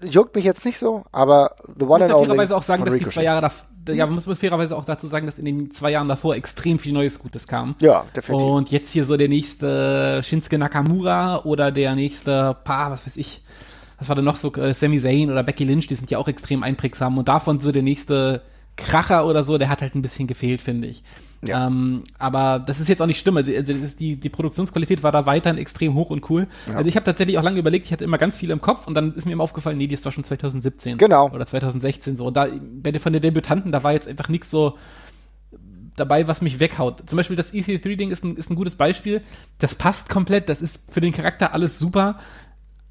[0.00, 2.26] juckt mich jetzt nicht so, aber The One and Only.
[2.26, 5.26] fairerweise auch sagen, dass die zwei Jahre davor, ja, man muss fairerweise auch dazu sagen,
[5.26, 7.74] dass in den zwei Jahren davor extrem viel Neues Gutes kam.
[7.80, 8.46] Ja, definitiv.
[8.46, 13.42] Und jetzt hier so der nächste Shinsuke Nakamura oder der nächste Paar, was weiß ich,
[13.98, 16.28] was war denn noch so, äh, Sami Zayn oder Becky Lynch, die sind ja auch
[16.28, 18.42] extrem einprägsam und davon so der nächste
[18.76, 21.02] Kracher oder so, der hat halt ein bisschen gefehlt, finde ich.
[21.46, 21.66] Ja.
[21.66, 23.36] Ähm, aber das ist jetzt auch nicht schlimm.
[23.36, 26.46] Also, also die, die Produktionsqualität war da weiterhin extrem hoch und cool.
[26.68, 26.76] Ja.
[26.76, 28.94] Also ich habe tatsächlich auch lange überlegt, ich hatte immer ganz viel im Kopf und
[28.94, 30.98] dann ist mir immer aufgefallen, nee, die ist doch schon 2017.
[30.98, 31.30] Genau.
[31.30, 32.26] Oder 2016 so.
[32.26, 32.48] Und da,
[32.82, 34.78] bei von den Debütanten, da war jetzt einfach nichts so
[35.96, 37.08] dabei, was mich weghaut.
[37.08, 39.22] Zum Beispiel das EC3-Ding ist ein, ist ein gutes Beispiel.
[39.58, 42.18] Das passt komplett, das ist für den Charakter alles super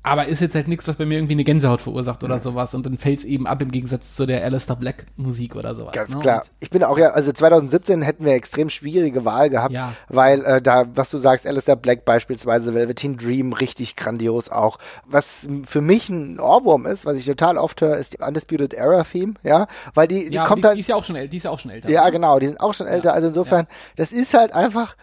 [0.06, 2.42] aber ist jetzt halt nichts, was bei mir irgendwie eine Gänsehaut verursacht oder mhm.
[2.42, 5.74] sowas und dann fällt es eben ab im Gegensatz zu der Alistair Black Musik oder
[5.76, 5.94] sowas.
[5.94, 6.20] Ganz ne?
[6.20, 6.42] klar.
[6.42, 9.94] Und ich bin auch ja, also 2017 hätten wir extrem schwierige Wahl gehabt, ja.
[10.10, 14.78] weil äh, da, was du sagst, Alistair Black beispielsweise, Velveteen Dream, richtig grandios auch.
[15.06, 19.06] Was für mich ein Ohrwurm ist, was ich total oft höre, ist die Undisputed Era
[19.06, 20.76] Theme, ja, weil die, die ja, kommt die, halt.
[20.76, 21.90] Die ist ja auch schon, die ist ja auch schon älter.
[21.90, 23.14] Ja, genau, die sind auch schon älter, ja.
[23.14, 24.98] also insofern, das ist halt einfach,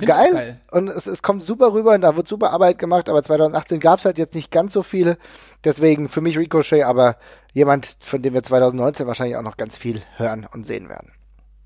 [0.00, 0.32] geil.
[0.32, 0.60] geil.
[0.70, 3.98] Und es, es, kommt super rüber und da wird super Arbeit gemacht, aber 2018 gab
[3.98, 5.18] es halt jetzt nicht ganz so viele.
[5.64, 7.16] Deswegen für mich Ricochet, aber
[7.52, 11.12] jemand, von dem wir 2019 wahrscheinlich auch noch ganz viel hören und sehen werden.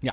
[0.01, 0.13] Ja.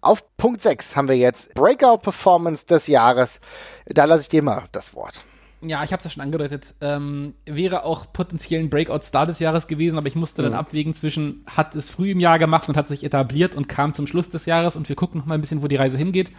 [0.00, 3.40] Auf Punkt 6 haben wir jetzt Breakout Performance des Jahres.
[3.86, 5.20] Da lasse ich dir mal das Wort.
[5.62, 6.74] Ja, ich habe es ja schon angedeutet.
[6.80, 10.46] Ähm, wäre auch potenziell ein Breakout-Star des Jahres gewesen, aber ich musste mhm.
[10.46, 13.94] dann abwägen zwischen, hat es früh im Jahr gemacht und hat sich etabliert und kam
[13.94, 16.30] zum Schluss des Jahres und wir gucken noch mal ein bisschen, wo die Reise hingeht.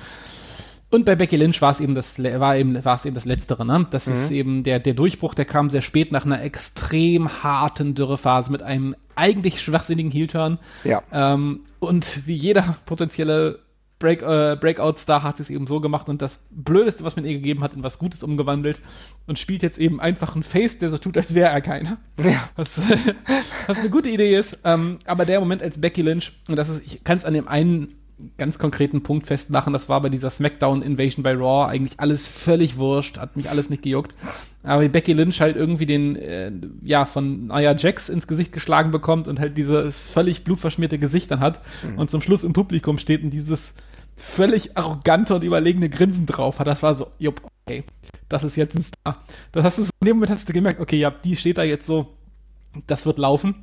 [0.90, 3.66] Und bei Becky Lynch war es eben das, war eben, war es eben das Letztere,
[3.66, 3.86] ne?
[3.92, 4.16] Das mhm.
[4.16, 8.64] ist eben der, der Durchbruch, der kam sehr spät nach einer extrem harten Dürrephase mit
[8.64, 10.60] einem eigentlich schwachsinnigen Heel-Turn.
[10.86, 11.04] Ja.
[11.12, 13.60] Ähm, und wie jeder potenzielle
[14.00, 17.64] Break, äh, Breakout-Star hat es eben so gemacht und das Blödeste, was man ihr gegeben
[17.64, 18.80] hat, in was Gutes umgewandelt
[19.26, 21.98] und spielt jetzt eben einfach einen Face, der so tut, als wäre er keiner.
[22.24, 22.48] Ja.
[22.56, 22.80] Was,
[23.68, 24.60] was eine gute Idee ist.
[24.64, 27.48] Ähm, aber der Moment als Becky Lynch, und das ist, ich kann es an dem
[27.48, 27.96] einen
[28.38, 29.74] ganz konkreten Punkt festmachen.
[29.74, 33.70] Das war bei dieser Smackdown Invasion bei Raw eigentlich alles völlig wurscht, hat mich alles
[33.70, 34.16] nicht gejuckt.
[34.64, 36.52] Aber wie Becky Lynch halt irgendwie den, äh,
[36.82, 41.40] ja, von Nia Jax ins Gesicht geschlagen bekommt und halt diese völlig blutverschmierte Gesicht dann
[41.40, 42.00] hat mhm.
[42.00, 43.74] und zum Schluss im Publikum steht und dieses
[44.16, 47.84] völlig arrogante und überlegene Grinsen drauf hat, das war so, jupp, okay,
[48.30, 49.24] das ist jetzt ein Star.
[49.52, 51.86] Das hast du, in dem Moment hast du gemerkt, okay, ja, die steht da jetzt
[51.86, 52.08] so,
[52.88, 53.56] das wird laufen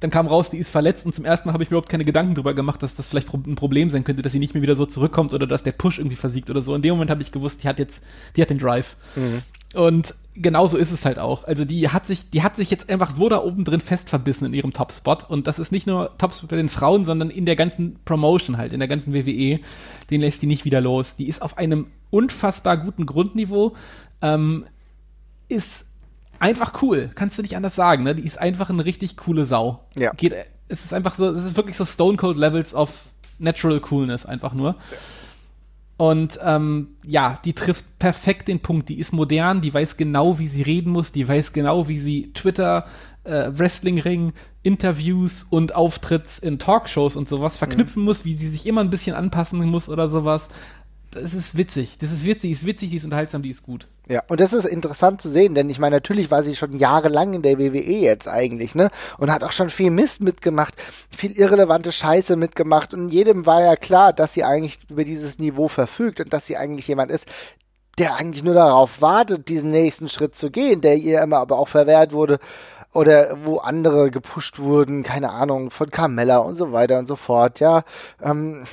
[0.00, 2.04] dann kam raus, die ist verletzt und zum ersten Mal habe ich mir überhaupt keine
[2.04, 4.76] Gedanken darüber gemacht, dass das vielleicht ein Problem sein könnte, dass sie nicht mehr wieder
[4.76, 6.74] so zurückkommt oder dass der Push irgendwie versiegt oder so.
[6.74, 8.00] In dem Moment habe ich gewusst, die hat jetzt,
[8.36, 8.96] die hat den Drive.
[9.16, 9.42] Mhm.
[9.74, 11.44] Und genauso ist es halt auch.
[11.44, 14.46] Also die hat sich, die hat sich jetzt einfach so da oben drin fest verbissen
[14.46, 15.28] in ihrem Topspot.
[15.28, 18.72] Und das ist nicht nur Topspot bei den Frauen, sondern in der ganzen Promotion halt,
[18.72, 19.60] in der ganzen WWE.
[20.10, 21.16] Den lässt die nicht wieder los.
[21.16, 23.74] Die ist auf einem unfassbar guten Grundniveau.
[24.22, 24.64] Ähm,
[25.48, 25.86] ist
[26.38, 28.14] einfach cool, kannst du nicht anders sagen, ne?
[28.14, 29.84] Die ist einfach eine richtig coole Sau.
[29.96, 30.12] Ja.
[30.12, 30.34] Geht,
[30.68, 33.06] es ist einfach so, es ist wirklich so Stone Cold Levels of
[33.38, 34.70] Natural Coolness einfach nur.
[34.70, 34.96] Ja.
[35.96, 38.88] Und ähm, ja, die trifft perfekt den Punkt.
[38.88, 42.32] Die ist modern, die weiß genau, wie sie reden muss, die weiß genau, wie sie
[42.34, 42.86] Twitter,
[43.24, 44.32] äh, Wrestling-Ring,
[44.62, 48.06] Interviews und Auftritts in Talkshows und sowas verknüpfen mhm.
[48.06, 50.48] muss, wie sie sich immer ein bisschen anpassen muss oder sowas
[51.10, 51.96] das ist witzig.
[51.98, 53.86] Das ist witzig, die ist witzig, die ist unterhaltsam, die ist gut.
[54.08, 57.34] Ja, und das ist interessant zu sehen, denn ich meine, natürlich war sie schon jahrelang
[57.34, 58.90] in der WWE jetzt eigentlich, ne?
[59.18, 60.74] Und hat auch schon viel Mist mitgemacht,
[61.14, 65.68] viel irrelevante Scheiße mitgemacht und jedem war ja klar, dass sie eigentlich über dieses Niveau
[65.68, 67.26] verfügt und dass sie eigentlich jemand ist,
[67.98, 71.68] der eigentlich nur darauf wartet, diesen nächsten Schritt zu gehen, der ihr immer aber auch
[71.68, 72.38] verwehrt wurde
[72.92, 77.60] oder wo andere gepusht wurden, keine Ahnung, von Carmella und so weiter und so fort,
[77.60, 77.82] ja,
[78.22, 78.64] ähm,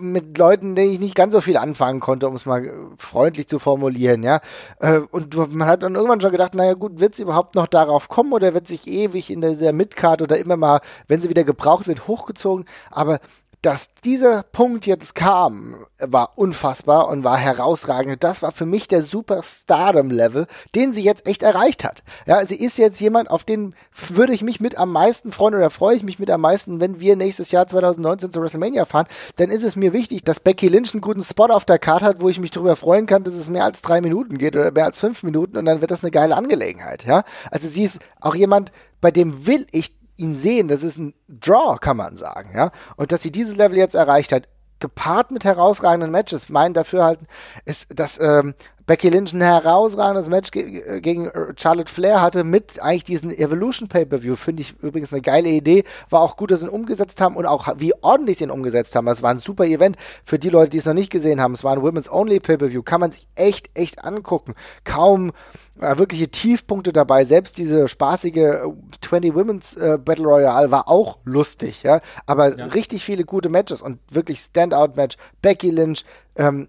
[0.00, 3.58] mit Leuten, denen ich nicht ganz so viel anfangen konnte, um es mal freundlich zu
[3.58, 4.40] formulieren, ja,
[4.80, 8.08] äh, und man hat dann irgendwann schon gedacht, naja gut, wird sie überhaupt noch darauf
[8.08, 11.88] kommen oder wird sich ewig in dieser Midcard oder immer mal, wenn sie wieder gebraucht
[11.88, 13.18] wird, hochgezogen, aber
[13.62, 18.22] dass dieser Punkt jetzt kam, war unfassbar und war herausragend.
[18.22, 22.04] Das war für mich der Superstardom-Level, den sie jetzt echt erreicht hat.
[22.26, 23.74] Ja, sie ist jetzt jemand, auf den
[24.08, 27.00] würde ich mich mit am meisten freuen oder freue ich mich mit am meisten, wenn
[27.00, 29.06] wir nächstes Jahr 2019 zu WrestleMania fahren.
[29.36, 32.20] Dann ist es mir wichtig, dass Becky Lynch einen guten Spot auf der Karte hat,
[32.20, 34.84] wo ich mich darüber freuen kann, dass es mehr als drei Minuten geht oder mehr
[34.84, 37.04] als fünf Minuten und dann wird das eine geile Angelegenheit.
[37.04, 40.68] Ja, also sie ist auch jemand, bei dem will ich ihn sehen.
[40.68, 42.70] Das ist ein Draw, kann man sagen, ja.
[42.96, 44.48] Und dass sie dieses Level jetzt erreicht hat,
[44.80, 47.26] gepaart mit herausragenden Matches, mein Dafürhalten
[47.64, 48.54] ist, dass ähm,
[48.86, 53.30] Becky Lynch ein herausragendes Match ge äh, gegen äh, Charlotte Flair hatte mit eigentlich diesen
[53.30, 54.34] Evolution Pay-Per-View.
[54.36, 55.84] Finde ich übrigens eine geile Idee.
[56.08, 58.96] War auch gut, dass sie ihn umgesetzt haben und auch wie ordentlich sie ihn umgesetzt
[58.96, 59.06] haben.
[59.08, 61.52] Es war ein super Event für die Leute, die es noch nicht gesehen haben.
[61.52, 62.82] Es war ein Women's Only Pay-Per-View.
[62.82, 64.54] Kann man sich echt, echt angucken.
[64.84, 65.32] Kaum
[65.80, 67.24] wirkliche Tiefpunkte dabei.
[67.24, 68.68] Selbst diese spaßige
[69.00, 72.00] 20 Women's äh, Battle Royale war auch lustig, ja.
[72.26, 72.66] Aber ja.
[72.66, 75.16] richtig viele gute Matches und wirklich Standout-Match.
[75.42, 76.04] Becky Lynch,
[76.36, 76.68] ähm,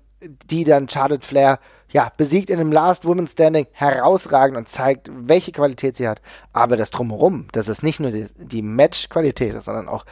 [0.50, 1.60] die dann Charlotte Flair
[1.92, 6.22] ja, besiegt in einem Last Woman Standing herausragend und zeigt, welche Qualität sie hat.
[6.54, 10.06] Aber das Drumherum, das ist nicht nur die, die Match-Qualität, sondern auch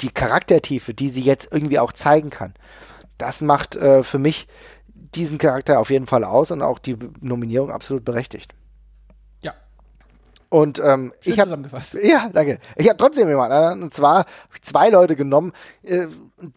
[0.00, 2.54] die Charaktertiefe, die sie jetzt irgendwie auch zeigen kann.
[3.18, 4.46] Das macht äh, für mich
[5.14, 8.54] diesen Charakter auf jeden Fall aus und auch die Nominierung absolut berechtigt.
[9.42, 9.54] Ja.
[10.48, 11.56] Und ähm, ich habe
[12.02, 12.58] ja, danke.
[12.76, 14.26] Ich habe trotzdem jemanden, äh, und zwar
[14.60, 15.52] zwei Leute genommen.
[15.82, 16.06] Äh,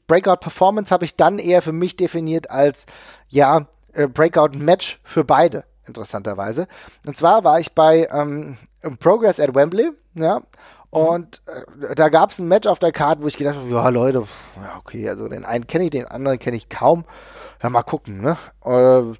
[0.07, 2.85] Breakout Performance habe ich dann eher für mich definiert als
[3.29, 6.67] ja äh, Breakout-Match für beide, interessanterweise.
[7.05, 8.57] Und zwar war ich bei ähm,
[8.99, 10.41] Progress at Wembley, ja,
[10.89, 13.89] und äh, da gab es ein Match auf der Karte, wo ich gedacht habe, ja
[13.89, 14.23] Leute,
[14.55, 17.03] ja okay, also den einen kenne ich, den anderen kenne ich kaum.
[17.61, 18.37] Ja, mal gucken, ne?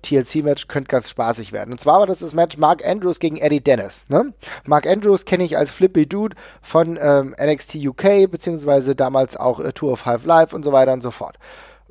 [0.02, 1.72] TLC-Match könnte ganz spaßig werden.
[1.72, 4.34] Und zwar war das das Match Mark Andrews gegen Eddie Dennis, ne?
[4.66, 9.74] Mark Andrews kenne ich als Flippy Dude von ähm, NXT UK, beziehungsweise damals auch äh,
[9.74, 11.38] Tour of Five Live und so weiter und so fort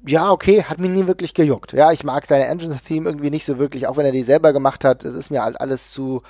[0.07, 1.73] ja, okay, hat mich nie wirklich gejuckt.
[1.73, 4.85] Ja, ich mag seine Engine-Theme irgendwie nicht so wirklich, auch wenn er die selber gemacht
[4.85, 5.05] hat.
[5.05, 6.23] Es ist mir halt alles zu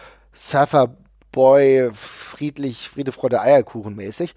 [1.36, 4.34] Surfer-Boy, friedlich, Friede, Freude, Eierkuchen mäßig.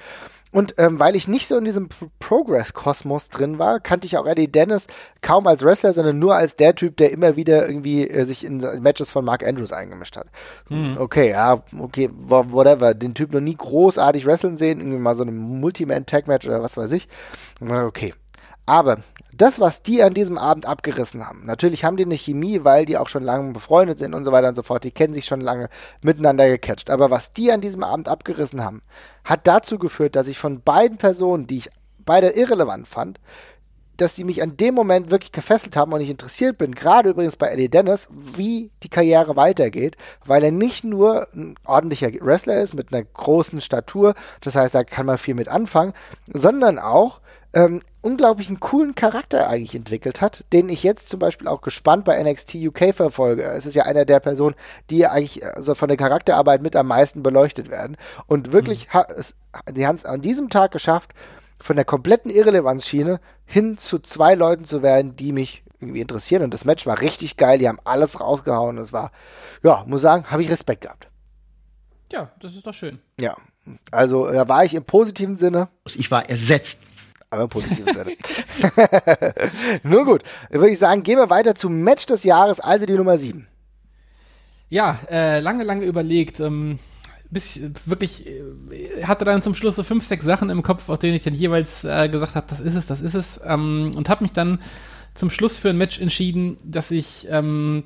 [0.52, 4.52] Und ähm, weil ich nicht so in diesem Progress-Kosmos drin war, kannte ich auch Eddie
[4.52, 4.88] Dennis
[5.22, 8.58] kaum als Wrestler, sondern nur als der Typ, der immer wieder irgendwie äh, sich in
[8.82, 10.28] Matches von Mark Andrews eingemischt hat.
[10.70, 10.98] Mhm.
[10.98, 12.96] Okay, ja, okay, whatever.
[12.96, 16.94] Den Typ noch nie großartig wrestlen sehen, irgendwie mal so ein Multiman-Tag-Match oder was weiß
[16.94, 17.08] ich.
[17.62, 18.16] Okay.
[18.66, 18.98] Aber
[19.40, 22.98] das, was die an diesem Abend abgerissen haben, natürlich haben die eine Chemie, weil die
[22.98, 25.42] auch schon lange befreundet sind und so weiter und so fort, die kennen sich schon
[25.42, 25.70] lange
[26.02, 26.90] miteinander gecatcht.
[26.90, 28.82] Aber was die an diesem Abend abgerissen haben,
[29.24, 31.70] hat dazu geführt, dass ich von beiden Personen, die ich
[32.00, 33.20] beide irrelevant fand,
[33.96, 37.38] dass sie mich an dem Moment wirklich gefesselt haben und ich interessiert bin, gerade übrigens
[37.38, 42.74] bei Eddie Dennis, wie die Karriere weitergeht, weil er nicht nur ein ordentlicher Wrestler ist
[42.74, 45.94] mit einer großen Statur, das heißt, da kann man viel mit anfangen,
[46.34, 47.22] sondern auch
[47.54, 52.22] ähm, unglaublich coolen Charakter eigentlich entwickelt hat, den ich jetzt zum Beispiel auch gespannt bei
[52.22, 53.44] NXT UK verfolge.
[53.44, 54.56] Es ist ja einer der Personen,
[54.90, 57.98] die eigentlich also von der Charakterarbeit mit am meisten beleuchtet werden.
[58.28, 58.94] Und wirklich, mhm.
[58.94, 59.36] ha, es,
[59.72, 61.12] die haben es an diesem Tag geschafft,
[61.62, 66.44] von der kompletten Irrelevanzschiene hin zu zwei Leuten zu werden, die mich irgendwie interessieren.
[66.44, 68.78] Und das Match war richtig geil, die haben alles rausgehauen.
[68.78, 69.12] Es war,
[69.64, 71.08] ja, muss sagen, habe ich Respekt gehabt.
[72.12, 73.00] Ja, das ist doch schön.
[73.20, 73.36] Ja,
[73.92, 75.68] also da war ich im positiven Sinne.
[75.86, 76.80] Ich war ersetzt
[77.30, 78.18] aber im positiven Sinne.
[79.84, 83.18] Nur gut, würde ich sagen, gehen wir weiter zum Match des Jahres, also die Nummer
[83.18, 83.48] 7.
[84.70, 86.40] Ja, äh, lange, lange überlegt.
[86.40, 86.80] Ähm,
[87.32, 91.16] bis wirklich äh, hatte dann zum Schluss so fünf, sechs Sachen im Kopf, aus denen
[91.16, 93.40] ich dann jeweils äh, gesagt habe, das ist es, das ist es.
[93.44, 94.60] Ähm, und habe mich dann
[95.14, 97.84] zum Schluss für ein Match entschieden, das ich ähm,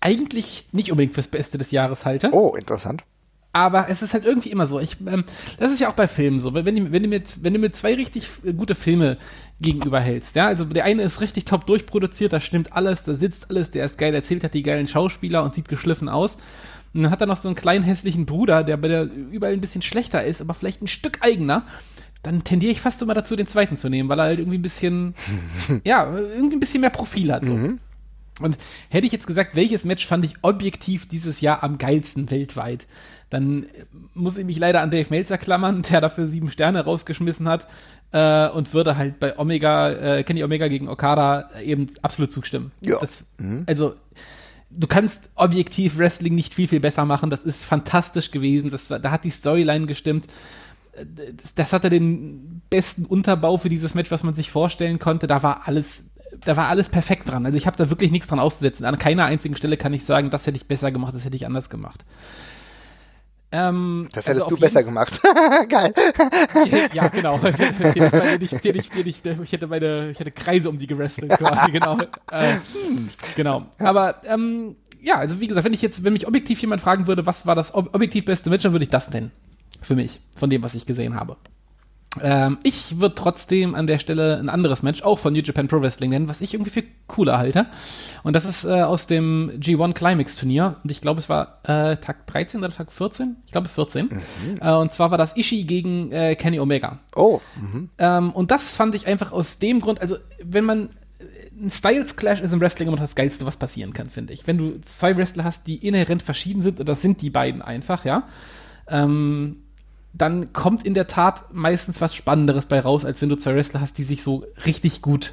[0.00, 2.30] eigentlich nicht unbedingt fürs Beste des Jahres halte.
[2.32, 3.04] Oh, interessant
[3.52, 4.78] aber es ist halt irgendwie immer so.
[4.78, 5.24] Ich, ähm,
[5.58, 6.54] das ist ja auch bei Filmen so.
[6.54, 9.16] Wenn, wenn, wenn, du mir, wenn du mir zwei richtig gute Filme
[9.60, 13.70] gegenüberhältst, ja, also der eine ist richtig top durchproduziert, da stimmt alles, da sitzt alles,
[13.70, 16.36] der ist geil erzählt, hat die geilen Schauspieler und sieht geschliffen aus.
[16.94, 19.60] Und dann hat er noch so einen kleinen hässlichen Bruder, der bei der überall ein
[19.60, 21.64] bisschen schlechter ist, aber vielleicht ein Stück eigener.
[22.22, 24.62] Dann tendiere ich fast immer dazu, den zweiten zu nehmen, weil er halt irgendwie ein
[24.62, 25.14] bisschen,
[25.84, 27.44] ja, irgendwie ein bisschen mehr Profil hat.
[27.44, 27.52] So.
[27.52, 27.78] Mhm.
[28.40, 28.56] Und
[28.88, 32.86] hätte ich jetzt gesagt, welches Match fand ich objektiv dieses Jahr am geilsten weltweit,
[33.30, 33.66] dann
[34.14, 37.66] muss ich mich leider an Dave Meltzer klammern, der dafür sieben Sterne rausgeschmissen hat
[38.12, 42.72] äh, und würde halt bei Omega, äh, Kenny Omega gegen Okada eben absolut zustimmen.
[42.84, 42.98] Ja.
[43.00, 43.64] Das, mhm.
[43.66, 43.94] Also
[44.70, 47.30] du kannst objektiv Wrestling nicht viel, viel besser machen.
[47.30, 48.70] Das ist fantastisch gewesen.
[48.70, 50.26] Das, da hat die Storyline gestimmt.
[51.42, 55.26] Das, das hatte den besten Unterbau für dieses Match, was man sich vorstellen konnte.
[55.26, 56.02] Da war alles
[56.44, 57.46] da war alles perfekt dran.
[57.46, 58.84] Also ich habe da wirklich nichts dran auszusetzen.
[58.84, 61.46] An keiner einzigen Stelle kann ich sagen, das hätte ich besser gemacht, das hätte ich
[61.46, 62.04] anders gemacht.
[63.50, 65.20] Ähm, das hättest also du besser gemacht.
[65.68, 65.94] Geil.
[66.92, 67.40] ja, genau.
[69.42, 71.96] Ich hätte meine, ich hätte Kreise um die gewrestelt quasi, genau.
[72.30, 72.56] Äh,
[73.36, 73.66] genau.
[73.78, 77.24] Aber ähm, ja, also wie gesagt, wenn ich jetzt, wenn mich objektiv jemand fragen würde,
[77.24, 79.30] was war das objektiv beste Match, dann würde ich das nennen.
[79.80, 81.36] Für mich, von dem, was ich gesehen habe.
[82.22, 85.80] Ähm, ich würde trotzdem an der Stelle ein anderes Match, auch von New Japan Pro
[85.80, 87.66] Wrestling nennen, was ich irgendwie für cooler halte.
[88.22, 90.76] Und das ist äh, aus dem G1 Climax Turnier.
[90.82, 93.36] Und ich glaube, es war äh, Tag 13 oder Tag 14?
[93.46, 94.06] Ich glaube 14.
[94.06, 94.20] Mhm.
[94.60, 96.98] Äh, und zwar war das Ishii gegen äh, Kenny Omega.
[97.14, 97.40] Oh.
[97.56, 97.90] Mhm.
[97.98, 100.90] Ähm, und das fand ich einfach aus dem Grund, also wenn man
[101.60, 104.46] ein Styles Clash ist im Wrestling immer das Geilste, was passieren kann, finde ich.
[104.46, 108.04] Wenn du zwei Wrestler hast, die inhärent verschieden sind, und das sind die beiden einfach,
[108.04, 108.28] ja,
[108.88, 109.64] ähm,
[110.18, 113.80] dann kommt in der Tat meistens was Spannenderes bei raus, als wenn du zwei Wrestler
[113.80, 115.32] hast, die sich so richtig gut,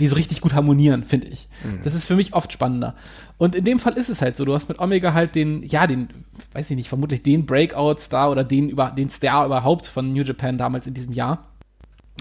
[0.00, 1.48] die so richtig gut harmonieren, finde ich.
[1.62, 1.80] Mhm.
[1.84, 2.94] Das ist für mich oft spannender.
[3.36, 5.86] Und in dem Fall ist es halt so, du hast mit Omega halt den, ja,
[5.86, 6.08] den,
[6.54, 10.58] weiß ich nicht, vermutlich den Breakout-Star oder den, über, den Star überhaupt von New Japan
[10.58, 11.46] damals in diesem Jahr.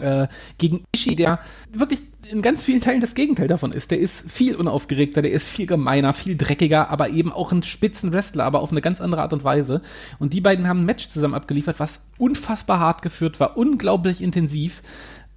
[0.02, 1.40] Äh, gegen Ishii, der
[1.72, 3.92] wirklich in ganz vielen Teilen das Gegenteil davon ist.
[3.92, 8.46] Der ist viel unaufgeregter, der ist viel gemeiner, viel dreckiger, aber eben auch ein Spitzenwrestler,
[8.46, 9.82] aber auf eine ganz andere Art und Weise.
[10.18, 14.82] Und die beiden haben ein Match zusammen abgeliefert, was unfassbar hart geführt war, unglaublich intensiv.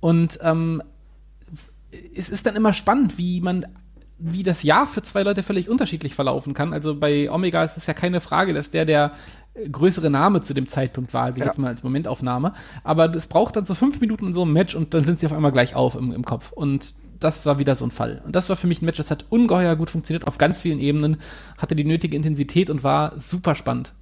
[0.01, 0.82] Und ähm,
[2.14, 3.66] es ist dann immer spannend, wie man
[4.16, 6.72] wie das Jahr für zwei Leute völlig unterschiedlich verlaufen kann.
[6.72, 9.12] Also bei Omega ist es ja keine Frage, dass der der
[9.70, 11.46] größere Name zu dem Zeitpunkt war, also ja.
[11.46, 12.55] jetzt mal als Momentaufnahme.
[12.82, 15.26] Aber es braucht dann so fünf Minuten in so einem Match und dann sind sie
[15.26, 16.52] auf einmal gleich auf im, im Kopf.
[16.52, 18.22] Und das war wieder so ein Fall.
[18.24, 20.80] Und das war für mich ein Match, das hat ungeheuer gut funktioniert auf ganz vielen
[20.80, 21.18] Ebenen,
[21.57, 23.92] hatte die nötige Intensität und war super spannend.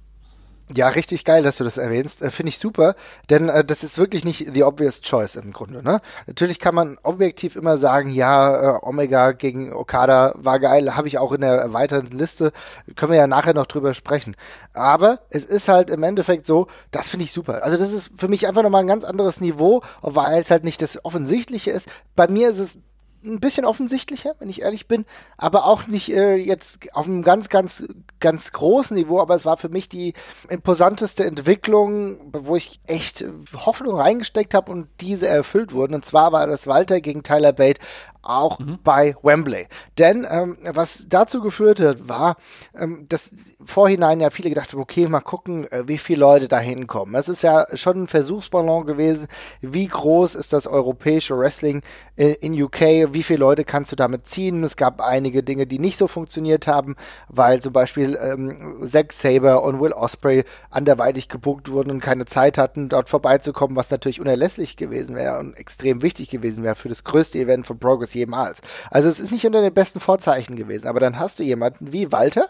[0.71, 2.21] Ja, richtig geil, dass du das erwähnst.
[2.21, 2.95] Äh, Finde ich super,
[3.29, 5.83] denn äh, das ist wirklich nicht the obvious choice im Grunde.
[5.83, 5.99] Ne?
[6.25, 11.17] Natürlich kann man objektiv immer sagen, ja, äh, Omega gegen Okada war geil, habe ich
[11.17, 12.53] auch in der erweiterten Liste,
[12.95, 14.35] können wir ja nachher noch drüber sprechen.
[14.73, 17.63] Aber es ist halt im Endeffekt so, das finde ich super.
[17.63, 20.81] Also das ist für mich einfach nochmal ein ganz anderes Niveau, weil es halt nicht
[20.81, 21.89] das Offensichtliche ist.
[22.15, 22.77] Bei mir ist es
[23.25, 25.05] ein bisschen offensichtlicher, wenn ich ehrlich bin,
[25.37, 27.83] aber auch nicht äh, jetzt auf einem ganz, ganz,
[28.19, 30.13] ganz großen Niveau, aber es war für mich die
[30.49, 35.95] imposanteste Entwicklung, wo ich echt Hoffnung reingesteckt habe und diese erfüllt wurden.
[35.95, 37.79] Und zwar war das Walter gegen Tyler Bate
[38.23, 38.79] auch mhm.
[38.83, 39.67] bei Wembley.
[39.97, 42.37] Denn ähm, was dazu geführt hat, war,
[42.77, 43.31] ähm, dass
[43.63, 47.15] vorhinein ja viele gedacht haben, okay, mal gucken, äh, wie viele Leute da hinkommen.
[47.15, 49.27] Es ist ja schon ein Versuchsballon gewesen,
[49.61, 51.81] wie groß ist das europäische Wrestling
[52.15, 54.63] in, in UK, wie viele Leute kannst du damit ziehen.
[54.63, 56.95] Es gab einige Dinge, die nicht so funktioniert haben,
[57.27, 62.57] weil zum Beispiel ähm, Zack Saber und Will Osprey anderweitig gebucht wurden und keine Zeit
[62.57, 67.03] hatten, dort vorbeizukommen, was natürlich unerlässlich gewesen wäre und extrem wichtig gewesen wäre für das
[67.03, 68.61] größte Event von Progress jemals.
[68.91, 72.11] Also es ist nicht unter den besten Vorzeichen gewesen, aber dann hast du jemanden wie
[72.11, 72.49] Walter,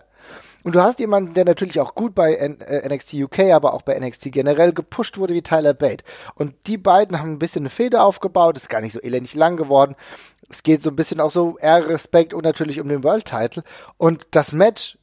[0.63, 3.81] und du hast jemanden, der natürlich auch gut bei N äh, NXT UK, aber auch
[3.81, 6.05] bei NXT generell gepusht wurde wie Tyler Bate.
[6.35, 9.57] Und die beiden haben ein bisschen eine Feder aufgebaut, ist gar nicht so elendig lang
[9.57, 9.95] geworden.
[10.49, 13.63] Es geht so ein bisschen auch so eher Respekt und natürlich um den World Title.
[13.97, 14.97] Und das Match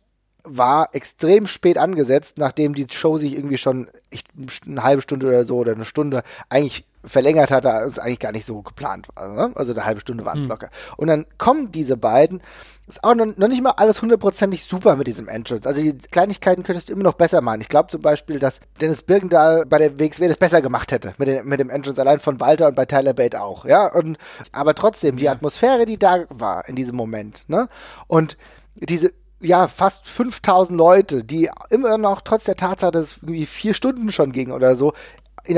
[0.44, 4.28] war extrem spät angesetzt, nachdem die Show sich irgendwie schon echt
[4.66, 8.32] eine halbe Stunde oder so oder eine Stunde eigentlich verlängert hat, da ist eigentlich gar
[8.32, 9.28] nicht so geplant war.
[9.28, 9.52] Ne?
[9.54, 10.50] Also eine halbe Stunde waren es hm.
[10.50, 10.70] locker.
[10.96, 12.42] Und dann kommen diese beiden,
[12.88, 15.68] ist auch noch, noch nicht mal alles hundertprozentig super mit diesem Entrance.
[15.68, 17.60] Also die Kleinigkeiten könntest du immer noch besser machen.
[17.60, 21.28] Ich glaube zum Beispiel, dass Dennis Birkendahl bei der WXW das besser gemacht hätte mit,
[21.28, 23.64] den, mit dem Entrance allein von Walter und bei Tyler Bate auch.
[23.64, 24.18] Ja, und
[24.52, 27.68] aber trotzdem die Atmosphäre, die da war in diesem Moment, ne?
[28.08, 28.36] Und
[28.74, 33.72] diese ja, fast 5000 Leute, die immer noch trotz der Tatsache, dass es irgendwie vier
[33.72, 34.92] Stunden schon ging oder so,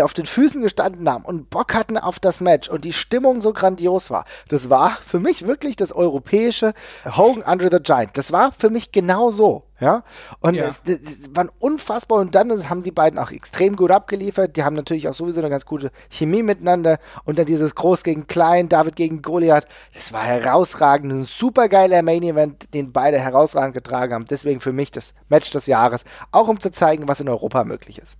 [0.02, 3.52] auf den Füßen gestanden haben und Bock hatten auf das Match und die Stimmung so
[3.52, 4.24] grandios war.
[4.48, 6.74] Das war für mich wirklich das europäische
[7.04, 8.16] Hogan Under the Giant.
[8.16, 9.64] Das war für mich genau so.
[9.82, 10.04] Ja,
[10.38, 10.66] und ja.
[10.66, 14.56] Es, es waren unfassbar und dann haben die beiden auch extrem gut abgeliefert.
[14.56, 18.28] Die haben natürlich auch sowieso eine ganz gute Chemie miteinander und dann dieses Groß gegen
[18.28, 19.66] Klein, David gegen Goliath.
[19.92, 24.24] Das war herausragend, ein super geiler Main Event, den beide herausragend getragen haben.
[24.26, 27.98] Deswegen für mich das Match des Jahres, auch um zu zeigen, was in Europa möglich
[27.98, 28.16] ist.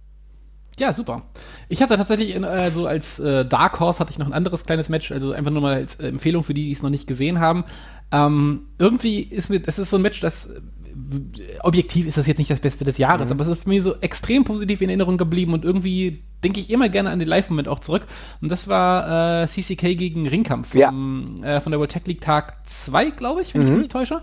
[0.78, 1.22] Ja, super.
[1.68, 4.64] Ich hatte tatsächlich in, äh, so als äh, Dark Horse hatte ich noch ein anderes
[4.64, 7.06] kleines Match, also einfach nur mal als äh, Empfehlung für die, die es noch nicht
[7.06, 7.64] gesehen haben.
[8.10, 10.48] Ähm, irgendwie ist mir, das ist so ein Match, das
[11.62, 13.32] objektiv ist das jetzt nicht das Beste des Jahres, mhm.
[13.32, 16.70] aber es ist für mich so extrem positiv in Erinnerung geblieben und irgendwie denke ich
[16.70, 18.03] immer gerne an den Live-Moment auch zurück.
[18.40, 20.88] Und das war äh, CCK gegen Ringkampf ja.
[20.88, 23.66] vom, äh, von der World Tech League Tag 2, glaube ich, wenn mhm.
[23.66, 24.22] ich mich nicht täusche.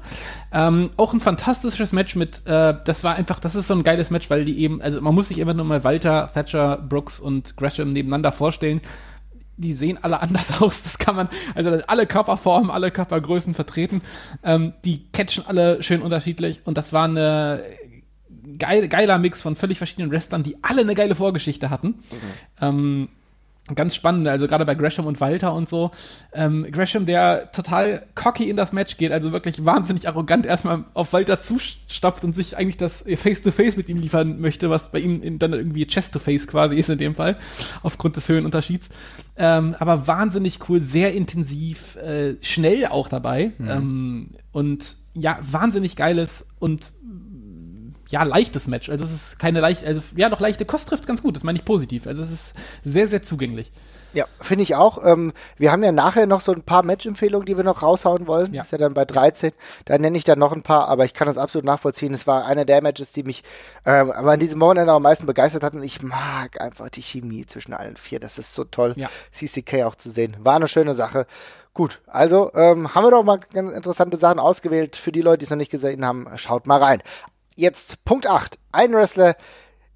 [0.52, 4.10] Ähm, auch ein fantastisches Match mit, äh, das war einfach, das ist so ein geiles
[4.10, 7.56] Match, weil die eben, also man muss sich einfach nur mal Walter, Thatcher, Brooks und
[7.56, 8.82] Gresham nebeneinander vorstellen
[9.60, 10.84] die sehen alle anders aus.
[10.84, 14.02] Das kann man, also alle Körperformen, alle Körpergrößen vertreten.
[14.44, 17.64] Ähm, die catchen alle schön unterschiedlich und das war eine
[18.58, 21.88] geil, geiler Mix von völlig verschiedenen Wrestlern, die alle eine geile Vorgeschichte hatten.
[21.88, 22.04] Mhm.
[22.62, 23.10] Ähm,
[23.76, 25.92] ganz spannend, also gerade bei Gresham und Walter und so.
[26.34, 31.14] Ähm, Gresham, der total cocky in das Match geht, also wirklich wahnsinnig arrogant erstmal auf
[31.14, 35.22] Walter zustapft und sich eigentlich das Face-to-Face -face mit ihm liefern möchte, was bei ihm
[35.22, 37.38] in, dann irgendwie Chest-to-Face quasi ist in dem Fall,
[37.84, 38.90] aufgrund des Höhenunterschieds.
[39.38, 43.70] Ähm, aber wahnsinnig cool, sehr intensiv, äh, schnell auch dabei mhm.
[43.70, 46.92] ähm, und ja, wahnsinnig geiles und
[48.10, 48.90] ja, leichtes Match.
[48.90, 51.58] Also es ist keine leicht, also ja, doch leichte Kost trifft ganz gut, das meine
[51.58, 52.08] ich positiv.
[52.08, 52.54] Also es ist
[52.84, 53.72] sehr, sehr zugänglich.
[54.12, 55.06] Ja, finde ich auch.
[55.06, 58.54] Ähm, wir haben ja nachher noch so ein paar Match-Empfehlungen, die wir noch raushauen wollen.
[58.56, 58.64] Ja.
[58.64, 59.52] Ist ja dann bei 13.
[59.86, 62.12] Da nenne ich dann noch ein paar, aber ich kann das absolut nachvollziehen.
[62.16, 63.44] Es war einer der Matches, die mich
[63.86, 65.84] ähm, aber an diesem Wochenende am meisten begeistert hatten.
[65.84, 68.20] Ich mag einfach die Chemie zwischen allen vier.
[68.20, 69.10] Das ist so toll, Ja.
[69.32, 70.36] CCK auch zu sehen.
[70.40, 71.28] War eine schöne Sache.
[71.76, 74.96] Gut, also ähm, haben wir doch mal ganz interessante Sachen ausgewählt.
[74.96, 77.04] Für die Leute, die es noch nicht gesehen haben, schaut mal rein.
[77.60, 78.58] Jetzt Punkt 8.
[78.72, 79.36] Ein Wrestler,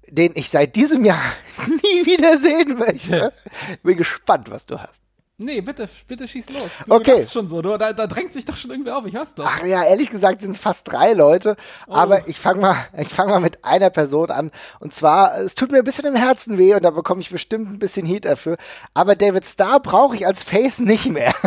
[0.06, 1.22] den ich seit diesem Jahr
[1.66, 3.32] nie wieder sehen möchte.
[3.82, 5.00] Bin gespannt, was du hast.
[5.36, 6.70] Nee, bitte, bitte schieß los.
[6.86, 7.18] Du Okay.
[7.22, 7.60] lachst schon so.
[7.60, 9.04] Du, da, da drängt sich doch schon irgendwer auf.
[9.04, 9.44] Ich hör's doch.
[9.44, 11.56] Ach ja, ehrlich gesagt sind es fast drei Leute.
[11.88, 14.52] Aber ich fange mal, ich fange mal mit einer Person an.
[14.78, 17.68] Und zwar, es tut mir ein bisschen im Herzen weh und da bekomme ich bestimmt
[17.68, 18.56] ein bisschen Heat dafür.
[18.94, 21.34] Aber David Starr brauche ich als Face nicht mehr.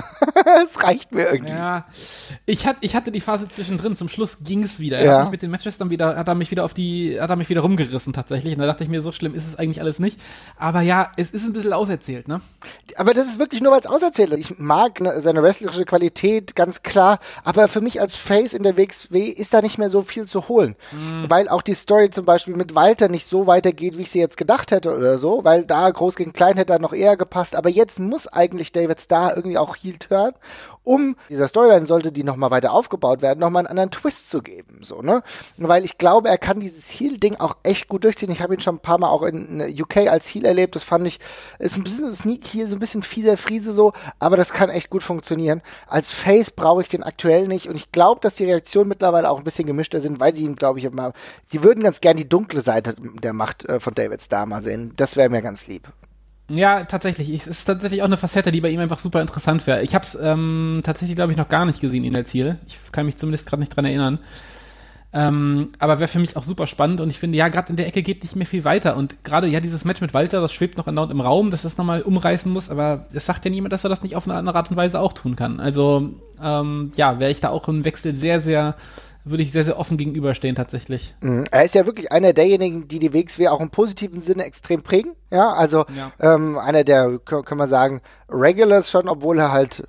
[0.64, 1.52] Es reicht mir irgendwie.
[1.54, 1.86] Ja,
[2.46, 5.04] ich, hat, ich hatte die Phase zwischendrin, zum Schluss ging's wieder.
[5.04, 5.18] Ja.
[5.18, 7.36] Hat mich mit den Matches dann wieder, hat er mich wieder auf die, hat er
[7.36, 8.54] mich wieder rumgerissen tatsächlich.
[8.54, 10.20] Und da dachte ich mir, so schlimm ist es eigentlich alles nicht.
[10.58, 12.42] Aber ja, es ist ein bisschen auserzählt, ne?
[12.96, 14.40] Aber das ist wirklich nur, auserzählt ist.
[14.40, 17.20] Ich mag ne, seine wrestlerische Qualität, ganz klar.
[17.44, 20.48] Aber für mich als Face in der WXW ist da nicht mehr so viel zu
[20.48, 20.76] holen.
[21.28, 24.38] Weil auch die Story zum Beispiel mit Walter nicht so weitergeht, wie ich sie jetzt
[24.38, 25.44] gedacht hätte oder so.
[25.44, 27.56] Weil da groß gegen klein hätte er noch eher gepasst.
[27.56, 30.34] Aber jetzt muss eigentlich David Starr irgendwie auch Heel turn,
[30.88, 34.80] um dieser Storyline sollte die nochmal weiter aufgebaut werden, nochmal einen anderen Twist zu geben.
[34.84, 35.22] So, ne?
[35.58, 38.32] Weil ich glaube, er kann dieses Heel-Ding auch echt gut durchziehen.
[38.32, 40.78] Ich habe ihn schon ein paar Mal auch in UK als Heel erlebt.
[40.78, 41.20] Das fand ich,
[41.60, 44.90] ist ein bisschen sneak hier, so ein bisschen fieser Friese so, aber das kann echt
[44.90, 45.62] gut funktionieren.
[45.88, 49.38] Als Face brauche ich den aktuell nicht und ich glaube, dass die Reaktionen mittlerweile auch
[49.38, 51.14] ein bisschen gemischter sind, weil sie ihm, glaube ich, immer,
[51.46, 54.94] sie würden ganz gern die dunkle Seite der Macht äh, von David Starr mal sehen.
[54.96, 55.88] Das wäre mir ganz lieb.
[56.50, 57.30] Ja, tatsächlich.
[57.30, 59.82] Es ist tatsächlich auch eine Facette, die bei ihm einfach super interessant wäre.
[59.82, 62.58] Ich habe es ähm, tatsächlich, glaube ich, noch gar nicht gesehen, ihn als Ziel.
[62.68, 64.20] Ich kann mich zumindest gerade nicht dran erinnern.
[65.14, 67.88] Ähm, aber wäre für mich auch super spannend und ich finde, ja, gerade in der
[67.88, 68.98] Ecke geht nicht mehr viel weiter.
[68.98, 71.78] Und gerade, ja, dieses Match mit Walter, das schwebt noch andauernd im Raum, dass das
[71.78, 74.58] nochmal umreißen muss, aber es sagt ja niemand, dass er das nicht auf eine andere
[74.58, 75.60] Art und Weise auch tun kann.
[75.60, 76.10] Also,
[76.42, 78.76] ähm, ja, wäre ich da auch im Wechsel sehr, sehr,
[79.24, 81.16] würde ich sehr, sehr offen gegenüberstehen tatsächlich.
[81.22, 81.46] Mhm.
[81.52, 85.14] Er ist ja wirklich einer derjenigen, die die WXW auch im positiven Sinne extrem prägen.
[85.32, 86.12] Ja, also Ja.
[86.20, 89.88] Ähm, einer der, können wir sagen, Regulars schon, obwohl er halt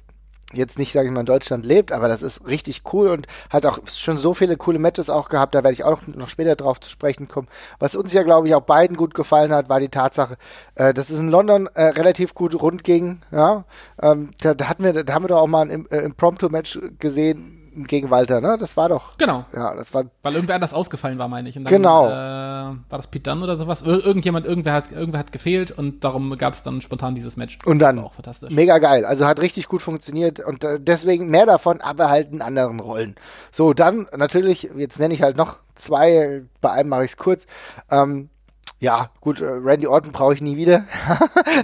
[0.53, 3.67] jetzt nicht, sage ich mal, in Deutschland lebt, aber das ist richtig cool und hat
[3.67, 6.81] auch schon so viele coole Matches auch gehabt, da werde ich auch noch, später drauf
[6.81, 7.49] zu sprechen kommen.
[7.79, 10.37] Was uns ja, glaube ich, auch beiden gut gefallen hat, war die Tatsache,
[10.75, 13.65] äh, dass es in London äh, relativ gut rund ging, ja,
[14.01, 17.58] ähm, da, da hatten wir, da haben wir doch auch mal ein äh, Impromptu-Match gesehen
[17.87, 19.45] gegen Walter, ne, das war doch, Genau.
[19.55, 21.57] ja, das war, Weil irgendwer anders ausgefallen war, meine ich.
[21.57, 22.09] Und dann, Genau.
[22.09, 23.83] Äh, war das Pete Dunne oder sowas?
[23.83, 27.59] Ir irgendjemand, irgendwer hat, irgendwer hat gefehlt und darum gab es dann spontan dieses Match.
[27.65, 28.51] Und dann auch fantastisch.
[28.53, 29.05] Mega geil.
[29.05, 33.15] Also hat richtig gut funktioniert und äh, deswegen mehr davon, aber halt in anderen Rollen.
[33.53, 37.47] So, dann natürlich, jetzt nenne ich halt noch zwei, bei einem mache ich es kurz.
[37.91, 38.31] Ähm,
[38.81, 40.85] ja, gut, äh, Randy Orton brauche ich nie wieder.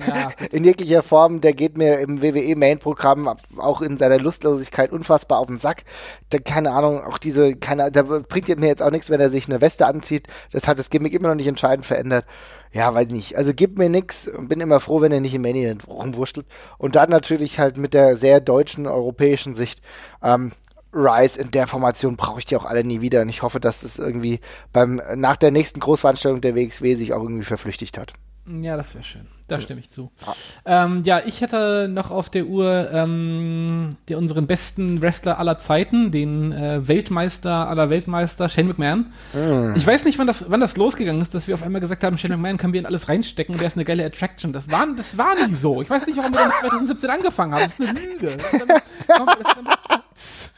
[0.06, 5.46] Ja, in jeglicher Form, der geht mir im WWE-Main-Programm auch in seiner Lustlosigkeit unfassbar auf
[5.46, 5.84] den Sack.
[6.30, 9.48] Da, keine Ahnung, auch diese, keine, da bringt mir jetzt auch nichts, wenn er sich
[9.48, 10.26] eine Weste anzieht.
[10.50, 12.24] Das hat das Gimmick immer noch nicht entscheidend verändert.
[12.72, 13.36] Ja, weiß nicht.
[13.36, 16.46] Also gibt mir nix und bin immer froh, wenn er nicht im Main Event rumwurschtelt.
[16.76, 19.80] Und dann natürlich halt mit der sehr deutschen, europäischen Sicht,
[20.24, 20.50] ähm,
[20.94, 23.22] Rise in der Formation brauche ich die auch alle nie wieder.
[23.22, 24.40] Und ich hoffe, dass es irgendwie
[24.72, 28.12] beim, nach der nächsten Großveranstaltung der WXW sich auch irgendwie verflüchtigt hat.
[28.46, 29.26] ja, das wäre schön.
[29.46, 30.10] Da stimme ich zu.
[30.64, 36.10] Ähm, ja, ich hätte noch auf der Uhr ähm, der, unseren besten Wrestler aller Zeiten,
[36.10, 39.12] den äh, Weltmeister aller Weltmeister, Shane McMahon.
[39.76, 42.16] Ich weiß nicht, wann das, wann das losgegangen ist, dass wir auf einmal gesagt haben,
[42.16, 44.54] Shane McMahon können wir in alles reinstecken, der ist eine geile Attraction.
[44.54, 45.82] Das war, das war nie so.
[45.82, 47.64] Ich weiß nicht, warum wir damit 2017 angefangen haben.
[47.64, 48.36] Das ist eine Lüge.
[48.38, 49.56] Das ist eine, das ist
[49.88, 50.03] das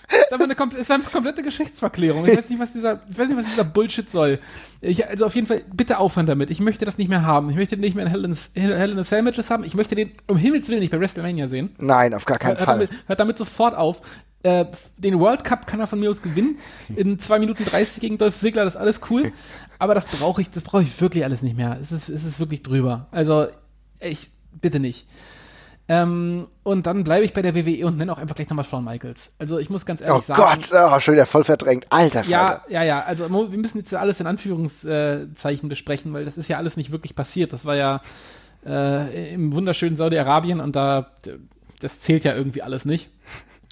[0.09, 2.27] ist einfach eine ist einfach komplette Geschichtsverklärung.
[2.27, 4.39] Ich weiß nicht, was dieser, ich weiß nicht, was dieser Bullshit soll.
[4.81, 6.51] Ich, also auf jeden Fall, bitte aufhören damit.
[6.51, 7.51] Ich möchte das nicht mehr haben.
[7.51, 9.65] Ich möchte nicht mehr in Hell in, a- Hell in a Cell Matches haben.
[9.65, 11.71] Ich möchte den um Himmels Willen nicht bei WrestleMania sehen.
[11.79, 12.75] Nein, auf gar keinen Hört Fall.
[12.79, 14.01] damit, hört damit sofort auf.
[14.43, 14.67] Äh,
[14.99, 16.59] den World Cup kann er von mir aus gewinnen.
[16.95, 19.33] In 2 Minuten 30 gegen Dolph Ziggler, das ist alles cool.
[19.81, 21.79] Aber das brauche ich, das brauche ich wirklich alles nicht mehr.
[21.83, 23.09] Es ist, es ist wirklich drüber.
[23.11, 23.49] Also,
[23.99, 24.29] ich,
[24.61, 25.07] bitte nicht.
[25.89, 28.85] Ähm, und dann bleibe ich bei der WWE und nenne auch einfach gleich nochmal Shawn
[28.85, 29.33] Michaels.
[29.39, 30.41] Also ich muss ganz ehrlich Oh sagen.
[30.41, 31.87] Gott, oh, schon wieder voll verdrängt.
[31.91, 32.63] Alter Falter.
[32.69, 33.03] Ja, ja, ja.
[33.05, 37.15] Also wir müssen jetzt alles in Anführungszeichen besprechen, weil das ist ja alles nicht wirklich
[37.15, 37.53] passiert.
[37.53, 38.01] Das war ja
[38.67, 41.13] äh, im wunderschönen Saudi-Arabien und da
[41.81, 43.11] das zählt ja irgendwie alles nicht.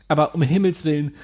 [0.09, 1.15] Aber um Himmels Willen,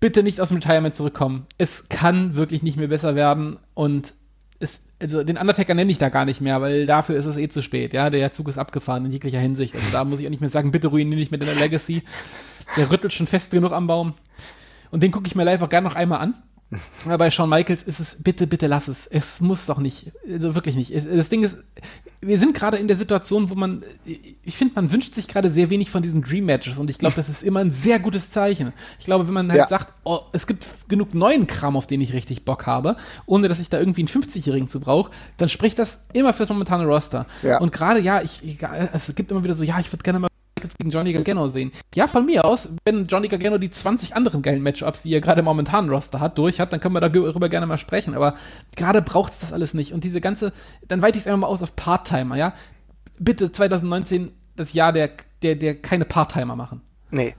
[0.00, 1.46] bitte nicht aus dem Retirement zurückkommen.
[1.58, 4.14] Es kann wirklich nicht mehr besser werden und
[4.58, 7.48] es, also den Undertaker nenne ich da gar nicht mehr, weil dafür ist es eh
[7.48, 7.92] zu spät.
[7.92, 9.74] Ja, der Zug ist abgefahren in jeglicher Hinsicht.
[9.74, 12.02] Also da muss ich auch nicht mehr sagen, bitte ruiniere nicht mit deiner Legacy.
[12.76, 14.14] Der rüttelt schon fest genug am Baum.
[14.90, 16.34] Und den gucke ich mir live auch gerne noch einmal an.
[17.06, 19.06] Aber bei Shawn Michaels ist es, bitte, bitte lass es.
[19.06, 20.12] Es muss doch nicht.
[20.30, 20.90] Also wirklich nicht.
[20.90, 21.56] Es, das Ding ist,
[22.20, 25.70] wir sind gerade in der Situation, wo man, ich finde, man wünscht sich gerade sehr
[25.70, 28.72] wenig von diesen Dream Matches und ich glaube, das ist immer ein sehr gutes Zeichen.
[28.98, 29.68] Ich glaube, wenn man halt Ja.
[29.68, 33.60] sagt, oh, es gibt genug neuen Kram, auf den ich richtig Bock habe, ohne dass
[33.60, 37.26] ich da irgendwie einen 50-Jährigen zu brauche, dann spricht das immer fürs momentane Roster.
[37.42, 37.60] Ja.
[37.60, 38.42] Und gerade, ja, ich,
[38.92, 40.27] es gibt immer wieder so, ja, ich würde gerne mal
[40.58, 41.72] Michaels gegen Johnny Gargano sehen.
[41.94, 45.42] Ja, von mir aus, wenn Johnny Gargano die 20 anderen geilen Matchups, die er gerade
[45.42, 48.14] momentan Roster hat, durch hat, dann können wir darüber gerne mal sprechen.
[48.14, 48.34] Aber
[48.76, 49.92] gerade braucht es das alles nicht.
[49.92, 50.52] Und diese ganze,
[50.88, 52.54] dann weite ich es einfach mal aus auf Part-Timer, ja.
[53.18, 55.10] Bitte 2019 das Jahr der,
[55.42, 56.82] der, der keine Part-Timer machen.
[57.10, 57.34] Nee.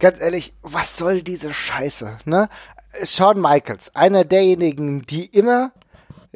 [0.00, 2.48] Ganz ehrlich, was soll diese Scheiße, ne?
[3.04, 5.72] Shawn Michaels, einer derjenigen, die immer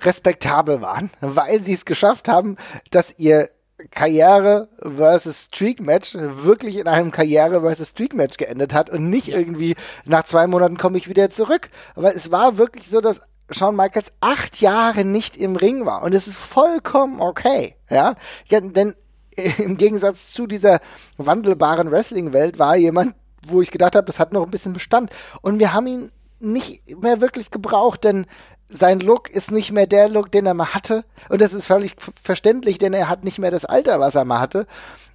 [0.00, 2.56] respektabel waren, weil sie es geschafft haben,
[2.90, 3.50] dass ihr
[3.90, 9.28] Karriere versus Streak Match wirklich in einem Karriere versus Streak Match geendet hat und nicht
[9.28, 9.74] irgendwie
[10.04, 11.70] nach zwei Monaten komme ich wieder zurück.
[11.94, 16.14] Aber es war wirklich so, dass Shawn Michaels acht Jahre nicht im Ring war und
[16.14, 18.14] es ist vollkommen okay, ja,
[18.46, 18.94] ja denn
[19.58, 20.80] im Gegensatz zu dieser
[21.16, 23.14] wandelbaren Wrestling-Welt war jemand,
[23.46, 25.10] wo ich gedacht habe, das hat noch ein bisschen Bestand.
[25.40, 28.26] Und wir haben ihn nicht mehr wirklich gebraucht, denn
[28.72, 31.04] sein Look ist nicht mehr der Look, den er mal hatte.
[31.28, 34.40] Und das ist völlig verständlich, denn er hat nicht mehr das Alter, was er mal
[34.40, 34.66] hatte.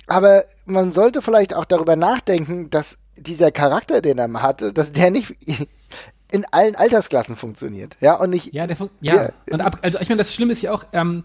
[0.08, 4.92] Aber man sollte vielleicht auch darüber nachdenken, dass dieser Charakter, den er mal hatte, dass
[4.92, 5.36] der nicht
[6.32, 7.98] in allen Altersklassen funktioniert.
[8.00, 8.54] Ja, und nicht.
[8.54, 9.16] Ja, der fun- ja.
[9.16, 9.30] Ja.
[9.52, 11.24] Und ab, also ich meine, das Schlimme ist ja auch, ähm,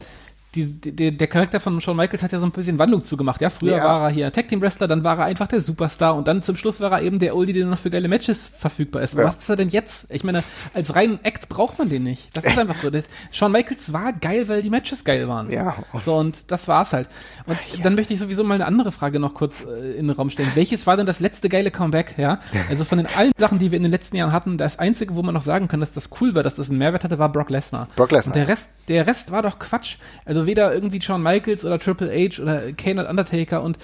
[0.55, 3.40] die, die, der Charakter von Shawn Michaels hat ja so ein bisschen Wandlung zugemacht.
[3.40, 3.84] Ja, früher Ja.
[3.84, 6.57] war er hier Tag Team Wrestler, dann war er einfach der Superstar und dann zum
[6.57, 9.14] Schluss war er eben der Oldie, der noch für geile Matches verfügbar ist.
[9.14, 9.24] Ja.
[9.24, 10.07] was ist er denn jetzt?
[10.11, 10.42] Ich meine,
[10.74, 12.36] als reinen Act braucht man den nicht.
[12.36, 12.90] Das ist einfach so.
[12.90, 15.50] Das, Shawn Michaels war geil, weil die Matches geil waren.
[15.50, 15.74] Ja.
[16.05, 17.09] So, und das war's halt.
[17.46, 20.28] Und dann möchte ich sowieso mal eine andere Frage noch kurz äh, in den Raum
[20.30, 20.50] stellen.
[20.55, 22.14] Welches war denn das letzte geile Comeback?
[22.18, 25.14] Ja, also von den allen Sachen, die wir in den letzten Jahren hatten, das einzige,
[25.14, 27.30] wo man noch sagen kann, dass das cool war, dass das einen Mehrwert hatte, war
[27.32, 27.88] Brock Lesnar.
[27.96, 28.34] Brock Lesnar.
[28.34, 29.96] Und der Rest, der Rest war doch Quatsch.
[30.24, 33.78] Also weder irgendwie Shawn Michaels oder Triple H oder Kane und Undertaker und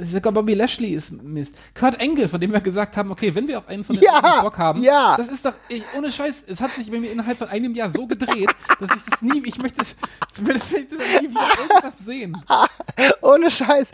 [0.00, 1.54] sogar Bobby Lashley ist Mist.
[1.74, 4.40] Kurt Angle, von dem wir gesagt haben, okay, wenn wir auf einen von den Ja,
[4.42, 5.14] Bock haben, ja.
[5.16, 7.90] das ist doch, ich, ohne Scheiß, es hat sich bei mir innerhalb von einem Jahr
[7.90, 9.94] so gedreht, dass ich das nie, ich möchte das,
[10.36, 12.36] ich möchte das nie wieder irgendwas sehen.
[13.22, 13.90] Ohne Scheiß.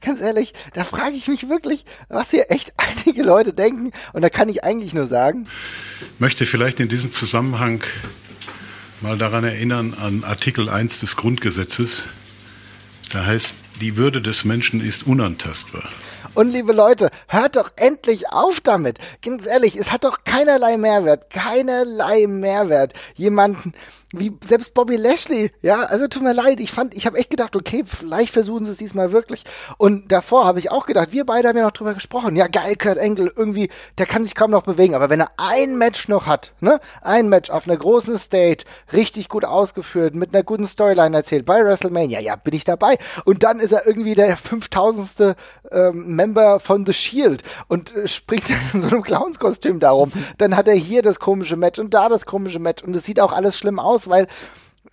[0.00, 2.74] Ganz ehrlich, da frage ich mich wirklich, was hier echt
[3.04, 3.92] einige Leute denken.
[4.12, 5.46] Und da kann ich eigentlich nur sagen,
[6.18, 7.82] möchte vielleicht in diesem Zusammenhang
[9.04, 12.08] mal daran erinnern an Artikel 1 des Grundgesetzes.
[13.12, 15.90] Da heißt, die Würde des Menschen ist unantastbar.
[16.32, 18.98] Und liebe Leute, hört doch endlich auf damit.
[19.20, 22.94] Ganz ehrlich, es hat doch keinerlei Mehrwert, keinerlei Mehrwert.
[23.14, 23.74] Jemanden
[24.18, 27.56] wie selbst Bobby Lashley, ja, also tut mir leid, ich fand, ich habe echt gedacht,
[27.56, 29.44] okay, vielleicht versuchen sie es diesmal wirklich.
[29.78, 32.36] Und davor habe ich auch gedacht, wir beide haben ja noch drüber gesprochen.
[32.36, 35.78] Ja, geil, Kurt Angle, irgendwie, der kann sich kaum noch bewegen, aber wenn er ein
[35.78, 40.42] Match noch hat, ne, ein Match auf einer großen Stage, richtig gut ausgeführt, mit einer
[40.42, 42.98] guten Storyline erzählt, bei WrestleMania, ja, bin ich dabei.
[43.24, 45.36] Und dann ist er irgendwie der 5000.
[45.70, 50.12] Ähm, Member von The Shield und äh, springt in so einem Clownskostüm darum.
[50.38, 53.20] Dann hat er hier das komische Match und da das komische Match und es sieht
[53.20, 54.26] auch alles schlimm aus, weil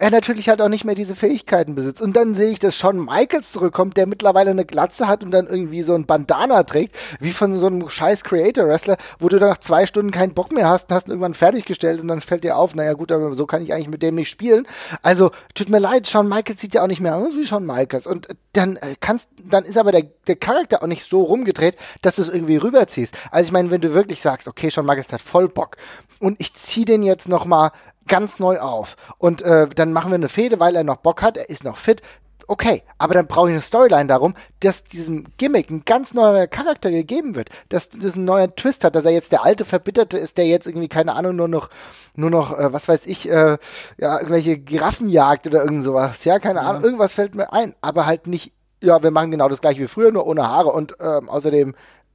[0.01, 2.01] er natürlich halt auch nicht mehr diese Fähigkeiten besitzt.
[2.01, 5.45] Und dann sehe ich, dass Shawn Michaels zurückkommt, der mittlerweile eine Glatze hat und dann
[5.45, 9.59] irgendwie so ein Bandana trägt, wie von so einem scheiß Creator-Wrestler, wo du dann nach
[9.59, 12.57] zwei Stunden keinen Bock mehr hast und hast ihn irgendwann fertiggestellt und dann fällt dir
[12.57, 14.67] auf, naja gut, aber so kann ich eigentlich mit dem nicht spielen.
[15.03, 18.07] Also, tut mir leid, Shawn Michaels sieht ja auch nicht mehr aus wie Shawn Michaels.
[18.07, 22.15] Und dann äh, kannst, dann ist aber der, der Charakter auch nicht so rumgedreht, dass
[22.15, 23.15] du es irgendwie rüberziehst.
[23.29, 25.77] Also ich meine, wenn du wirklich sagst, okay, Shawn Michaels hat voll Bock
[26.19, 27.71] und ich zieh den jetzt noch mal
[28.07, 28.95] ganz neu auf.
[29.17, 31.77] Und äh, dann machen wir eine Fehde, weil er noch Bock hat, er ist noch
[31.77, 32.01] fit.
[32.47, 36.91] Okay, aber dann brauche ich eine Storyline darum, dass diesem Gimmick ein ganz neuer Charakter
[36.91, 40.37] gegeben wird, dass das ein neuer Twist hat, dass er jetzt der alte Verbitterte ist,
[40.37, 41.69] der jetzt irgendwie, keine Ahnung, nur noch,
[42.15, 43.57] nur noch, äh, was weiß ich, äh,
[43.97, 46.25] ja, irgendwelche Giraffen jagt oder irgend sowas.
[46.25, 49.61] Ja, keine Ahnung, irgendwas fällt mir ein, aber halt nicht, ja, wir machen genau das
[49.61, 51.73] gleiche wie früher, nur ohne Haare und ähm, außerdem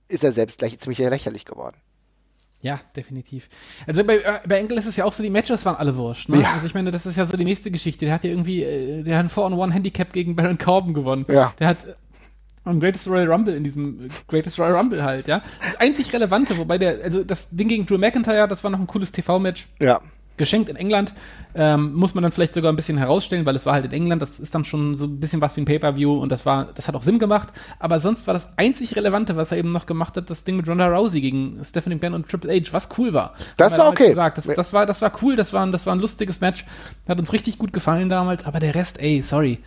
[0.09, 1.77] ist er selbst gleich ziemlich lächerlich geworden.
[2.67, 3.49] Ja, definitiv.
[3.87, 6.29] Also bei, äh, bei Enkel ist es ja auch so, die Matches waren alle wurscht.
[6.29, 6.41] Ne?
[6.41, 6.55] Ja.
[6.55, 8.07] Also ich meine, das ist ja so die nächste Geschichte.
[8.07, 11.25] Der hat ja irgendwie, äh, der hat ein 4-on-1-Handicap gegen Baron Corbin gewonnen.
[11.29, 11.55] Ja.
[11.61, 11.95] Der hat äh,
[12.65, 15.43] am Greatest Royal Rumble in diesem äh, Greatest Royal Rumble halt, ja.
[15.65, 18.89] Das einzig Relevante, wobei der, also das Ding gegen Drew McIntyre, das war noch ein
[18.89, 19.69] cooles TV-Match.
[19.79, 20.01] Ja.
[20.37, 21.13] Geschenkt in England.
[21.55, 24.21] Ähm, muss man dann vielleicht sogar ein bisschen herausstellen, weil es war halt in England,
[24.21, 26.87] das ist dann schon so ein bisschen was wie ein Pay-Per-View und das war, das
[26.89, 27.49] hat auch Sinn gemacht.
[27.79, 30.69] Aber sonst war das einzig Relevante, was er eben noch gemacht hat, das Ding mit
[30.69, 33.35] Ronda Rousey gegen Stephanie McMahon und Triple H, was cool war.
[33.57, 34.09] Das war okay.
[34.11, 34.39] Gesagt.
[34.39, 36.67] Das, das, war, das war cool, das war, ein- das war ein lustiges Match.
[37.09, 39.59] Hat uns richtig gut gefallen damals, aber der Rest, ey, sorry.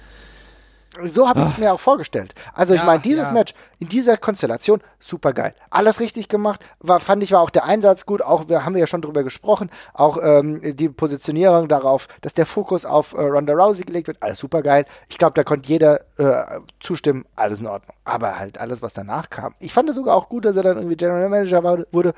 [1.03, 2.33] So habe ich es mir auch vorgestellt.
[2.53, 3.31] Also ich Ja, meine, dieses ja.
[3.33, 5.53] Match in dieser Konstellation, super geil.
[5.69, 6.65] Alles richtig gemacht.
[6.79, 8.23] War, fand ich, war auch der Einsatz gut.
[8.23, 12.47] Auch, wir haben wir ja schon drüber gesprochen, auch ähm, die Positionierung darauf, dass der
[12.47, 14.21] Fokus auf äh, Ronda Rousey gelegt wird.
[14.23, 14.85] Alles super geil.
[15.09, 17.25] Ich glaube, da konnte jeder äh, zustimmen.
[17.35, 17.95] Alles in Ordnung.
[18.03, 19.53] Aber halt alles, was danach kam.
[19.59, 22.15] Ich fand es sogar auch gut, dass er dann irgendwie General Manager war, wurde.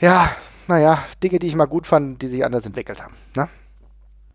[0.00, 0.30] Ja,
[0.68, 3.16] naja, Dinge, die ich mal gut fand, die sich anders entwickelt haben.
[3.34, 3.48] Ne?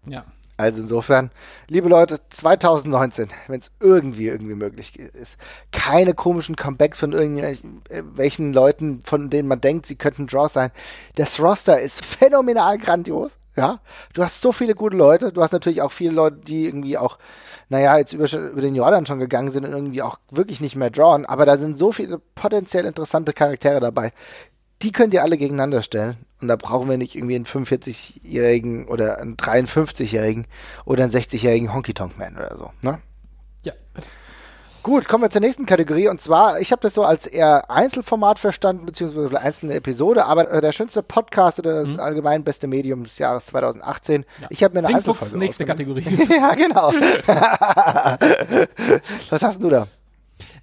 [0.07, 0.25] Ja.
[0.55, 1.31] Also insofern,
[1.67, 5.37] liebe Leute, 2019, wenn es irgendwie irgendwie möglich ist,
[5.71, 10.71] keine komischen Comebacks von irgendwelchen Leuten, von denen man denkt, sie könnten Draws sein.
[11.15, 13.31] Das Roster ist phänomenal grandios.
[13.55, 13.79] Ja,
[14.13, 15.31] du hast so viele gute Leute.
[15.31, 17.19] Du hast natürlich auch viele Leute, die irgendwie auch,
[17.69, 20.89] naja, jetzt über, über den Jordan schon gegangen sind und irgendwie auch wirklich nicht mehr
[20.89, 21.25] drawn.
[21.27, 24.11] Aber da sind so viele potenziell interessante Charaktere dabei.
[24.83, 26.17] Die könnt ihr alle gegeneinander stellen.
[26.41, 30.45] Und da brauchen wir nicht irgendwie einen 45-Jährigen oder einen 53-Jährigen
[30.83, 32.71] oder einen 60-Jährigen Honky-Tonk-Man oder so.
[32.81, 32.99] Ne?
[33.63, 33.71] Ja.
[34.83, 36.09] Gut, kommen wir zur nächsten Kategorie.
[36.09, 40.59] Und zwar, ich habe das so als eher Einzelformat verstanden, beziehungsweise einzelne Episode, aber äh,
[40.59, 44.25] der schönste Podcast oder das allgemein beste Medium des Jahres 2018.
[44.49, 45.65] Ich habe mir eine Thinkbooks Einzelfolge nächste.
[45.65, 46.03] Kategorie.
[46.29, 46.91] ja, genau.
[49.29, 49.87] Was hast du da?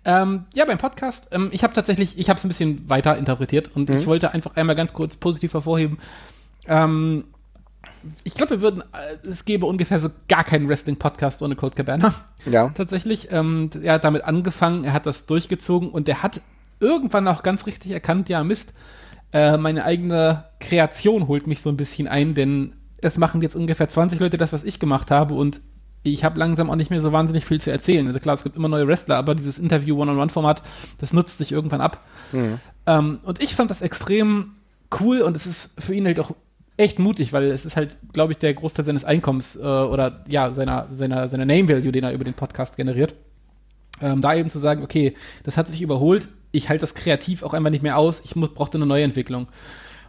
[0.05, 3.71] Ähm, ja, beim Podcast, ähm, ich habe tatsächlich, ich habe es ein bisschen weiter interpretiert
[3.75, 5.99] und ich wollte einfach einmal ganz kurz positiv hervorheben.
[6.67, 7.25] Ähm,
[8.25, 12.15] ich glaube, wir würden, äh, es gäbe ungefähr so gar keinen Wrestling-Podcast ohne Cold Cabana.
[12.47, 12.71] Ja.
[12.75, 13.29] Tatsächlich.
[13.31, 16.41] Ähm, er hat damit angefangen, er hat das durchgezogen und er hat
[16.79, 18.73] irgendwann auch ganz richtig erkannt, ja, Mist,
[19.33, 23.89] äh, meine eigene Kreation holt mich so ein bisschen ein, denn es machen jetzt ungefähr
[23.89, 25.61] 20 Leute das, was ich gemacht habe und
[26.03, 28.07] ich habe langsam auch nicht mehr so wahnsinnig viel zu erzählen.
[28.07, 30.63] Also klar, es gibt immer neue Wrestler, aber dieses Interview-One-on-One-Format,
[30.99, 32.05] das nutzt sich irgendwann ab.
[32.87, 34.53] Ähm, und ich fand das extrem
[35.01, 36.35] cool und es ist für ihn halt auch
[36.77, 40.51] echt mutig, weil es ist halt, glaube ich, der Großteil seines Einkommens äh, oder ja,
[40.51, 43.15] seiner, seiner, seiner Name-Value, den er über den Podcast generiert.
[44.01, 47.53] Ähm, da eben zu sagen, okay, das hat sich überholt, ich halte das kreativ auch
[47.53, 49.49] einfach nicht mehr aus, ich muss, brauchte eine neue Entwicklung.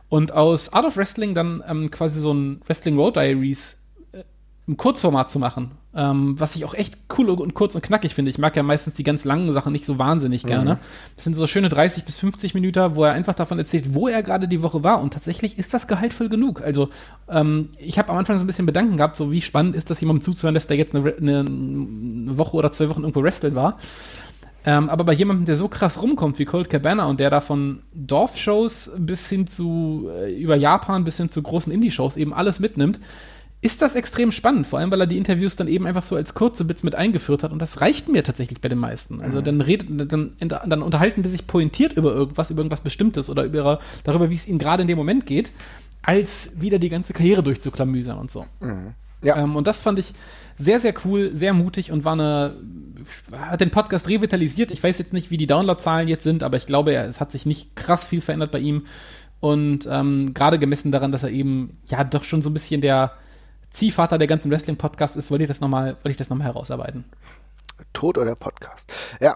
[0.08, 3.84] Und aus Art of Wrestling dann ähm, quasi so ein Wrestling Road Diaries
[4.14, 4.24] äh,
[4.66, 8.32] im Kurzformat zu machen, ähm, was ich auch echt cool und kurz und knackig finde.
[8.32, 10.80] Ich mag ja meistens die ganz langen Sachen nicht so wahnsinnig gerne.
[11.16, 14.24] Das sind so schöne 30 bis 50 Minuten, wo er einfach davon erzählt, wo er
[14.24, 15.02] gerade die Woche war.
[15.02, 16.62] Und tatsächlich ist das gehaltvoll genug.
[16.62, 16.90] Also
[17.30, 20.00] ähm, ich habe am Anfang so ein bisschen Bedanken gehabt, so wie spannend ist das
[20.00, 23.78] jemandem zuzuhören, dass der jetzt eine, eine, eine Woche oder zwei Wochen irgendwo wrestlen war.
[24.64, 27.82] Ähm, aber bei jemandem, der so krass rumkommt wie Colt Cabana und der da von
[27.94, 33.00] Dorfshows bis hin zu äh, über Japan bis hin zu großen Indie-Shows eben alles mitnimmt,
[33.62, 34.66] ist das extrem spannend.
[34.66, 37.44] Vor allem, weil er die Interviews dann eben einfach so als kurze Bits mit eingeführt
[37.44, 39.22] hat und das reicht mir tatsächlich bei den meisten.
[39.22, 43.44] Also dann redet, dann, dann unterhalten die sich pointiert über irgendwas, über irgendwas Bestimmtes oder
[43.44, 45.52] über darüber, wie es ihnen gerade in dem Moment geht,
[46.02, 48.46] als wieder die ganze Karriere durchzuklamüsern und so.
[49.24, 49.38] Ja.
[49.38, 50.14] Ähm, und das fand ich
[50.58, 52.56] sehr, sehr cool, sehr mutig und war eine,
[53.32, 54.72] hat den Podcast revitalisiert.
[54.72, 57.46] Ich weiß jetzt nicht, wie die Downloadzahlen jetzt sind, aber ich glaube, es hat sich
[57.46, 58.86] nicht krass viel verändert bei ihm.
[59.40, 63.14] Und ähm, gerade gemessen daran, dass er eben ja doch schon so ein bisschen der
[63.72, 67.06] Ziehvater der ganzen Wrestling-Podcast ist, wollte ich das nochmal, ich das nochmal herausarbeiten.
[67.94, 68.92] Tod oder Podcast.
[69.20, 69.36] Ja.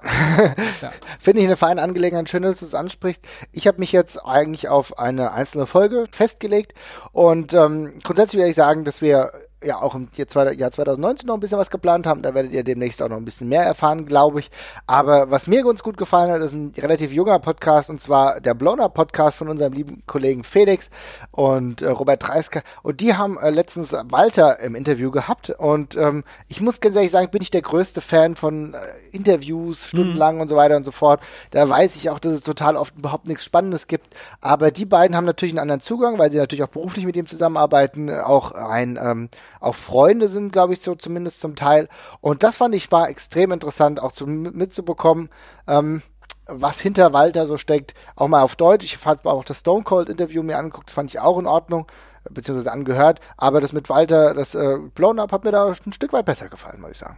[0.82, 0.92] Ja.
[1.20, 2.30] Finde ich eine feine Angelegenheit.
[2.30, 3.24] Schön, dass du es ansprichst.
[3.52, 6.74] Ich habe mich jetzt eigentlich auf eine einzelne Folge festgelegt
[7.12, 9.32] und ähm, grundsätzlich würde ich sagen, dass wir
[9.64, 12.22] ja auch im Jahr zwei- Jahr 2019 noch ein bisschen was geplant haben.
[12.22, 14.52] Da werdet ihr demnächst auch noch ein bisschen mehr erfahren, glaube ich.
[14.86, 18.54] Aber was mir ganz gut gefallen hat, ist ein relativ junger Podcast und zwar der
[18.54, 20.90] Bloner Podcast von unserem lieben Kollegen Felix
[21.32, 22.62] und äh, Robert Dreisker.
[22.84, 27.12] Und die haben äh, letztens Walter im Interview gehabt und ähm, ich muss ganz ehrlich
[27.12, 28.78] sagen, bin ich der größte Fan von äh,
[29.12, 31.22] Interviews, stundenlang und so weiter und so fort.
[31.52, 34.08] Da weiß ich auch, dass es total oft überhaupt nichts Spannendes gibt.
[34.46, 37.26] Aber die beiden haben natürlich einen anderen Zugang, weil sie natürlich auch beruflich mit ihm
[37.26, 39.30] zusammenarbeiten, auch ein ähm,
[39.60, 41.90] auch Freunde sind, glaube ich, so zumindest zum Teil.
[42.22, 45.30] Und das fand ich war extrem interessant, auch zu, mitzubekommen,
[45.66, 46.04] ähm,
[46.46, 47.96] was hinter Walter so steckt.
[48.16, 48.86] Auch mal auf Deutsch.
[48.86, 51.88] Ich habe auch das Stone Cold Interview mir angeguckt, das fand ich auch in Ordnung,
[52.30, 53.22] beziehungsweise angehört.
[53.38, 56.50] Aber das mit Walter, das äh, Blown Up hat mir da ein Stück weit besser
[56.50, 57.18] gefallen, muss ich sagen.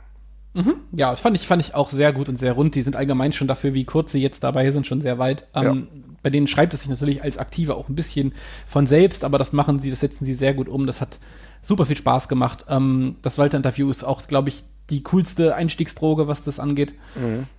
[0.91, 2.75] Ja, das fand ich, fand ich auch sehr gut und sehr rund.
[2.75, 5.47] Die sind allgemein schon dafür, wie kurz sie jetzt dabei sind, schon sehr weit.
[5.53, 5.87] Ähm,
[6.23, 8.33] Bei denen schreibt es sich natürlich als Aktive auch ein bisschen
[8.65, 10.87] von selbst, aber das machen sie, das setzen sie sehr gut um.
[10.87, 11.19] Das hat
[11.61, 12.65] super viel Spaß gemacht.
[12.69, 16.93] Ähm, das Walter-Interview ist auch, glaube ich, die coolste Einstiegsdroge, was das angeht.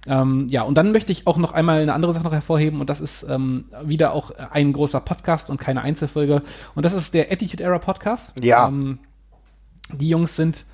[0.07, 2.89] Ähm, ja, und dann möchte ich auch noch einmal eine andere Sache noch hervorheben und
[2.89, 6.43] das ist ähm, wieder auch ein großer Podcast und keine Einzelfolge.
[6.75, 8.33] Und das ist der Attitude Era Podcast.
[8.43, 8.69] Ja.
[8.69, 8.99] Ähm,
[9.93, 10.65] die Jungs sind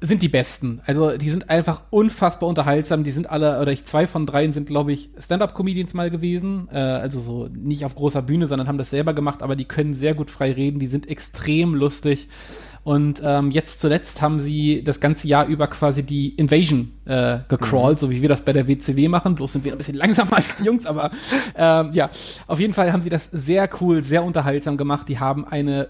[0.00, 0.80] sind die besten.
[0.84, 3.04] Also die sind einfach unfassbar unterhaltsam.
[3.04, 6.68] Die sind alle, oder ich, zwei von dreien sind, glaube ich, Stand-up-Comedians mal gewesen.
[6.72, 9.94] Äh, also so nicht auf großer Bühne, sondern haben das selber gemacht, aber die können
[9.94, 10.78] sehr gut frei reden.
[10.78, 12.28] Die sind extrem lustig.
[12.86, 17.96] Und ähm, jetzt zuletzt haben sie das ganze Jahr über quasi die Invasion äh, gecrawlt,
[17.96, 18.00] mhm.
[18.00, 19.34] so wie wir das bei der WCW machen.
[19.34, 21.10] Bloß sind wir ein bisschen langsamer als die Jungs, aber
[21.56, 22.10] ähm, ja,
[22.46, 25.08] auf jeden Fall haben sie das sehr cool, sehr unterhaltsam gemacht.
[25.08, 25.88] Die haben eine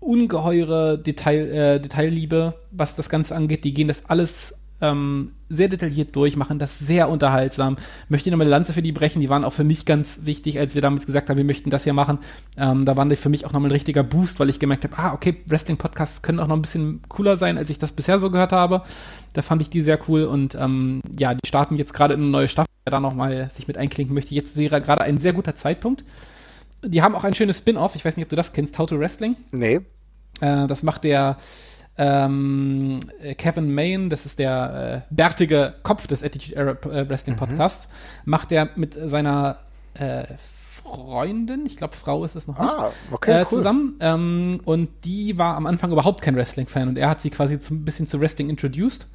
[0.00, 3.64] ungeheure Detail, äh, Detailliebe, was das Ganze angeht.
[3.64, 7.76] Die gehen das alles ähm, sehr detailliert durch, machen das sehr unterhaltsam.
[8.08, 10.74] Möchte nochmal eine Lanze für die brechen, die waren auch für mich ganz wichtig, als
[10.74, 12.18] wir damals gesagt haben, wir möchten das hier machen.
[12.56, 14.98] Ähm, da waren die für mich auch nochmal ein richtiger Boost, weil ich gemerkt habe,
[14.98, 18.30] ah, okay, Wrestling-Podcasts können auch noch ein bisschen cooler sein, als ich das bisher so
[18.30, 18.82] gehört habe.
[19.32, 22.30] Da fand ich die sehr cool und ähm, ja, die starten jetzt gerade in eine
[22.30, 24.34] neue Staffel, wer da nochmal sich mit einklinken möchte.
[24.34, 26.04] Jetzt wäre gerade ein sehr guter Zeitpunkt.
[26.86, 28.98] Die haben auch ein schönes Spin-off, ich weiß nicht, ob du das kennst, How to
[28.98, 29.36] Wrestling.
[29.50, 29.80] Nee.
[30.40, 31.38] Äh, das macht der
[31.98, 33.00] ähm,
[33.38, 37.40] Kevin Main, das ist der äh, bärtige Kopf des Attitude Era äh, Wrestling mhm.
[37.40, 38.30] Podcasts, mhm.
[38.30, 39.58] macht er mit seiner
[39.94, 40.24] äh,
[40.82, 43.48] Freundin, ich glaube Frau ist es noch nicht, ah, okay, äh, cool.
[43.48, 43.96] zusammen.
[44.00, 47.84] Ähm, und die war am Anfang überhaupt kein Wrestling-Fan und er hat sie quasi ein
[47.84, 49.06] bisschen zu Wrestling introduced.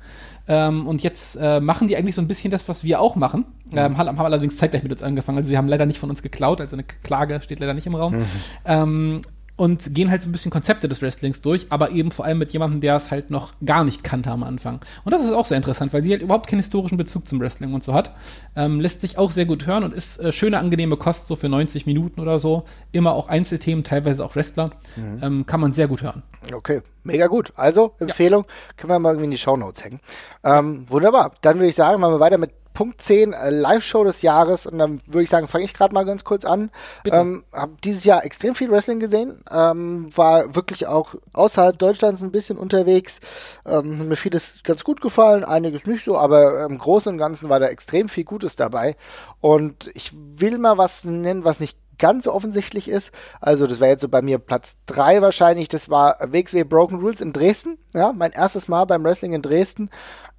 [0.48, 3.46] Ähm, und jetzt äh, machen die eigentlich so ein bisschen das, was wir auch machen.
[3.72, 3.78] Mhm.
[3.78, 5.38] Ähm, haben, haben allerdings zeitgleich mit uns angefangen.
[5.38, 7.96] Also sie haben leider nicht von uns geklaut, also eine Klage steht leider nicht im
[7.96, 8.20] Raum.
[8.20, 8.26] Mhm.
[8.66, 9.22] Ähm,
[9.62, 12.52] und gehen halt so ein bisschen Konzepte des Wrestlings durch, aber eben vor allem mit
[12.52, 14.80] jemandem, der es halt noch gar nicht kannte am Anfang.
[15.06, 17.72] Und das ist auch sehr interessant, weil sie halt überhaupt keinen historischen Bezug zum Wrestling
[17.76, 18.16] und so hat.
[18.56, 21.48] Ähm, lässt sich auch sehr gut hören und ist äh, schöne, angenehme Kost, so für
[21.48, 22.64] 90 Minuten oder so.
[22.92, 24.72] Immer auch Einzelthemen, teilweise auch Wrestler.
[24.96, 25.20] Mhm.
[25.22, 26.24] Ähm, kann man sehr gut hören.
[26.52, 27.54] Okay, mega gut.
[27.56, 28.74] Also, Empfehlung, ja.
[28.78, 30.00] können wir mal irgendwie in die Shownotes hängen.
[30.44, 31.34] Ähm, wunderbar.
[31.42, 34.66] Dann würde ich sagen, machen wir weiter mit Punkt 10, äh, Live-Show des Jahres.
[34.66, 36.72] Und dann würde ich sagen, fange ich gerade mal ganz kurz an.
[37.06, 39.44] Ähm, habe dieses Jahr extrem viel Wrestling gesehen.
[39.50, 43.20] Ähm, war wirklich auch außerhalb Deutschlands ein bisschen unterwegs.
[43.66, 47.60] Ähm, mir vieles ganz gut gefallen, einiges nicht so, aber im Großen und Ganzen war
[47.60, 48.96] da extrem viel Gutes dabei.
[49.40, 53.12] Und ich will mal was nennen, was nicht ganz so offensichtlich ist.
[53.40, 55.70] Also das wäre jetzt so bei mir Platz 3 wahrscheinlich.
[55.70, 57.78] Das war WXW Broken Rules in Dresden.
[57.94, 59.90] Ja, mein erstes Mal beim Wrestling in Dresden.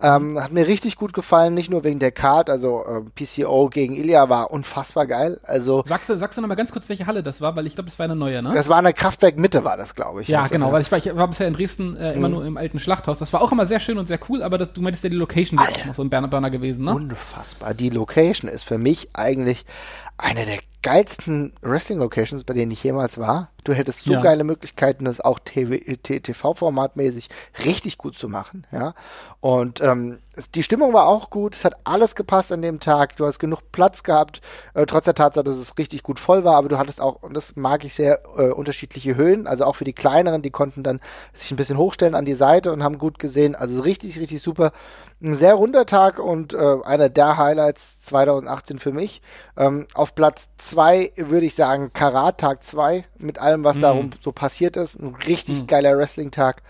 [0.02, 3.94] Ähm, hat mir richtig gut gefallen, nicht nur wegen der Card, also äh, PCO gegen
[3.94, 5.38] Ilya war unfassbar geil.
[5.44, 7.76] Also sagst du, sagst du noch mal ganz kurz, welche Halle das war, weil ich
[7.76, 8.52] glaube, es war eine neue, ne?
[8.52, 10.28] Das war eine Kraftwerk Mitte, war das, glaube ich.
[10.28, 10.72] Ja, genau, ja.
[10.72, 12.34] weil ich war, ich war bisher in Dresden äh, immer mhm.
[12.34, 13.20] nur im alten Schlachthaus.
[13.20, 15.16] Das war auch immer sehr schön und sehr cool, aber das, du meintest ja die
[15.16, 16.94] Location wäre auch noch so ein Burner Burner gewesen, ne?
[16.94, 17.72] Unfassbar.
[17.72, 19.64] Die Location ist für mich eigentlich
[20.18, 23.50] eine der geilsten Wrestling-Locations, bei denen ich jemals war.
[23.64, 24.20] Du hättest so ja.
[24.20, 27.28] geile Möglichkeiten, das auch TV-formatmäßig
[27.64, 28.94] richtig gut zu machen, ja.
[29.40, 30.18] Und ähm,
[30.54, 33.60] die Stimmung war auch gut, es hat alles gepasst an dem Tag, du hast genug
[33.70, 34.40] Platz gehabt,
[34.74, 37.34] äh, trotz der Tatsache, dass es richtig gut voll war, aber du hattest auch, und
[37.34, 41.00] das mag ich sehr, äh, unterschiedliche Höhen, also auch für die kleineren, die konnten dann
[41.34, 44.72] sich ein bisschen hochstellen an die Seite und haben gut gesehen, also richtig, richtig super.
[45.22, 49.22] Ein sehr runder Tag und äh, einer der Highlights 2018 für mich.
[49.56, 53.80] Ähm, auf Platz 2 würde ich sagen Karat Tag 2 mit allem, was mhm.
[53.80, 55.00] darum so passiert ist.
[55.00, 55.66] Ein richtig mhm.
[55.66, 56.62] geiler Wrestling-Tag.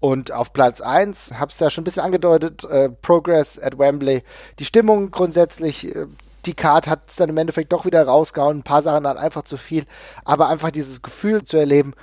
[0.00, 4.22] Und auf Platz 1, hab's ja schon ein bisschen angedeutet, äh, Progress at Wembley.
[4.58, 6.06] Die Stimmung grundsätzlich, äh,
[6.44, 8.58] die Card hat es dann im Endeffekt doch wieder rausgehauen.
[8.58, 9.84] Ein paar Sachen dann einfach zu viel.
[10.24, 11.94] Aber einfach dieses Gefühl zu erleben,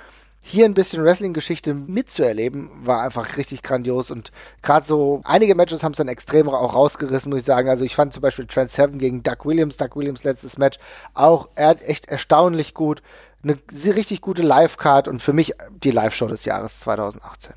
[0.44, 5.92] hier ein bisschen Wrestling-Geschichte mitzuerleben, war einfach richtig grandios und gerade so einige Matches haben
[5.92, 7.68] es dann extrem auch rausgerissen, muss ich sagen.
[7.68, 10.78] Also ich fand zum Beispiel Trent Seven gegen Doug Williams, Doug Williams letztes Match
[11.14, 13.02] auch echt erstaunlich gut.
[13.42, 13.58] Eine
[13.94, 17.54] richtig gute Live-Card und für mich die Live-Show des Jahres 2018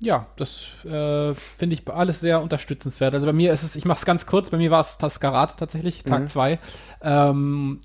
[0.00, 3.14] ja, das äh, finde ich alles sehr unterstützenswert.
[3.14, 5.58] Also bei mir ist es, ich mache es ganz kurz, bei mir war es Tascarat
[5.58, 6.54] tatsächlich, Tag 2.
[6.54, 6.58] Mhm.
[7.02, 7.80] Ähm,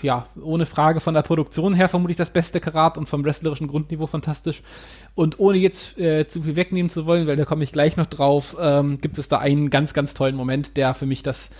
[0.00, 4.06] ja, ohne Frage von der Produktion her vermutlich das beste Karat und vom wrestlerischen Grundniveau
[4.06, 4.62] fantastisch.
[5.14, 8.06] Und ohne jetzt äh, zu viel wegnehmen zu wollen, weil da komme ich gleich noch
[8.06, 11.50] drauf, ähm, gibt es da einen ganz, ganz tollen Moment, der für mich das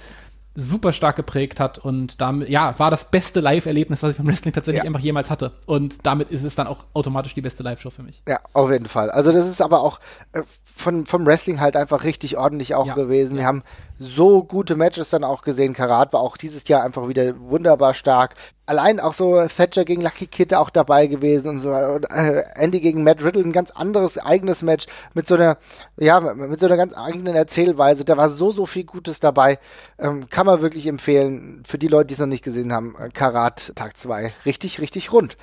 [0.55, 4.53] super stark geprägt hat und damit, ja, war das beste Live-Erlebnis, was ich beim Wrestling
[4.53, 4.87] tatsächlich ja.
[4.87, 5.53] einfach jemals hatte.
[5.67, 8.23] Und damit ist es dann auch automatisch die beste Live-Show für mich.
[8.29, 9.11] Ja, auf jeden Fall.
[9.11, 9.99] Also das ist aber auch
[10.33, 10.43] äh,
[10.77, 12.95] von, vom Wrestling halt einfach richtig ordentlich auch ja.
[12.95, 13.37] gewesen.
[13.37, 13.63] Wir haben
[13.99, 15.75] so gute Matches dann auch gesehen.
[15.75, 18.35] Karat war auch dieses Jahr einfach wieder wunderbar stark.
[18.65, 21.73] Allein auch so Thatcher gegen Lucky Kid auch dabei gewesen und so.
[21.73, 25.59] Und, äh, Andy gegen Matt Riddle, ein ganz anderes eigenes Match mit so einer,
[25.97, 28.05] ja, mit so einer ganz eigenen Erzählweise.
[28.05, 29.59] Da war so, so viel Gutes dabei.
[29.99, 31.63] Ähm, kann man wirklich empfehlen.
[31.67, 34.33] Für die Leute, die es noch nicht gesehen haben, äh, Karat Tag 2.
[34.47, 35.37] Richtig, richtig rund.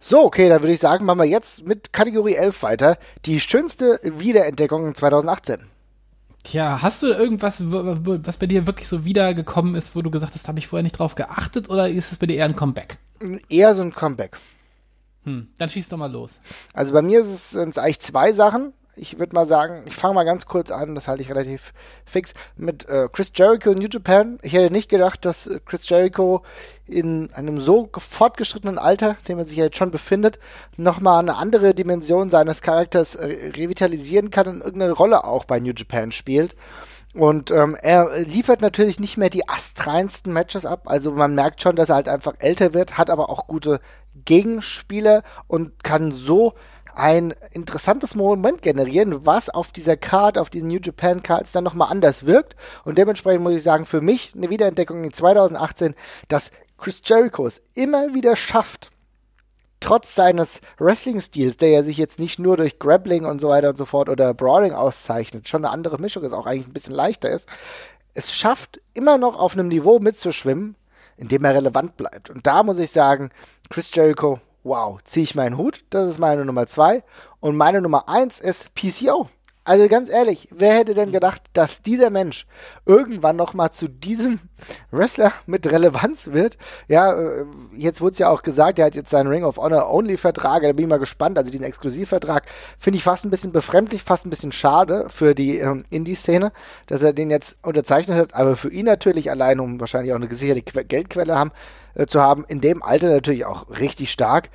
[0.00, 2.98] So, okay, dann würde ich sagen, machen wir jetzt mit Kategorie 11 weiter.
[3.24, 5.73] Die schönste Wiederentdeckung 2018.
[6.44, 10.46] Tja, hast du irgendwas, was bei dir wirklich so wiedergekommen ist, wo du gesagt hast,
[10.46, 12.98] habe ich vorher nicht drauf geachtet oder ist es bei dir eher ein Comeback?
[13.48, 14.38] Eher so ein Comeback.
[15.24, 16.32] Hm, dann schieß doch mal los.
[16.74, 18.74] Also bei mir sind es eigentlich zwei Sachen.
[18.96, 21.72] Ich würde mal sagen, ich fange mal ganz kurz an, das halte ich relativ
[22.04, 24.38] fix, mit äh, Chris Jericho in New Japan.
[24.42, 26.42] Ich hätte nicht gedacht, dass äh, Chris Jericho
[26.86, 30.38] in einem so fortgeschrittenen Alter, dem er sich ja jetzt schon befindet,
[30.76, 35.72] nochmal eine andere Dimension seines Charakters äh, revitalisieren kann und irgendeine Rolle auch bei New
[35.74, 36.54] Japan spielt.
[37.14, 40.82] Und ähm, er liefert natürlich nicht mehr die astreinsten Matches ab.
[40.86, 43.80] Also man merkt schon, dass er halt einfach älter wird, hat aber auch gute
[44.24, 46.54] Gegenspieler und kann so
[46.96, 51.90] ein interessantes Moment generieren, was auf dieser Card, auf diesen New Japan Cards dann nochmal
[51.90, 52.56] anders wirkt.
[52.84, 55.94] Und dementsprechend muss ich sagen, für mich eine Wiederentdeckung in 2018,
[56.28, 58.90] dass Chris Jericho es immer wieder schafft,
[59.80, 63.76] trotz seines Wrestling-Stils, der ja sich jetzt nicht nur durch Grappling und so weiter und
[63.76, 67.30] so fort oder Brawling auszeichnet, schon eine andere Mischung ist, auch eigentlich ein bisschen leichter
[67.30, 67.48] ist,
[68.14, 70.76] es schafft immer noch auf einem Niveau mitzuschwimmen,
[71.16, 72.30] in dem er relevant bleibt.
[72.30, 73.30] Und da muss ich sagen,
[73.68, 77.04] Chris Jericho, wow, ziehe ich meinen Hut, das ist meine Nummer zwei.
[77.40, 79.28] Und meine Nummer eins ist PCO.
[79.66, 82.46] Also ganz ehrlich, wer hätte denn gedacht, dass dieser Mensch
[82.84, 84.38] irgendwann noch mal zu diesem
[84.90, 86.58] Wrestler mit Relevanz wird?
[86.86, 89.90] Ja, äh, jetzt wurde es ja auch gesagt, er hat jetzt seinen Ring of Honor
[89.90, 92.44] Only Vertrag, da bin ich mal gespannt, also diesen Exklusivvertrag
[92.78, 96.52] finde ich fast ein bisschen befremdlich, fast ein bisschen schade für die ähm, Indie-Szene,
[96.86, 100.28] dass er den jetzt unterzeichnet hat, aber für ihn natürlich allein, um wahrscheinlich auch eine
[100.28, 101.52] gesicherte que Geldquelle haben,
[101.94, 104.50] äh, zu haben, in dem Alter natürlich auch richtig stark.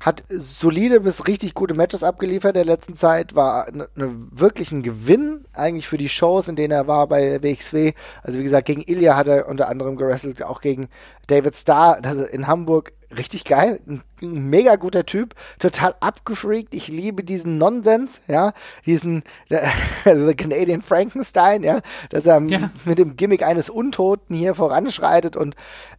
[0.00, 4.82] Hat solide bis richtig gute Matches abgeliefert der letzten Zeit, war ne, ne, wirklich ein
[4.82, 7.92] Gewinn eigentlich für die Shows, in denen er war bei WXW.
[8.22, 10.88] Also wie gesagt, gegen Ilya hat er unter anderem gerestelt, auch gegen
[11.26, 12.92] David Starr das in Hamburg.
[13.16, 16.74] Richtig geil, ein, ein mega guter Typ, total abgefreakt.
[16.74, 18.52] Ich liebe diesen Nonsens, ja,
[18.86, 19.22] diesen
[20.04, 21.80] also Canadian Frankenstein, ja,
[22.10, 22.70] dass er ja.
[22.84, 25.56] mit dem Gimmick eines Untoten hier voranschreitet und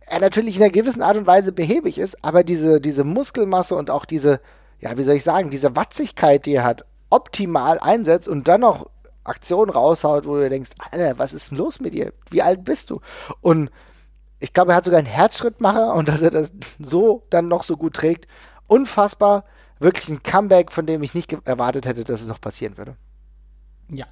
[0.07, 3.91] er natürlich in einer gewissen Art und Weise behäbig ist, aber diese, diese Muskelmasse und
[3.91, 4.41] auch diese,
[4.79, 8.89] ja, wie soll ich sagen, diese Watzigkeit, die er hat, optimal einsetzt und dann noch
[9.23, 12.11] Aktionen raushaut, wo du denkst, Alter, was ist denn los mit dir?
[12.29, 13.01] Wie alt bist du?
[13.41, 13.69] Und
[14.43, 17.77] ich glaube, er hat sogar einen Herzschrittmacher und dass er das so dann noch so
[17.77, 18.27] gut trägt.
[18.67, 19.45] Unfassbar.
[19.79, 22.97] Wirklich ein Comeback, von dem ich nicht erwartet hätte, dass es noch passieren würde.
[23.89, 24.05] Ja.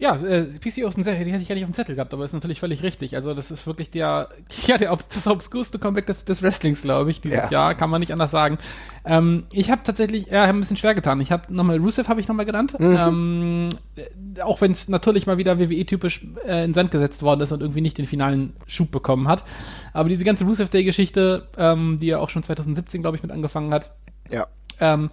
[0.00, 2.14] Ja, äh, PCO ist ein sehr, die hätte ich gar nicht auf dem Zettel gehabt,
[2.14, 3.16] aber ist natürlich völlig richtig.
[3.16, 4.30] Also das ist wirklich der,
[4.66, 7.50] ja, der das obskurste Comeback des, des Wrestlings, glaube ich, dieses ja.
[7.50, 8.56] Jahr, kann man nicht anders sagen.
[9.04, 11.20] Ähm, ich habe tatsächlich, ja, ein bisschen schwer getan.
[11.20, 12.80] Ich habe nochmal, Rusev habe ich nochmal genannt.
[12.80, 12.96] Mhm.
[12.98, 17.52] Ähm, äh, auch wenn es natürlich mal wieder WWE-typisch äh, in Sand gesetzt worden ist
[17.52, 19.44] und irgendwie nicht den finalen Schub bekommen hat.
[19.92, 23.74] Aber diese ganze Rusev Day-Geschichte, ähm, die ja auch schon 2017, glaube ich, mit angefangen
[23.74, 23.90] hat.
[24.30, 24.46] Ja.
[24.80, 25.10] Ähm,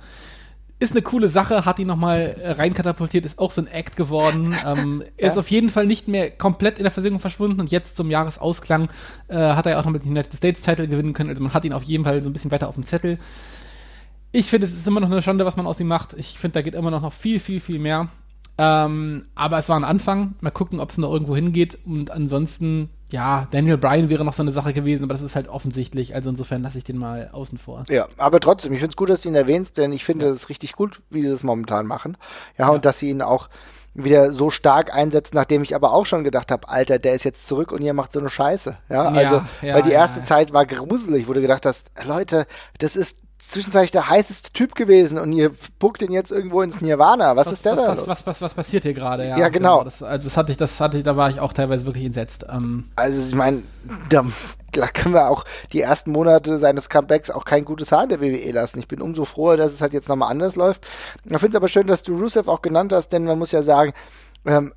[0.79, 4.55] ist eine coole Sache, hat ihn nochmal äh, reinkatapultiert, ist auch so ein Act geworden.
[4.67, 5.07] Ähm, ja.
[5.17, 8.11] Er ist auf jeden Fall nicht mehr komplett in der Versenkung verschwunden und jetzt zum
[8.11, 8.89] Jahresausklang
[9.27, 11.29] äh, hat er ja auch noch mit dem United States Title gewinnen können.
[11.29, 13.17] Also man hat ihn auf jeden Fall so ein bisschen weiter auf dem Zettel.
[14.31, 16.13] Ich finde, es ist immer noch eine Schande, was man aus ihm macht.
[16.13, 18.09] Ich finde, da geht immer noch, noch viel, viel, viel mehr.
[18.57, 20.35] Ähm, aber es war ein Anfang.
[20.41, 21.77] Mal gucken, ob es noch irgendwo hingeht.
[21.85, 25.47] Und ansonsten ja, Daniel Bryan wäre noch so eine Sache gewesen, aber das ist halt
[25.47, 26.13] offensichtlich.
[26.13, 27.83] Also insofern lasse ich den mal außen vor.
[27.89, 30.43] Ja, aber trotzdem, ich finde es gut, dass du ihn erwähnst, denn ich finde es
[30.43, 30.47] ja.
[30.47, 32.17] richtig gut, wie sie es momentan machen.
[32.57, 33.49] Ja, ja, und dass sie ihn auch
[33.93, 37.47] wieder so stark einsetzen, nachdem ich aber auch schon gedacht habe, Alter, der ist jetzt
[37.47, 38.77] zurück und ihr macht so eine Scheiße.
[38.89, 42.45] Ja, also, ja, weil die erste Zeit war gruselig, wo du gedacht hast, Leute,
[42.77, 47.35] das ist zwischenzeitlich der heißeste Typ gewesen und ihr buckt ihn jetzt irgendwo ins Nirvana.
[47.35, 47.89] Was, was ist der was, da?
[47.89, 49.27] Was, was, was, was, passiert hier gerade?
[49.27, 49.79] Ja, ja genau.
[49.79, 49.83] genau.
[49.83, 52.45] Das, also das hatte ich, das hatte ich, da war ich auch teilweise wirklich entsetzt.
[52.49, 52.89] Ähm.
[52.95, 53.63] Also ich meine,
[54.09, 54.25] da,
[54.71, 58.21] da können wir auch die ersten Monate seines Comebacks auch kein gutes Haar in der
[58.21, 58.79] WWE lassen.
[58.79, 60.85] Ich bin umso froher, dass es halt jetzt nochmal anders läuft.
[61.23, 63.63] Ich finde es aber schön, dass du Rusev auch genannt hast, denn man muss ja
[63.63, 63.93] sagen,
[64.45, 64.73] ähm,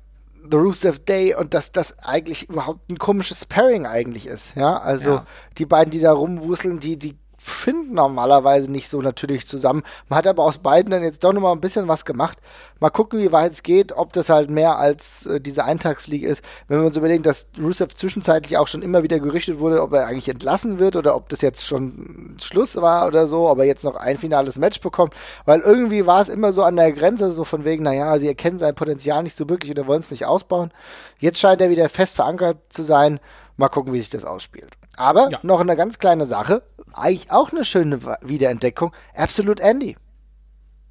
[0.49, 4.55] The Rusev Day und dass das eigentlich überhaupt ein komisches Pairing eigentlich ist.
[4.55, 5.25] Ja, also ja.
[5.57, 9.81] die beiden, die da rumwuseln, die, die finden normalerweise nicht so natürlich zusammen.
[10.09, 12.37] Man hat aber aus beiden dann jetzt doch nochmal ein bisschen was gemacht.
[12.79, 16.43] Mal gucken, wie weit es geht, ob das halt mehr als äh, diese Eintagsfliege ist.
[16.67, 20.07] Wenn wir uns überlegen, dass Rusev zwischenzeitlich auch schon immer wieder gerüchtet wurde, ob er
[20.07, 23.83] eigentlich entlassen wird oder ob das jetzt schon Schluss war oder so, ob er jetzt
[23.83, 25.13] noch ein finales Match bekommt.
[25.45, 28.59] Weil irgendwie war es immer so an der Grenze, so von wegen, naja, sie erkennen
[28.59, 30.71] sein Potenzial nicht so wirklich oder wollen es nicht ausbauen.
[31.19, 33.19] Jetzt scheint er wieder fest verankert zu sein.
[33.57, 34.71] Mal gucken, wie sich das ausspielt.
[34.97, 35.39] Aber ja.
[35.43, 36.63] noch eine ganz kleine Sache,
[36.93, 39.95] eigentlich auch eine schöne Wiederentdeckung, Absolute Andy.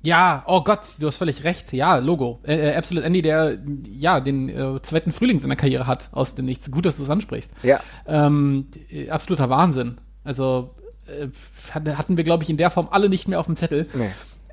[0.03, 1.73] Ja, oh Gott, du hast völlig recht.
[1.73, 2.41] Ja, Logo.
[2.43, 6.47] Äh, äh, Absolute Andy, der ja den äh, zweiten Frühling seiner Karriere hat aus dem
[6.47, 6.71] Nichts.
[6.71, 7.53] Gut, dass du es ansprichst.
[7.63, 7.81] Ja.
[8.07, 8.69] Ähm,
[9.11, 9.99] absoluter Wahnsinn.
[10.25, 10.71] Also
[11.07, 11.29] äh,
[11.75, 13.89] hatten wir, glaube ich, in der Form alle nicht mehr auf dem Zettel.
[13.93, 14.11] Nee.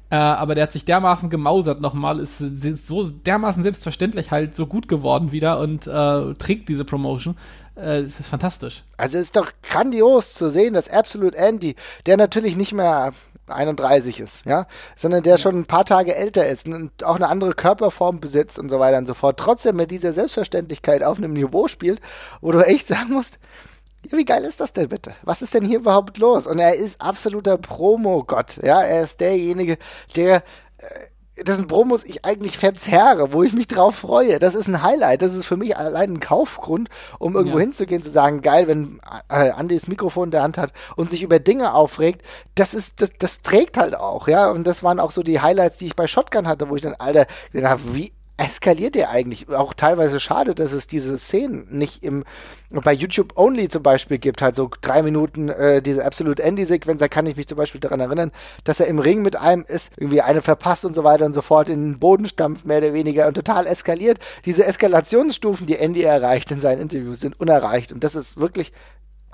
[0.10, 4.88] Äh, aber der hat sich dermaßen gemausert nochmal, ist, so dermaßen selbstverständlich halt so gut
[4.88, 7.36] geworden wieder und äh, trägt diese Promotion.
[7.78, 8.84] Äh, das ist fantastisch.
[8.98, 11.76] Also es ist doch grandios zu sehen, dass Absolute Andy,
[12.06, 13.14] der natürlich nicht mehr
[13.48, 17.54] 31 ist, ja, sondern der schon ein paar Tage älter ist und auch eine andere
[17.54, 21.68] Körperform besitzt und so weiter und so fort, trotzdem mit dieser Selbstverständlichkeit auf einem Niveau
[21.68, 22.02] spielt,
[22.42, 23.40] wo du echt sagen musst,
[24.10, 25.16] ja, wie geil ist das denn bitte?
[25.24, 26.48] Was ist denn hier überhaupt los?
[26.48, 29.78] Und er ist absoluter Promo-Gott, ja, er ist derjenige,
[30.16, 30.38] der
[30.78, 30.84] äh,
[31.46, 34.40] dessen Promos ich eigentlich verzerre, wo ich mich drauf freue.
[34.40, 35.22] Das ist ein Highlight.
[35.22, 36.90] Das ist für mich allein ein Kaufgrund,
[37.20, 37.64] um irgendwo ja.
[37.64, 39.00] hinzugehen, zu sagen, geil, wenn
[39.30, 42.22] äh, Andi das Mikrofon in der Hand hat und sich über Dinge aufregt,
[42.56, 44.50] das ist, das, das trägt halt auch, ja.
[44.50, 46.96] Und das waren auch so die Highlights, die ich bei Shotgun hatte, wo ich dann,
[46.96, 49.50] Alter, wie eskaliert der eigentlich?
[49.50, 52.24] Auch teilweise schade, dass es diese Szenen nicht im
[52.70, 57.08] bei YouTube Only zum Beispiel gibt, halt so drei Minuten äh, diese Absolute Andy-Sequenz, da
[57.08, 58.32] kann ich mich zum Beispiel daran erinnern,
[58.66, 61.42] dass er im Ring mit einem ist, irgendwie eine verpasst und so weiter und so
[61.42, 64.20] fort in den Boden stampft, mehr oder weniger und total eskaliert.
[64.44, 68.74] Diese Eskalationsstufen, die Andy erreicht in seinen Interviews, sind unerreicht und das ist wirklich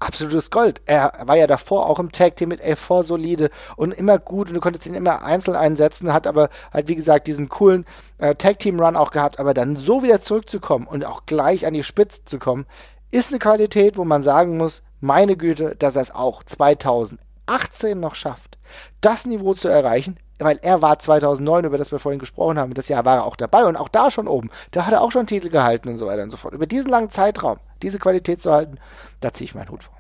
[0.06, 0.82] absolutes Gold.
[0.86, 4.56] Er war ja davor auch im Tag Team mit A4 solide und immer gut und
[4.56, 7.86] du konntest ihn immer einzeln einsetzen, hat aber halt wie gesagt diesen coolen
[8.18, 11.74] äh, Tag Team Run auch gehabt, aber dann so wieder zurückzukommen und auch gleich an
[11.74, 12.66] die Spitze zu kommen,
[13.12, 18.16] ist eine Qualität, wo man sagen muss, meine Güte, dass er es auch 2018 noch
[18.16, 18.58] schafft,
[19.02, 22.88] das Niveau zu erreichen, weil er war 2009, über das wir vorhin gesprochen haben, das
[22.88, 24.50] Jahr war er auch dabei und auch da schon oben.
[24.72, 26.54] Da hat er auch schon Titel gehalten und so weiter und so fort.
[26.54, 28.78] Über diesen langen Zeitraum, diese Qualität zu halten,
[29.20, 29.94] da ziehe ich meinen Hut vor.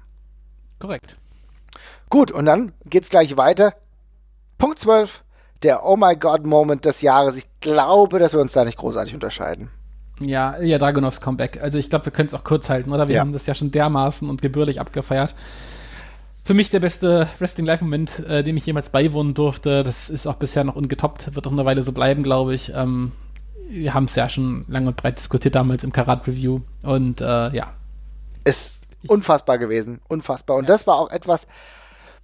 [0.79, 1.15] Korrekt.
[2.09, 3.73] Gut, und dann geht's gleich weiter.
[4.57, 5.23] Punkt 12,
[5.63, 7.35] der Oh my God Moment des Jahres.
[7.37, 9.69] Ich glaube, dass wir uns da nicht großartig unterscheiden.
[10.19, 11.59] Ja, ja, Dragonovs Comeback.
[11.61, 13.07] Also ich glaube, wir können es auch kurz halten, oder?
[13.07, 13.21] Wir Ja.
[13.21, 15.33] haben das ja schon dermaßen und gebührlich abgefeiert.
[16.45, 19.81] Für mich der beste Wrestling-Live-Moment, äh, dem ich jemals beiwohnen durfte.
[19.81, 22.73] Das ist auch bisher noch ungetoppt, wird auch eine Weile so bleiben, glaube ich.
[22.75, 23.13] Ähm,
[23.73, 26.61] wir haben es ja schon lange und breit diskutiert damals im Karat-Review.
[26.83, 27.73] Und äh, ja,
[28.43, 29.99] Ist unfassbar gewesen.
[30.07, 30.57] Unfassbar.
[30.57, 31.47] Und das war auch etwas,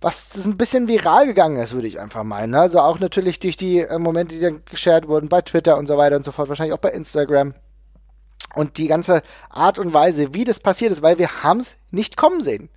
[0.01, 2.55] was ein bisschen viral gegangen ist, würde ich einfach meinen.
[2.55, 5.97] Also auch natürlich durch die äh, Momente, die dann geshared wurden bei Twitter und so
[5.97, 7.53] weiter und so fort, wahrscheinlich auch bei Instagram.
[8.55, 12.17] Und die ganze Art und Weise, wie das passiert ist, weil wir haben es nicht
[12.17, 12.69] kommen sehen.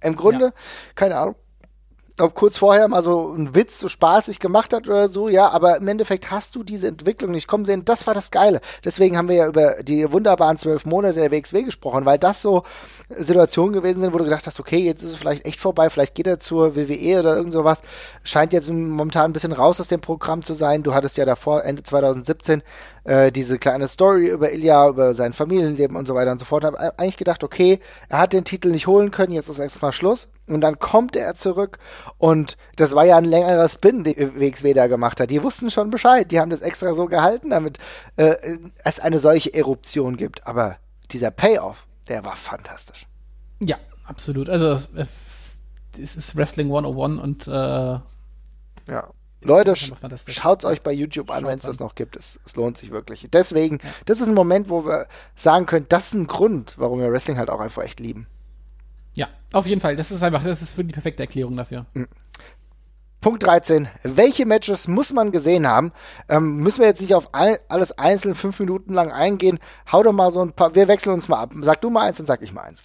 [0.00, 0.52] Im Grunde,
[0.94, 1.36] keine Ahnung,
[2.20, 5.76] ob kurz vorher mal so ein Witz so spaßig gemacht hat oder so, ja, aber
[5.76, 7.84] im Endeffekt hast du diese Entwicklung nicht kommen sehen.
[7.84, 8.60] Das war das Geile.
[8.84, 12.64] Deswegen haben wir ja über die wunderbaren zwölf Monate der WXW gesprochen, weil das so
[13.08, 16.14] Situationen gewesen sind, wo du gedacht hast, okay, jetzt ist es vielleicht echt vorbei, vielleicht
[16.14, 17.82] geht er zur WWE oder irgend sowas.
[18.22, 20.82] Scheint jetzt momentan ein bisschen raus aus dem Programm zu sein.
[20.82, 22.62] Du hattest ja davor, Ende 2017,
[23.04, 26.64] äh, diese kleine Story über Ilya, über sein Familienleben und so weiter und so fort.
[26.64, 30.28] Hab eigentlich gedacht, okay, er hat den Titel nicht holen können, jetzt ist erstmal Schluss.
[30.54, 31.78] Und dann kommt er zurück
[32.18, 35.30] und das war ja ein längerer Spin, den da gemacht hat.
[35.30, 37.78] Die wussten schon Bescheid, die haben das extra so gehalten, damit
[38.16, 38.34] äh,
[38.84, 40.46] es eine solche Eruption gibt.
[40.46, 40.76] Aber
[41.10, 43.06] dieser Payoff, der war fantastisch.
[43.60, 44.48] ja, absolut.
[44.48, 44.80] Also
[46.00, 49.08] es ist Wrestling 101 und äh, Ja.
[49.42, 50.34] Leute, Das ist sch einfach fantastisch.
[50.36, 52.16] schaut's euch bei YouTube an, wenn es das noch gibt.
[52.16, 53.26] Es, es lohnt sich wirklich.
[53.32, 57.10] Deswegen, das ist ein Moment, wo wir sagen können, das ist ein Grund, warum wir
[57.10, 58.26] Wrestling halt auch einfach echt lieben.
[59.14, 59.96] Ja, auf jeden Fall.
[59.96, 61.86] Das ist einfach, das ist für die perfekte Erklärung dafür.
[63.20, 63.88] Punkt 13.
[64.02, 65.92] Welche Matches muss man gesehen haben?
[66.28, 69.58] Ähm, müssen wir jetzt nicht auf all, alles einzeln fünf Minuten lang eingehen.
[69.92, 71.52] Hau doch mal so ein paar, wir wechseln uns mal ab.
[71.60, 72.82] Sag du mal eins und sag ich mal eins.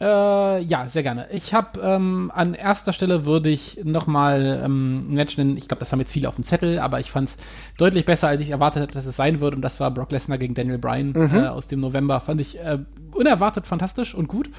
[0.00, 1.28] Äh, ja, sehr gerne.
[1.30, 5.56] Ich habe ähm, an erster Stelle würde ich nochmal ähm, ein Match nennen.
[5.56, 7.36] Ich glaube, das haben jetzt viele auf dem Zettel, aber ich fand es
[7.78, 9.54] deutlich besser, als ich erwartet hätte, dass es sein würde.
[9.54, 12.18] Und das war Brock Lesnar gegen Daniel Bryan äh, aus dem November.
[12.18, 12.78] Fand ich äh,
[13.14, 14.50] unerwartet fantastisch und gut.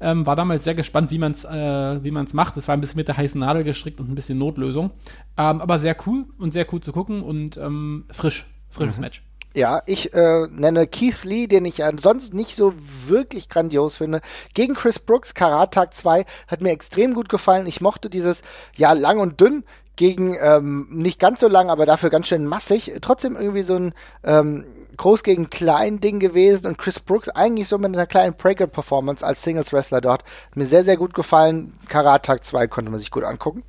[0.00, 2.56] Ähm, war damals sehr gespannt, wie man es äh, wie man's macht.
[2.56, 4.90] Es war ein bisschen mit der heißen Nadel gestrickt und ein bisschen Notlösung.
[5.36, 8.46] Ähm, aber sehr cool und sehr cool zu gucken und ähm, frisch.
[8.70, 9.22] Frisches Match.
[9.56, 12.74] Ja, ich äh, nenne Keith Lee, den ich ansonsten nicht so
[13.06, 14.20] wirklich grandios finde.
[14.52, 17.68] Gegen Chris Brooks, Karat Tag 2, hat mir extrem gut gefallen.
[17.68, 18.42] Ich mochte dieses,
[18.74, 19.62] ja, lang und dünn
[19.94, 22.94] gegen, ähm, nicht ganz so lang, aber dafür ganz schön massig.
[23.00, 24.64] Trotzdem irgendwie so ein ähm,
[24.96, 29.42] groß gegen klein Ding gewesen und Chris Brooks eigentlich so mit einer kleinen Breaker-Performance als
[29.42, 30.24] Singles-Wrestler dort.
[30.54, 31.72] Mir sehr, sehr gut gefallen.
[31.88, 33.62] Karat Tag 2 konnte man sich gut angucken.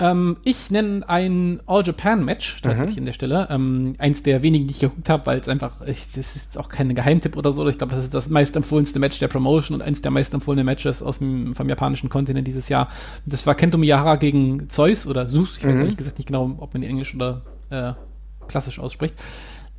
[0.00, 3.48] Ähm, ich nenne ein All-Japan-Match tatsächlich an der Stelle.
[3.50, 6.70] Ähm, eins der wenigen, die ich geguckt habe, weil es einfach, ich, das ist auch
[6.70, 7.68] kein Geheimtipp oder so.
[7.68, 11.18] Ich glaube, das ist das meistempfohlenste Match der Promotion und eins der meistempfohlenen Matches aus
[11.18, 12.88] dem, vom japanischen Kontinent dieses Jahr.
[13.26, 15.58] Das war Kento Miyahara gegen Zeus oder Zeus.
[15.58, 17.92] Ich weiß ehrlich gesagt nicht genau, ob man die Englisch oder äh,
[18.48, 19.14] klassisch ausspricht.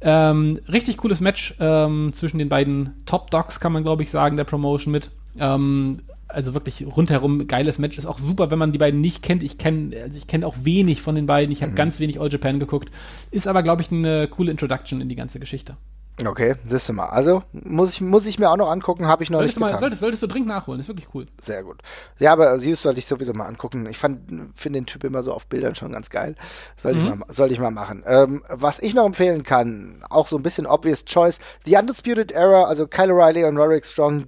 [0.02, 4.38] Ähm, richtig cooles Match ähm, zwischen den beiden Top Dogs, kann man glaube ich sagen,
[4.38, 5.12] der Promotion mit.
[5.38, 7.98] Ähm, also wirklich rundherum geiles Match.
[7.98, 9.44] Ist auch super, wenn man die beiden nicht kennt.
[9.44, 11.52] Ich kenne also ich kenne auch wenig von den beiden.
[11.52, 12.90] Ich habe ganz wenig All Japan geguckt.
[13.32, 15.76] Ist aber, glaube ich, eine coole Introduction in die ganze Geschichte.
[16.24, 17.08] Okay, siehst du mal.
[17.08, 19.60] Also muss ich, muss ich mir auch noch angucken, habe ich noch Solltest nicht du,
[19.62, 19.80] mal, getan.
[19.80, 21.26] solltest, solltest du dringend nachholen, ist wirklich cool.
[21.42, 21.82] Sehr gut.
[22.20, 23.88] Ja, aber Sius sollte ich sowieso mal angucken.
[23.88, 26.36] Ich finde den Typ immer so auf Bildern schon ganz geil.
[26.78, 28.04] Sollte, ich, mal, sollte ich mal machen.
[28.06, 32.66] Ähm, was ich noch empfehlen kann, auch so ein bisschen obvious choice, The Undisputed Era,
[32.66, 34.26] also Kyle O'Reilly und Roderick Strong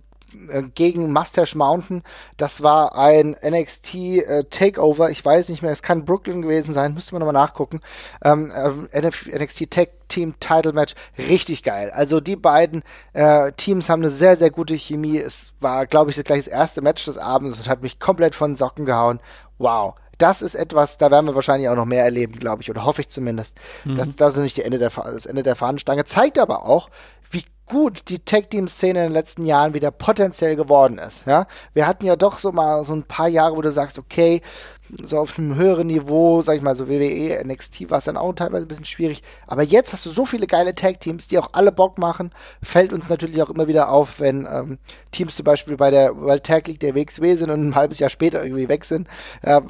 [0.75, 2.03] gegen Mustache Mountain.
[2.37, 5.09] Das war ein NXT äh, Takeover.
[5.09, 7.81] Ich weiß nicht mehr, es kann Brooklyn gewesen sein, müsste man nochmal nachgucken.
[8.23, 11.91] Ähm, äh, NXT Tag Team Title Match, richtig geil.
[11.91, 12.83] Also die beiden
[13.13, 15.17] äh, Teams haben eine sehr, sehr gute Chemie.
[15.17, 18.51] Es war, glaube ich, gleich das erste Match des Abends und hat mich komplett von
[18.51, 19.19] den Socken gehauen.
[19.57, 19.95] Wow.
[20.19, 23.01] Das ist etwas, da werden wir wahrscheinlich auch noch mehr erleben, glaube ich, oder hoffe
[23.01, 23.57] ich zumindest.
[23.83, 26.05] Das, das ist nicht die Ende der, das Ende der Fahnenstange.
[26.05, 26.89] Zeigt aber auch,
[27.67, 31.25] gut die Tag-Team-Szene in den letzten Jahren wieder potenziell geworden ist.
[31.25, 31.47] Ja?
[31.73, 34.41] Wir hatten ja doch so mal so ein paar Jahre, wo du sagst, okay,
[35.01, 38.33] so auf einem höheren Niveau, sag ich mal, so WWE, NXT war es dann auch
[38.33, 39.23] teilweise ein bisschen schwierig.
[39.47, 42.31] Aber jetzt hast du so viele geile Tag-Teams, die auch alle Bock machen.
[42.61, 44.77] Fällt uns natürlich auch immer wieder auf, wenn ähm,
[45.11, 48.09] Teams zum Beispiel bei der World Tag League der WXW sind und ein halbes Jahr
[48.09, 49.07] später irgendwie weg sind,
[49.41, 49.61] äh,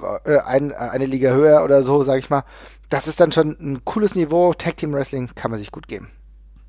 [0.46, 2.44] ein, äh, eine Liga höher oder so, sag ich mal.
[2.90, 4.54] Das ist dann schon ein cooles Niveau.
[4.54, 6.10] Tag-Team-Wrestling kann man sich gut geben.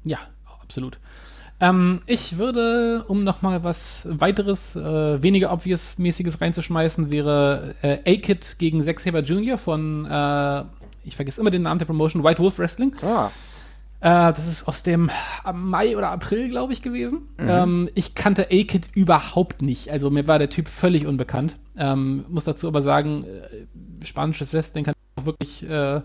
[0.05, 0.19] Ja,
[0.65, 0.99] absolut.
[1.61, 8.57] Ähm, ich würde, um noch mal was weiteres, äh, weniger obvious-mäßiges reinzuschmeißen, wäre äh, A-Kid
[8.59, 9.57] gegen Zack Saber Jr.
[9.57, 10.65] von, äh,
[11.05, 12.95] ich vergesse immer den Namen der Promotion, White Wolf Wrestling.
[13.03, 13.31] Ah,
[14.01, 15.11] Äh, das ist aus dem
[15.55, 17.29] Mai oder April, glaube ich, gewesen.
[17.39, 19.91] Ähm, ich kannte A-Kid überhaupt nicht.
[19.91, 21.55] Also mir war der Typ völlig unbekannt.
[21.79, 26.03] Ähm, muss dazu aber sagen, äh, spanisches Wrestling kann ich auch wirklich, äh,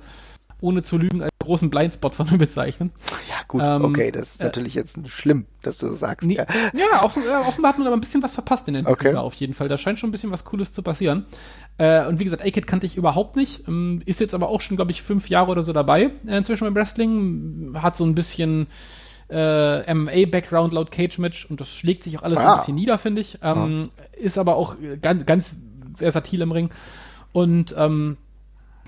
[0.62, 2.92] ohne zu lügen, als großen Blindspot von mir bezeichnen.
[3.30, 6.28] ja gut, Ähm, okay, das ist äh, natürlich jetzt schlimm, dass du das sagst.
[6.28, 6.46] Nee, Ja.
[6.74, 9.18] ja, offen, äh, offenbar hat man aber ein bisschen was verpasst in Entwicklung Okay.
[9.26, 9.68] auf jeden Fall.
[9.70, 11.26] Da scheint schon ein bisschen was Cooles zu passieren.
[11.78, 13.68] Äh, und wie gesagt, A-Kid kannte ich überhaupt nicht.
[13.68, 16.66] Ähm, ist jetzt aber auch schon, glaube ich, fünf Jahre oder so dabei äh, inzwischen
[16.66, 17.72] beim Wrestling.
[17.82, 18.68] Hat so ein bisschen
[19.30, 22.54] äh, MMA-Background laut Cage-Match und das schlägt sich auch alles Ah.
[22.54, 23.38] ein bisschen nieder, finde ich.
[23.42, 25.56] Ähm, Ist aber auch äh, ganz, ganz
[25.96, 26.70] versatil im Ring.
[27.32, 28.18] Und ähm,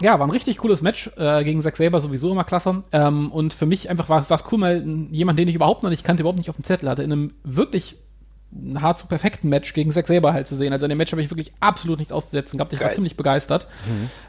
[0.01, 2.83] ja, war ein richtig cooles Match äh, gegen Zack Saber sowieso immer klasse.
[2.91, 6.03] Ähm, und für mich einfach war es cool, mal jemand, den ich überhaupt noch nicht
[6.03, 7.97] kannte, überhaupt nicht auf dem Zettel hatte, in einem wirklich
[8.51, 10.73] nahezu perfekten Match gegen Zack Saber halt zu sehen.
[10.73, 12.73] Also in dem Match habe ich wirklich absolut nichts auszusetzen gehabt.
[12.73, 12.95] Ich war Geil.
[12.95, 13.67] ziemlich begeistert.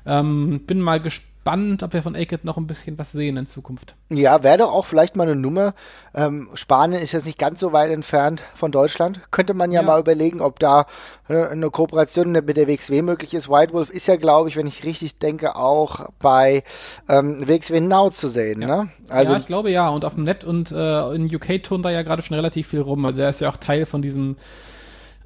[0.07, 3.97] Ähm, bin mal gespannt, ob wir von Aked noch ein bisschen was sehen in Zukunft.
[4.11, 5.75] Ja, wäre doch auch vielleicht mal eine Nummer.
[6.15, 9.21] Ähm, Spanien ist jetzt nicht ganz so weit entfernt von Deutschland.
[9.31, 9.87] Könnte man ja, Ja.
[9.87, 10.87] mal überlegen, ob da
[11.29, 13.49] äh, eine Kooperation mit der WXW möglich ist.
[13.49, 16.63] White Wolf ist ja, glaube ich, wenn ich richtig denke, auch bei
[17.09, 18.61] ähm, WXW Now zu sehen.
[18.61, 18.89] Ne?
[19.09, 19.89] Also ja, ich glaube ja.
[19.89, 22.81] Und auf dem Net und äh, in UK turnt da ja gerade schon relativ viel
[22.83, 23.05] rum.
[23.05, 24.37] Also er ist ja auch Teil von diesem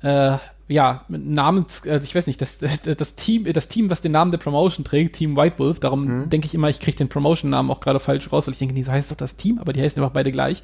[0.03, 0.37] äh,
[0.69, 4.39] ja, Namens, also ich weiß nicht, das, das Team, das Team, was den Namen der
[4.39, 8.01] Promotion trägt, Team White Wolf, darum denke ich immer, ich kriege den Promotion-Namen auch gerade
[8.01, 10.33] falsch raus, weil ich denke, so heißt doch das Team, aber die heißen einfach beide
[10.33, 10.63] gleich.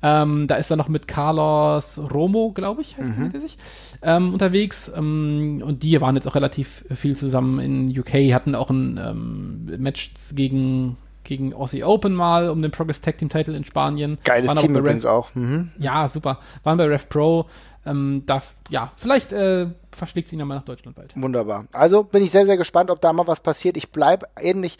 [0.00, 3.30] Ähm, da ist er noch mit Carlos Romo, glaube ich, heißt mhm.
[3.32, 3.58] er sich,
[4.02, 4.92] ähm, unterwegs.
[4.94, 9.82] Ähm, und die waren jetzt auch relativ viel zusammen in UK, hatten auch ein ähm,
[9.82, 14.18] Match gegen, gegen Aussie Open mal um den Progress Tag Team Title in Spanien.
[14.22, 15.34] geiles Team übrigens auch.
[15.34, 15.72] Mhm.
[15.78, 16.38] ja, super.
[16.62, 17.46] Waren bei Rev Pro.
[17.88, 21.14] Ähm, da, ja, vielleicht äh, verschlägt sie ihn ja mal nach Deutschland bald.
[21.16, 21.64] Wunderbar.
[21.72, 23.78] Also bin ich sehr, sehr gespannt, ob da mal was passiert.
[23.78, 24.78] Ich bleibe ähnlich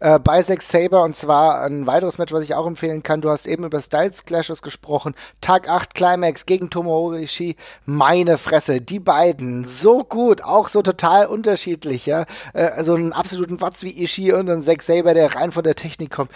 [0.00, 3.20] äh, bei Zack Saber und zwar ein weiteres Match, was ich auch empfehlen kann.
[3.20, 5.14] Du hast eben über Styles Clashes gesprochen.
[5.40, 7.54] Tag 8 Climax gegen Tomohiro Ishii.
[7.84, 9.68] Meine Fresse, die beiden.
[9.68, 12.26] So gut, auch so total unterschiedlich, ja.
[12.54, 15.76] Äh, also einen absoluten Watz wie Ishii und ein Zack Saber, der rein von der
[15.76, 16.32] Technik kommt.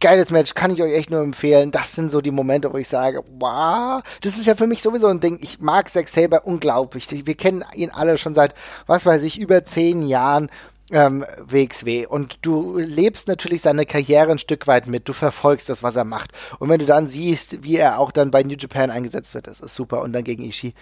[0.00, 1.70] Geiles Match, kann ich euch echt nur empfehlen.
[1.70, 5.08] Das sind so die Momente, wo ich sage, wow, das ist ja für mich sowieso
[5.08, 5.38] ein Ding.
[5.42, 7.08] Ich mag Zack Saber unglaublich.
[7.10, 8.54] Wir kennen ihn alle schon seit,
[8.86, 10.48] was weiß ich, über zehn Jahren
[10.90, 12.06] ähm, WXW.
[12.06, 15.08] Und du lebst natürlich seine Karriere ein Stück weit mit.
[15.08, 16.32] Du verfolgst das, was er macht.
[16.58, 19.60] Und wenn du dann siehst, wie er auch dann bei New Japan eingesetzt wird, das
[19.60, 20.00] ist super.
[20.00, 20.74] Und dann gegen Ishii,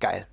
[0.00, 0.26] geil.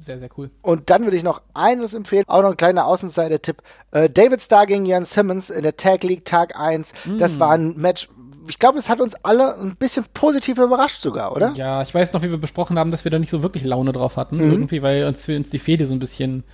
[0.00, 0.50] Sehr, sehr cool.
[0.62, 3.62] Und dann würde ich noch eines empfehlen, auch noch ein kleiner Außenseiter-Tipp.
[3.90, 6.92] Äh, David Starr gegen Jan Simmons in der Tag League Tag 1.
[7.18, 8.08] Das war ein Match,
[8.48, 11.52] ich glaube, das hat uns alle ein bisschen positiv überrascht sogar, oder?
[11.54, 13.92] Ja, ich weiß noch, wie wir besprochen haben, dass wir da nicht so wirklich Laune
[13.92, 14.40] drauf hatten.
[14.40, 16.44] Irgendwie, weil uns für uns die Fehde so ein bisschen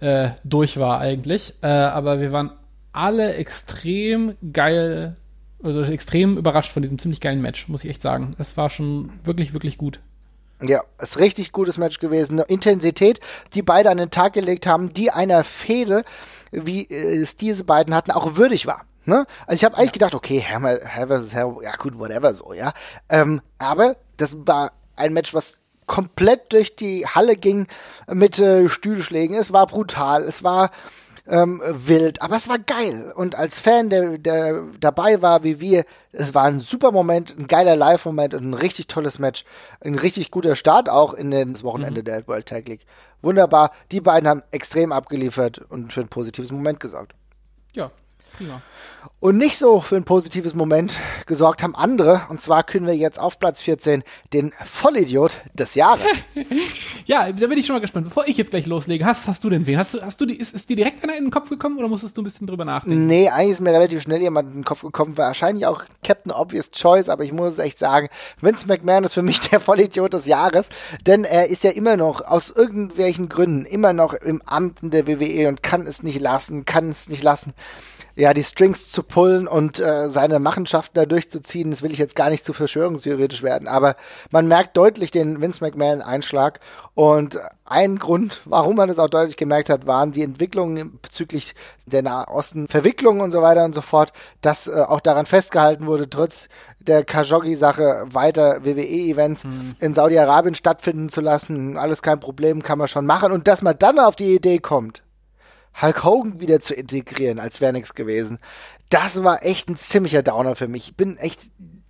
[0.00, 1.54] äh, durch war eigentlich.
[1.62, 2.52] Äh, aber wir waren
[2.92, 5.16] alle extrem geil,
[5.62, 8.32] also extrem überrascht von diesem ziemlich geilen Match, muss ich echt sagen.
[8.38, 10.00] Das war schon wirklich, wirklich gut.
[10.62, 12.38] Ja, ist richtig gutes Match gewesen.
[12.38, 13.20] Eine Intensität,
[13.54, 16.04] die beide an den Tag gelegt haben, die einer Fehde,
[16.52, 18.84] wie äh, es diese beiden hatten, auch würdig war.
[19.04, 19.26] Ne?
[19.46, 22.72] Also ich habe eigentlich gedacht, okay, Hammer, Hammer Hammer, ja gut, whatever so, ja.
[23.08, 27.66] Ähm, aber das war ein Match, was komplett durch die Halle ging
[28.06, 29.36] mit äh, Stühlschlägen.
[29.36, 30.70] Es war brutal, es war
[31.26, 33.12] ähm, wild, aber es war geil.
[33.14, 37.46] Und als Fan, der, der dabei war, wie wir, es war ein super Moment, ein
[37.46, 39.44] geiler Live-Moment und ein richtig tolles Match.
[39.80, 42.06] Ein richtig guter Start auch in das Wochenende mhm.
[42.06, 42.86] der World Tag League.
[43.22, 43.70] Wunderbar.
[43.92, 47.14] Die beiden haben extrem abgeliefert und für ein positives Moment gesorgt.
[47.72, 47.90] Ja,
[48.36, 48.62] prima.
[49.20, 50.94] Und nicht so für ein positives Moment
[51.26, 52.22] gesorgt haben andere.
[52.28, 54.02] Und zwar können wir jetzt auf Platz 14
[54.32, 56.06] den Vollidiot des Jahres.
[57.06, 58.06] ja, da bin ich schon mal gespannt.
[58.06, 59.78] Bevor ich jetzt gleich loslege, hast, hast du denn wen?
[59.78, 61.88] Hast du, hast du die, ist, ist dir direkt einer in den Kopf gekommen oder
[61.88, 63.06] musstest du ein bisschen drüber nachdenken?
[63.06, 65.16] Nee, eigentlich ist mir relativ schnell jemand in den Kopf gekommen.
[65.16, 68.08] Wahrscheinlich auch Captain Obvious Choice, aber ich muss echt sagen,
[68.40, 70.68] Vince McMahon ist für mich der Vollidiot des Jahres,
[71.06, 75.06] denn er ist ja immer noch aus irgendwelchen Gründen immer noch im Amt in der
[75.06, 77.54] WWE und kann es nicht lassen, kann es nicht lassen
[78.14, 82.16] ja, die Strings zu pullen und äh, seine Machenschaften da durchzuziehen, das will ich jetzt
[82.16, 83.96] gar nicht zu verschwörungstheoretisch werden, aber
[84.30, 86.60] man merkt deutlich den Vince McMahon-Einschlag
[86.94, 91.54] und ein Grund, warum man das auch deutlich gemerkt hat, waren die Entwicklungen bezüglich
[91.86, 94.12] der Nahosten-Verwicklungen und so weiter und so fort,
[94.42, 96.48] dass äh, auch daran festgehalten wurde, trotz
[96.80, 99.74] der Khashoggi-Sache weiter WWE-Events hm.
[99.78, 101.76] in Saudi-Arabien stattfinden zu lassen.
[101.78, 103.32] Alles kein Problem, kann man schon machen.
[103.32, 105.02] Und dass man dann auf die Idee kommt,
[105.80, 108.38] Hulk Hogan wieder zu integrieren, als wäre nichts gewesen.
[108.88, 110.88] Das war echt ein ziemlicher Downer für mich.
[110.88, 111.40] Ich bin echt,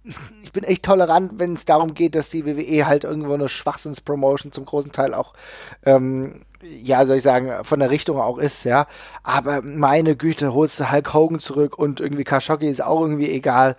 [0.42, 4.52] ich bin echt tolerant, wenn es darum geht, dass die WWE halt irgendwo eine Schwachsinnspromotion
[4.52, 5.34] zum großen Teil auch,
[5.84, 8.86] ähm, ja, soll ich sagen, von der Richtung auch ist, ja.
[9.24, 13.76] Aber meine Güte, holst du Hulk Hogan zurück und irgendwie Khashoggi ist auch irgendwie egal.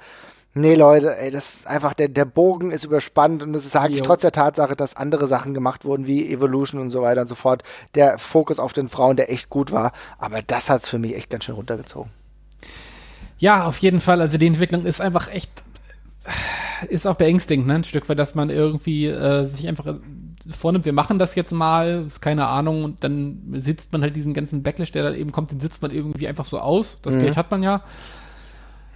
[0.55, 4.03] Nee, Leute, ey, das ist einfach, der, der Bogen ist überspannt und das sage ich
[4.03, 7.33] trotz der Tatsache, dass andere Sachen gemacht wurden, wie Evolution und so weiter und so
[7.33, 7.63] fort.
[7.95, 9.93] Der Fokus auf den Frauen, der echt gut war.
[10.19, 12.11] Aber das hat es für mich echt ganz schön runtergezogen.
[13.39, 14.21] Ja, auf jeden Fall.
[14.21, 15.49] Also die Entwicklung ist einfach echt,
[16.87, 17.75] ist auch beängstigend, ne?
[17.75, 19.95] Ein Stück weit, dass man irgendwie äh, sich einfach
[20.55, 24.61] vornimmt, wir machen das jetzt mal, keine Ahnung, und dann sitzt man halt diesen ganzen
[24.61, 26.97] Backlash, der da eben kommt, den sitzt man irgendwie einfach so aus.
[27.01, 27.23] Das mhm.
[27.23, 27.81] Geld hat man ja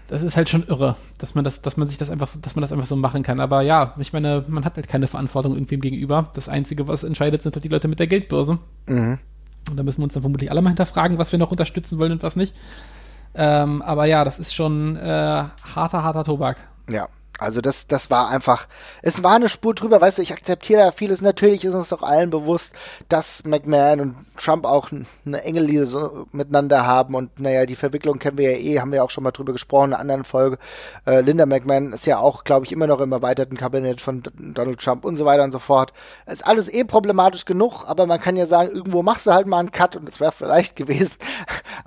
[0.08, 2.56] das ist halt schon irre, dass man das, dass man sich das einfach, so, dass
[2.56, 3.40] man das einfach so machen kann.
[3.40, 6.32] Aber ja, ich meine, man hat halt keine Verantwortung irgendwem gegenüber.
[6.34, 8.60] Das Einzige, was entscheidet, sind halt die Leute mit der Geldbörse.
[8.88, 9.20] Mhm.
[9.70, 12.14] Und da müssen wir uns dann vermutlich alle mal hinterfragen, was wir noch unterstützen wollen
[12.14, 12.56] und was nicht.
[13.36, 15.44] Ähm, aber ja, das ist schon äh,
[15.76, 16.58] harter, harter Tobak.
[16.90, 17.08] Ja,
[17.40, 18.68] also das, das war einfach,
[19.02, 21.22] es war eine Spur drüber, weißt du, ich akzeptiere ja vieles.
[21.22, 22.74] Natürlich ist uns doch allen bewusst,
[23.10, 28.38] dass McMahon und Trump auch eine enge so miteinander haben und naja, die Verwicklung kennen
[28.38, 30.58] wir ja eh, haben wir auch schon mal drüber gesprochen in einer anderen Folge.
[31.06, 34.80] Äh, Linda McMahon ist ja auch, glaube ich, immer noch im erweiterten Kabinett von Donald
[34.80, 35.94] Trump und so weiter und so fort.
[36.26, 39.60] Ist alles eh problematisch genug, aber man kann ja sagen, irgendwo machst du halt mal
[39.60, 41.18] einen Cut und es wäre vielleicht gewesen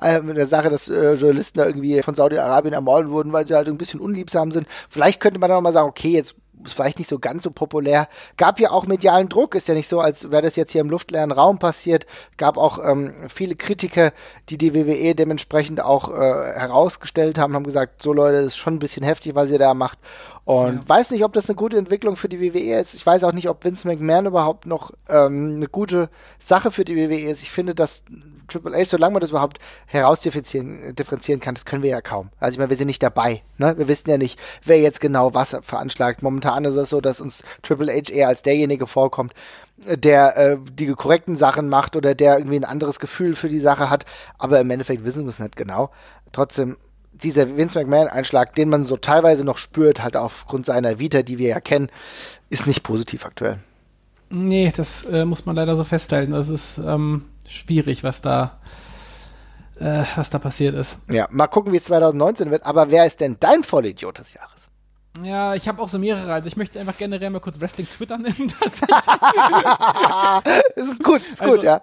[0.01, 3.55] äh, mit der Sache, dass äh, Journalisten da irgendwie von Saudi-Arabien ermordet wurden, weil sie
[3.55, 4.69] halt ein bisschen unliebsam sind.
[4.89, 6.35] Vielleicht könnte man dann auch mal sagen, okay, jetzt
[6.65, 8.09] ist vielleicht nicht so ganz so populär.
[8.37, 10.91] Gab ja auch medialen Druck, ist ja nicht so, als wäre das jetzt hier im
[10.91, 12.07] luftleeren Raum passiert.
[12.37, 14.13] Gab auch ähm, viele Kritiker,
[14.49, 18.75] die die WWE dementsprechend auch äh, herausgestellt haben, haben gesagt, so Leute, das ist schon
[18.75, 19.99] ein bisschen heftig, was ihr da macht.
[20.45, 20.89] Und ja.
[20.89, 22.95] weiß nicht, ob das eine gute Entwicklung für die WWE ist.
[22.95, 26.09] Ich weiß auch nicht, ob Vince McMahon überhaupt noch ähm, eine gute
[26.39, 27.43] Sache für die WWE ist.
[27.43, 28.05] Ich finde, dass
[28.51, 32.31] Triple H, solange man das überhaupt herausdifferenzieren differenzieren kann, das können wir ja kaum.
[32.39, 33.43] Also ich meine, wir sind nicht dabei.
[33.59, 33.77] Ne?
[33.79, 36.23] Wir wissen ja nicht, wer jetzt genau was veranschlagt.
[36.23, 39.33] Momentan ist es so, dass uns Triple H eher als derjenige vorkommt,
[39.87, 43.91] der äh, die korrekten Sachen macht oder der irgendwie ein anderes Gefühl für die Sache
[43.91, 44.05] hat.
[44.39, 45.91] Aber im Endeffekt wissen wir es nicht genau.
[46.33, 46.77] Trotzdem,
[47.13, 51.49] dieser Vince McMahon-Einschlag, den man so teilweise noch spürt, halt aufgrund seiner Vita, die wir
[51.49, 51.91] ja kennen,
[52.49, 53.59] ist nicht positiv aktuell.
[54.31, 56.33] Nee, das äh, muss man leider so festhalten.
[56.33, 58.59] Das ist, ähm, schwierig, was da,
[59.79, 60.99] äh, was da passiert ist.
[61.11, 62.65] Ja, mal gucken, wie es 2019 wird.
[62.65, 64.61] Aber wer ist denn dein Vollidiot des Jahres?
[65.25, 66.33] Ja, ich habe auch so mehrere.
[66.33, 68.37] Also ich möchte einfach generell mal kurz Wrestling Twitter nennen.
[70.77, 71.83] das ist gut, ist also, gut, ja.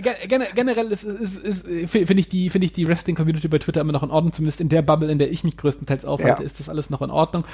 [0.00, 3.80] Gen generell ist, ist, ist, finde ich die, finde ich die Wrestling Community bei Twitter
[3.80, 4.32] immer noch in Ordnung.
[4.32, 6.46] Zumindest in der Bubble, in der ich mich größtenteils aufhalte, ja.
[6.46, 7.44] ist das alles noch in Ordnung.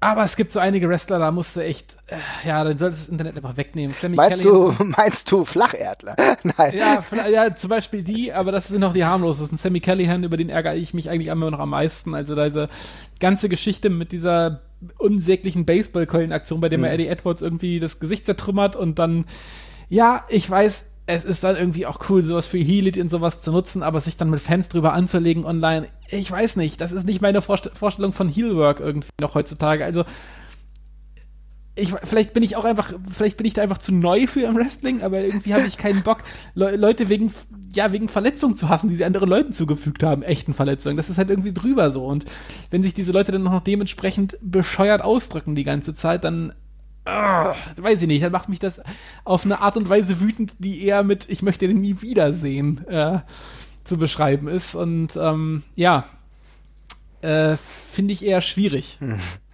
[0.00, 2.16] Aber es gibt so einige Wrestler, da musst du echt, äh,
[2.46, 3.94] ja, dann solltest du das Internet einfach wegnehmen.
[4.14, 6.14] Meinst du, meinst du Flacherdler?
[6.56, 6.76] Nein.
[6.76, 9.58] Ja, ja, zum Beispiel die, aber das sind noch die harmlosesten.
[9.58, 12.14] Sammy Callahan, über den ärgere ich mich eigentlich immer noch am meisten.
[12.14, 12.68] Also diese
[13.18, 14.60] ganze Geschichte mit dieser
[14.98, 16.84] unsäglichen Baseballkeulen-Aktion, bei der mhm.
[16.84, 19.24] Eddie Edwards irgendwie das Gesicht zertrümmert und dann,
[19.88, 23.50] ja, ich weiß, es ist dann irgendwie auch cool, sowas für Healit und sowas zu
[23.50, 27.22] nutzen, aber sich dann mit Fans drüber anzulegen online, ich weiß nicht, das ist nicht
[27.22, 29.86] meine Vorst Vorstellung von Healwork irgendwie noch heutzutage.
[29.86, 30.04] Also,
[31.76, 34.56] ich, vielleicht bin ich auch einfach, vielleicht bin ich da einfach zu neu für im
[34.56, 36.18] Wrestling, aber irgendwie habe ich keinen Bock,
[36.54, 37.32] Le Leute wegen,
[37.72, 40.98] ja, wegen Verletzungen zu hassen, die sie anderen Leuten zugefügt haben, echten Verletzungen.
[40.98, 42.04] Das ist halt irgendwie drüber so.
[42.04, 42.26] Und
[42.70, 46.52] wenn sich diese Leute dann noch dementsprechend bescheuert ausdrücken die ganze Zeit, dann
[47.04, 48.80] ah, weiß ich nicht, dann macht mich das
[49.24, 53.20] auf eine Art und Weise wütend, die eher mit, ich möchte den nie wiedersehen, äh,
[53.84, 54.74] zu beschreiben ist.
[54.74, 56.04] Und ähm, ja,
[57.22, 57.56] äh,
[57.92, 58.98] finde ich eher schwierig.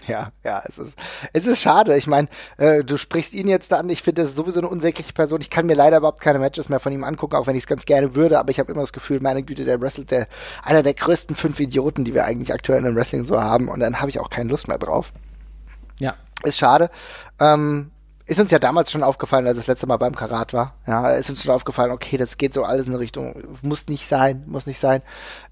[0.07, 0.99] Ja, ja, es ist,
[1.33, 1.97] es ist schade.
[1.97, 3.89] Ich meine, äh, du sprichst ihn jetzt an.
[3.89, 5.41] Ich finde, das ist sowieso eine unsägliche Person.
[5.41, 7.66] Ich kann mir leider überhaupt keine Matches mehr von ihm angucken, auch wenn ich es
[7.66, 8.39] ganz gerne würde.
[8.39, 10.29] Aber ich habe immer das Gefühl, meine Güte, der wrestelt der
[10.62, 13.69] einer der größten fünf Idioten, die wir eigentlich aktuell im Wrestling so haben.
[13.69, 15.12] Und dann habe ich auch keine Lust mehr drauf.
[15.99, 16.15] Ja.
[16.45, 16.91] Ist schade.
[17.41, 17.91] Ähm,
[18.27, 20.75] ist uns ja damals schon aufgefallen, als das letzte Mal beim Karat war.
[20.87, 24.45] Ja, ist uns schon aufgefallen, okay, das geht so alles in Richtung, muss nicht sein,
[24.47, 25.03] muss nicht sein.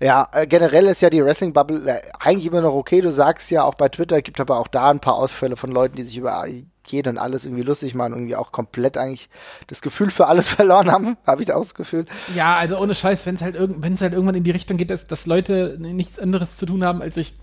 [0.01, 3.02] Ja, äh, generell ist ja die Wrestling-Bubble äh, eigentlich immer noch okay.
[3.02, 5.97] Du sagst ja auch bei Twitter, gibt aber auch da ein paar Ausfälle von Leuten,
[5.97, 6.47] die sich über
[6.86, 9.28] jeden und alles irgendwie lustig machen, irgendwie auch komplett eigentlich
[9.66, 12.06] das Gefühl für alles verloren haben, habe ich auch das Gefühl.
[12.35, 13.70] Ja, also ohne Scheiß, wenn es halt, irg
[14.01, 17.16] halt irgendwann in die Richtung geht, dass, dass Leute nichts anderes zu tun haben, als
[17.16, 17.35] sich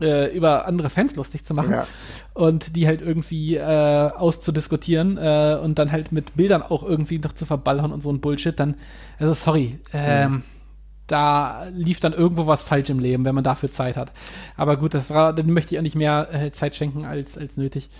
[0.00, 1.86] äh, über andere Fans lustig zu machen Ja.
[2.34, 7.32] und die halt irgendwie äh, auszudiskutieren äh, und dann halt mit Bildern auch irgendwie noch
[7.32, 8.74] zu verballern und so ein Bullshit, dann,
[9.18, 10.42] also sorry, ähm,
[11.06, 14.12] da lief dann irgendwo was falsch im Leben, wenn man dafür Zeit hat.
[14.56, 17.90] Aber gut, das dann möchte ich auch nicht mehr äh, Zeit schenken als, als nötig.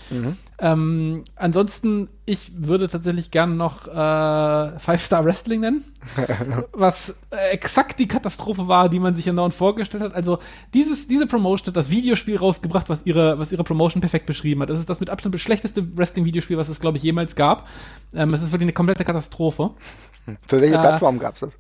[0.59, 5.85] Ähm, ansonsten, ich würde tatsächlich gerne noch äh, Five Star Wrestling nennen,
[6.73, 10.15] was äh, exakt die Katastrophe war, die man sich in Nord vorgestellt hat.
[10.15, 10.39] Also
[10.73, 14.71] dieses, diese Promotion hat das Videospiel rausgebracht, was ihre, was ihre Promotion perfekt beschrieben hat.
[14.71, 17.69] Das ist das mit Abstand schlechteste Wrestling-Videospiel, was es, glaube ich, jemals gab.
[18.15, 19.71] Ähm, es ist wirklich eine komplette Katastrophe.
[20.47, 21.53] Für welche Äh, Plattform gab's das?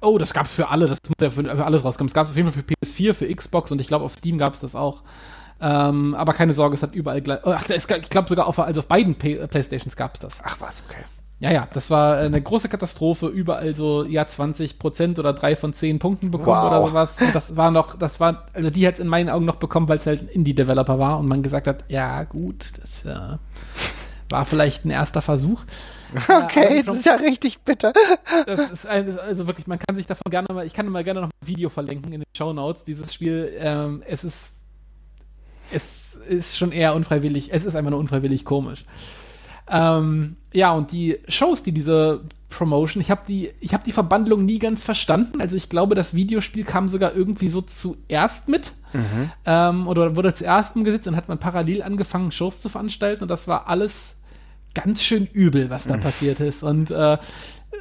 [0.00, 2.08] Oh, das gab's für alle, das muss ja für, für alles rauskommen.
[2.08, 4.60] Das gab's auf jeden Fall für PS4, für Xbox und ich glaube auf Steam gab's
[4.60, 5.02] das auch.
[5.60, 7.40] Ähm, aber keine Sorge, es hat überall gleich.
[7.44, 10.34] Oh, ach, es, gab- ich glaube sogar auf, also auf beiden P Playstations gab's das.
[10.44, 11.02] Ach was, okay.
[11.40, 15.72] Ja, ja, das war eine große Katastrophe, überall so, ja, 20 Prozent oder drei von
[15.72, 16.78] zehn Punkten bekommen Wow.
[16.80, 17.16] oder sowas.
[17.20, 19.98] Und das war noch, das war, also die hat's in meinen Augen noch bekommen, weil
[19.98, 23.36] es halt ein Indie-Developer war und man gesagt hat, ja, gut, das äh,
[24.30, 25.62] war vielleicht ein erster Versuch.
[26.28, 27.92] Okay, das ist ja richtig bitter.
[28.46, 31.04] Das ist ein, ist also wirklich, man kann sich davon gerne mal, ich kann mal
[31.04, 32.84] gerne noch ein Video verlinken in den Show Notes.
[32.84, 34.54] Dieses Spiel, ähm, es ist,
[35.70, 38.84] es ist schon eher unfreiwillig, es ist einfach nur unfreiwillig komisch.
[39.70, 44.44] Ähm, ja, und die Shows, die diese Promotion, ich habe die, ich habe die Verbandlung
[44.44, 45.40] nie ganz verstanden.
[45.42, 48.72] Also ich glaube, das Videospiel kam sogar irgendwie so zuerst mit
[49.44, 53.46] ähm, oder wurde zuerst umgesetzt und hat man parallel angefangen, Shows zu veranstalten und das
[53.46, 54.14] war alles
[54.84, 56.62] ganz schön übel, was da passiert ist.
[56.62, 57.18] Und äh,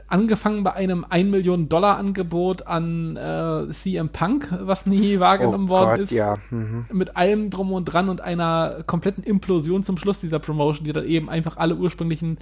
[0.07, 5.69] angefangen bei einem 1 Millionen Dollar Angebot an äh, CM Punk, was nie wahrgenommen Oh
[5.69, 6.11] worden Gott, ist.
[6.11, 6.37] ja.
[6.49, 6.85] Mhm.
[6.91, 11.05] Mit allem drum und dran und einer kompletten Implosion zum Schluss dieser Promotion, die dann
[11.05, 12.37] eben einfach alle ursprünglichen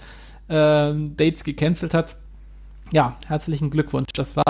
[0.49, 2.15] ähm, Dates gecancelt hat.
[2.91, 4.10] Ja, herzlichen Glückwunsch.
[4.14, 4.45] Das war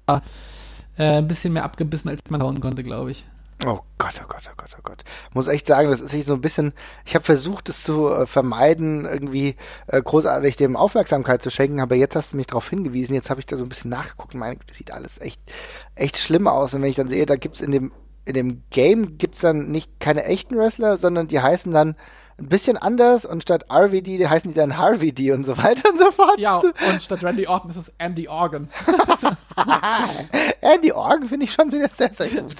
[0.98, 3.26] äh, ein bisschen mehr abgebissen, als man hauen konnte, glaube ich.
[3.64, 5.04] Oh Gott, oh Gott, oh Gott, oh Gott.
[5.34, 6.74] Muss echt sagen, das ist nicht so ein bisschen.
[7.06, 9.56] Ich habe versucht, es zu äh, vermeiden, irgendwie
[9.88, 13.16] äh, großartig dem Aufmerksamkeit zu schenken, aber jetzt hast du mich darauf hingewiesen.
[13.16, 14.34] Jetzt habe ich da so ein bisschen nachgeguckt.
[14.34, 15.40] Güte, das sieht alles echt,
[15.96, 16.74] echt schlimm aus.
[16.74, 17.92] Und wenn ich dann sehe, da gibt's in dem
[18.26, 21.96] in dem Game gibt's dann nicht keine echten Wrestler, sondern die heißen dann
[22.38, 26.12] ein bisschen anders und statt RVD heißen die dann HarVD und so weiter und so
[26.12, 26.38] fort.
[26.38, 28.68] Ja, und statt Randy Orton ist es Andy Organ.
[30.62, 32.56] Andy Organ finde ich schon sehr, sehr, sehr gut.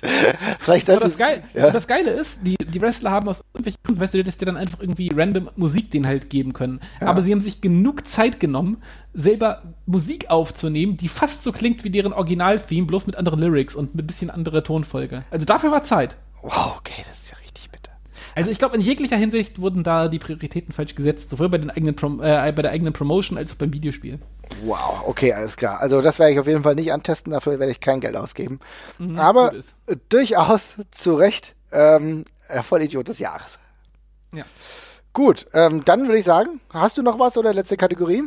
[0.60, 1.72] Vielleicht das, Geil, ja.
[1.72, 4.56] das Geile ist, die, die Wrestler haben aus irgendwelchen Gründen, weißt du, dass die dann
[4.56, 6.80] einfach irgendwie random Musik denen halt geben können.
[7.02, 8.82] Aber sie haben sich genug Zeit genommen,
[9.14, 13.96] selber Musik aufzunehmen, die fast so klingt wie deren Original-Theme, bloß mit anderen Lyrics und
[13.96, 15.26] mit ein bisschen anderer Tonfolge.
[15.32, 16.16] Also dafür war Zeit.
[16.42, 17.45] Wow, okay, das ist ja richtig.
[18.36, 21.70] Also ich glaube, in jeglicher Hinsicht wurden da die Prioritäten falsch gesetzt, sowohl bei, den
[21.70, 24.20] eigenen Prom äh, bei der eigenen Promotion als auch beim Videospiel.
[24.64, 25.80] Wow, okay, alles klar.
[25.80, 28.60] Also das werde ich auf jeden Fall nicht antesten, dafür werde ich kein Geld ausgeben.
[29.18, 29.74] Aber ist.
[29.88, 33.58] äh, durchaus zu Recht ähm, äh, Vollidiot des Jahres.
[34.34, 34.44] Ja.
[35.14, 38.24] Gut, ähm, dann würde ich sagen, hast du noch was oder letzte Kategorie?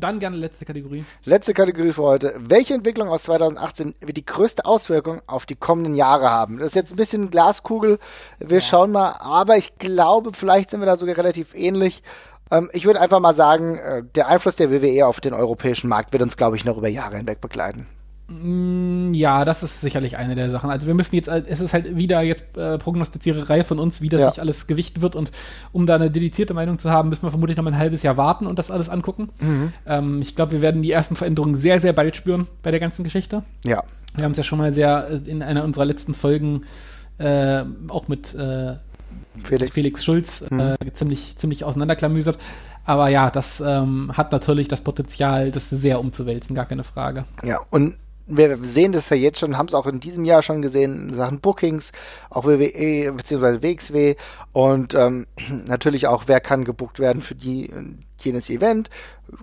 [0.00, 1.04] Dann gerne letzte Kategorie.
[1.24, 2.34] Letzte Kategorie für heute.
[2.38, 6.58] Welche Entwicklung aus 2018 wird die größte Auswirkung auf die kommenden Jahre haben?
[6.58, 7.98] Das ist jetzt ein bisschen Glaskugel.
[8.38, 12.02] Wir schauen mal, aber ich glaube, vielleicht sind wir da sogar relativ ähnlich.
[12.50, 16.12] Ähm, ich würde einfach mal sagen, äh, der Einfluss der WWE auf den europäischen Markt
[16.12, 17.86] wird uns, glaube ich, noch über Jahre hinweg begleiten.
[18.28, 20.68] Mm, Ja, das ist sicherlich eine der Sachen.
[20.70, 24.20] Also wir müssen jetzt, es ist halt wieder jetzt äh, Prognostiziererei von uns, wie das
[24.20, 24.30] Ja.
[24.30, 25.30] sich alles gewichten wird und
[25.72, 28.16] um da eine dedizierte Meinung zu haben, müssen wir vermutlich noch mal ein halbes Jahr
[28.16, 29.28] warten und das alles angucken.
[29.86, 33.04] Ähm, ich glaube, wir werden die ersten Veränderungen sehr, sehr bald spüren bei der ganzen
[33.04, 33.42] Geschichte.
[33.64, 33.82] Ja.
[34.14, 36.62] Wir haben es ja schon mal sehr äh, in einer unserer letzten Folgen
[37.18, 38.74] äh, auch mit äh,
[39.42, 39.72] Felix.
[39.72, 42.38] Felix Schulz äh, ziemlich, ziemlich auseinanderklamüsert.
[42.84, 47.24] Aber ja, das ähm, hat natürlich das Potenzial, das sehr umzuwälzen, gar keine Frage.
[47.42, 47.96] Ja, und
[48.26, 51.14] wir sehen das ja jetzt schon, haben es auch in diesem Jahr schon gesehen, in
[51.14, 51.92] Sachen Bookings,
[52.30, 53.62] auch WWE bzw.
[53.62, 54.16] WXW
[54.52, 55.26] und ähm,
[55.66, 57.70] natürlich auch, wer kann gebuckt werden für die,
[58.20, 58.90] jenes Event.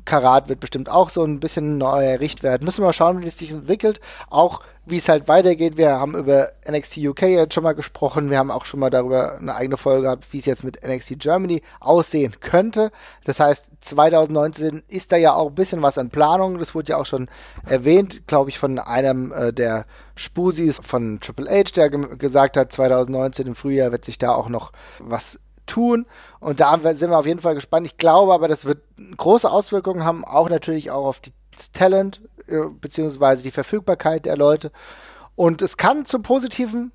[0.06, 2.64] Karat wird bestimmt auch so ein bisschen neuer Richtwert.
[2.64, 4.00] Müssen wir mal schauen, wie das sich entwickelt.
[4.30, 5.78] Auch wie es halt weitergeht.
[5.78, 8.30] Wir haben über NXT UK jetzt schon mal gesprochen.
[8.30, 11.20] Wir haben auch schon mal darüber eine eigene Folge gehabt, wie es jetzt mit NXT
[11.20, 12.92] Germany aussehen könnte.
[13.26, 16.58] Das heißt, 2019 ist da ja auch ein bisschen was an Planung.
[16.58, 17.30] Das wurde ja auch schon
[17.66, 19.86] erwähnt, glaube ich, von einem äh, der
[20.16, 24.50] Spusis von Triple H, der ge gesagt hat, 2019 im Frühjahr wird sich da auch
[24.50, 26.06] noch was tun.
[26.40, 27.86] Und da sind wir auf jeden Fall gespannt.
[27.86, 28.84] Ich glaube aber, das wird
[29.18, 31.22] große Auswirkungen haben, auch natürlich auch auf
[31.56, 34.72] das Talent äh, beziehungsweise die Verfügbarkeit der Leute.
[35.36, 36.92] Und es kann zum Positiven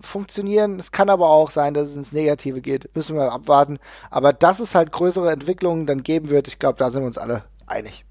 [0.00, 0.78] funktionieren.
[0.78, 2.94] Es kann aber auch sein, dass es ins Negative geht.
[2.94, 3.78] Müssen wir abwarten.
[4.10, 7.18] Aber dass es halt größere Entwicklungen dann geben wird, ich glaube, da sind wir uns
[7.18, 8.04] alle einig.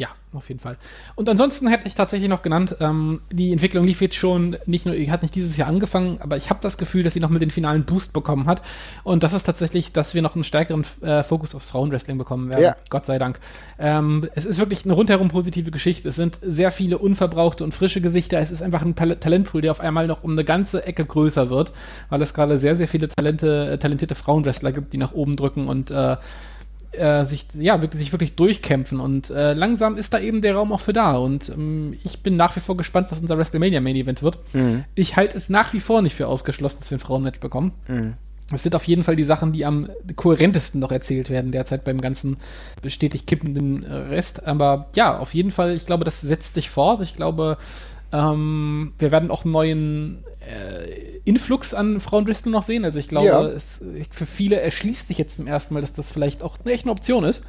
[0.00, 0.78] Ja, auf jeden Fall.
[1.14, 4.94] Und ansonsten hätte ich tatsächlich noch genannt, ähm, die Entwicklung lief jetzt schon nicht nur,
[4.94, 7.50] hat nicht dieses Jahr angefangen, aber ich habe das Gefühl, dass sie noch mit den
[7.50, 8.62] finalen Boost bekommen hat.
[9.04, 12.62] Und das ist tatsächlich, dass wir noch einen stärkeren äh, Fokus aufs Frauenwrestling bekommen werden.
[12.62, 12.76] Ja.
[12.88, 13.40] Gott sei Dank.
[13.78, 16.08] Ähm, es ist wirklich eine rundherum positive Geschichte.
[16.08, 18.38] Es sind sehr viele unverbrauchte und frische Gesichter.
[18.38, 21.72] Es ist einfach ein Talentpool, der auf einmal noch um eine ganze Ecke größer wird,
[22.08, 25.68] weil es gerade sehr, sehr viele Talente, äh, talentierte Frauenwrestler gibt, die nach oben drücken
[25.68, 26.16] und äh,
[26.92, 29.00] äh, sich, ja, wirklich, sich wirklich durchkämpfen.
[29.00, 31.16] Und äh, langsam ist da eben der Raum auch für da.
[31.16, 34.38] Und ähm, ich bin nach wie vor gespannt, was unser WrestleMania Main Event wird.
[34.52, 34.84] Mhm.
[34.94, 37.72] Ich halte es nach wie vor nicht für ausgeschlossen, dass wir ein Frauenmatch bekommen.
[37.88, 38.14] Mhm.
[38.50, 42.00] Das sind auf jeden Fall die Sachen, die am kohärentesten noch erzählt werden derzeit beim
[42.00, 42.36] ganzen
[42.82, 44.46] bestätigt kippenden äh, Rest.
[44.46, 47.00] Aber ja, auf jeden Fall, ich glaube, das setzt sich fort.
[47.02, 47.56] Ich glaube,
[48.12, 52.84] ähm, wir werden auch einen neuen äh, Influx an Frauenwrestling noch sehen.
[52.84, 53.42] Also ich glaube, ja.
[53.44, 57.24] es, für viele erschließt sich jetzt zum ersten Mal, dass das vielleicht auch eine Option
[57.24, 57.42] ist.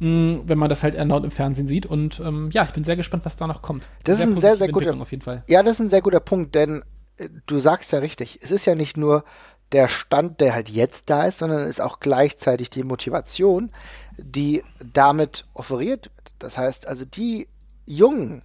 [0.00, 1.86] Mh, wenn man das halt erneut im Fernsehen sieht.
[1.86, 3.86] Und ähm, ja, ich bin sehr gespannt, was da noch kommt.
[4.02, 5.44] Das sehr ist ein sehr, sehr guter auf jeden Fall.
[5.46, 6.82] Ja, das ist ein sehr guter Punkt, denn
[7.16, 9.24] äh, du sagst ja richtig, es ist ja nicht nur
[9.72, 13.70] der Stand, der halt jetzt da ist, sondern es ist auch gleichzeitig die Motivation,
[14.16, 14.62] die
[14.92, 16.32] damit offeriert wird.
[16.38, 17.48] Das heißt also, die
[17.86, 18.42] Jungen,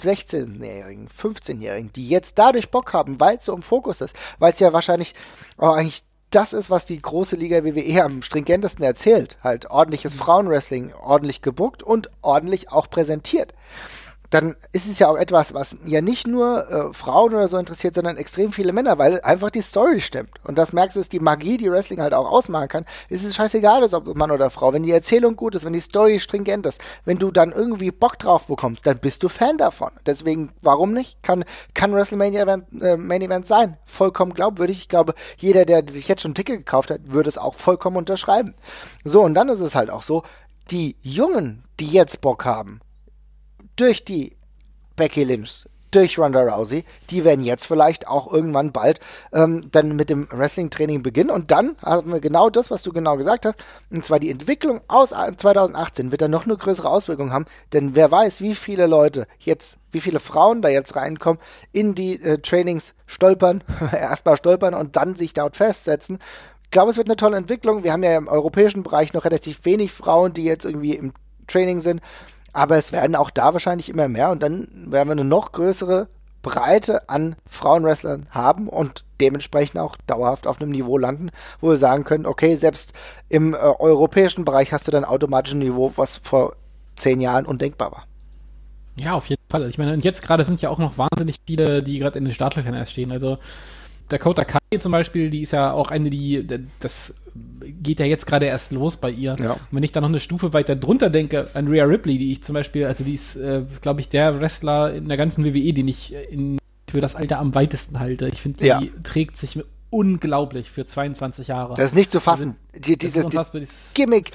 [0.00, 4.60] 16-Jährigen, 15-Jährigen, die jetzt dadurch Bock haben, weil es so im Fokus ist, weil es
[4.60, 5.14] ja wahrscheinlich
[5.56, 9.36] auch eigentlich das ist, was die große Liga WWE am stringentesten erzählt.
[9.42, 13.52] Halt ordentliches Frauenwrestling, ordentlich gebuckt und ordentlich auch präsentiert
[14.30, 17.96] dann ist es ja auch etwas, was ja nicht nur äh, Frauen oder so interessiert,
[17.96, 20.30] sondern extrem viele Männer, weil einfach die Story stimmt.
[20.44, 22.84] Und das merkst du, ist die Magie, die Wrestling halt auch ausmachen kann.
[23.08, 24.72] ist Es scheißegal, ob Mann oder Frau.
[24.72, 28.18] Wenn die Erzählung gut ist, wenn die Story stringent ist, wenn du dann irgendwie Bock
[28.18, 29.90] drauf bekommst, dann bist du Fan davon.
[30.06, 31.22] Deswegen, warum nicht?
[31.22, 31.44] Kann,
[31.74, 33.76] kann WrestleMania Event, äh, Main Event sein.
[33.84, 34.78] Vollkommen glaubwürdig.
[34.78, 37.96] Ich glaube, jeder, der sich jetzt schon ein Ticket gekauft hat, würde es auch vollkommen
[37.96, 38.54] unterschreiben.
[39.02, 40.22] So, und dann ist es halt auch so,
[40.70, 42.80] die Jungen, die jetzt Bock haben,
[43.80, 44.36] durch die
[44.96, 49.00] Becky Lynch, durch Ronda Rousey, die werden jetzt vielleicht auch irgendwann bald
[49.32, 51.30] ähm, dann mit dem Wrestling-Training beginnen.
[51.30, 53.56] Und dann haben wir genau das, was du genau gesagt hast.
[53.90, 57.46] Und zwar die Entwicklung aus 2018 wird dann noch eine größere Auswirkung haben.
[57.72, 61.40] Denn wer weiß, wie viele Leute jetzt, wie viele Frauen da jetzt reinkommen,
[61.72, 66.18] in die äh, Trainings stolpern, erstmal stolpern und dann sich dort festsetzen.
[66.64, 67.82] Ich glaube, es wird eine tolle Entwicklung.
[67.82, 71.12] Wir haben ja im europäischen Bereich noch relativ wenig Frauen, die jetzt irgendwie im
[71.48, 72.00] Training sind.
[72.52, 76.08] Aber es werden auch da wahrscheinlich immer mehr und dann werden wir eine noch größere
[76.42, 82.04] Breite an Frauenwrestlern haben und dementsprechend auch dauerhaft auf einem Niveau landen, wo wir sagen
[82.04, 82.92] können, okay, selbst
[83.28, 86.56] im äh, europäischen Bereich hast du dann automatisch ein Niveau, was vor
[86.96, 88.06] zehn Jahren undenkbar war.
[88.98, 89.68] Ja, auf jeden Fall.
[89.68, 92.34] Ich meine, und jetzt gerade sind ja auch noch wahnsinnig viele, die gerade in den
[92.34, 93.12] Startlöchern erst stehen.
[93.12, 93.38] Also
[94.08, 96.46] Dakota Kai zum Beispiel, die ist ja auch eine, die,
[96.80, 99.36] das geht ja jetzt gerade erst los bei ihr.
[99.38, 99.52] Ja.
[99.52, 102.42] Und wenn ich da noch eine Stufe weiter drunter denke, an Rhea Ripley, die ich
[102.42, 105.88] zum Beispiel, also die ist, äh, glaube ich, der Wrestler in der ganzen WWE, den
[105.88, 106.58] ich in,
[106.90, 108.28] für das Alter am weitesten halte.
[108.28, 108.80] Ich finde, ja.
[108.80, 109.58] die trägt sich
[109.90, 111.74] unglaublich für 22 Jahre.
[111.74, 112.56] Das ist nicht zu fassen.
[112.72, 114.30] Also, die, diese, die Gimmick,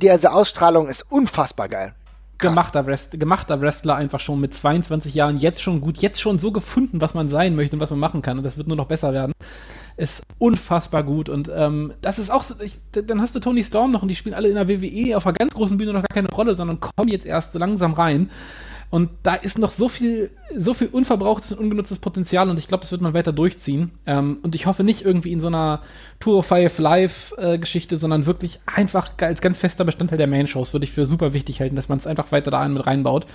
[0.00, 1.94] die also Ausstrahlung ist unfassbar geil
[2.38, 6.52] gemachter, Wrest gemachter Wrestler einfach schon mit 22 Jahren jetzt schon gut, jetzt schon so
[6.52, 8.38] gefunden, was man sein möchte und was man machen kann.
[8.38, 9.32] Und das wird nur noch besser werden.
[9.98, 11.28] Ist unfassbar gut.
[11.28, 14.14] Und ähm, das ist auch so, ich, dann hast du Tony Storm noch und die
[14.14, 16.78] spielen alle in der WWE auf einer ganz großen Bühne noch gar keine Rolle, sondern
[16.78, 18.30] kommen jetzt erst so langsam rein.
[18.90, 22.82] Und da ist noch so viel, so viel unverbrauchtes und ungenutztes Potenzial und ich glaube,
[22.82, 23.90] das wird man weiter durchziehen.
[24.06, 25.82] Ähm, und ich hoffe nicht irgendwie in so einer
[26.20, 30.84] Tour of Five Live-Geschichte, äh, sondern wirklich einfach als ganz fester Bestandteil der Main-Shows würde
[30.84, 33.26] ich für super wichtig halten, dass man es einfach weiter da mit reinbaut.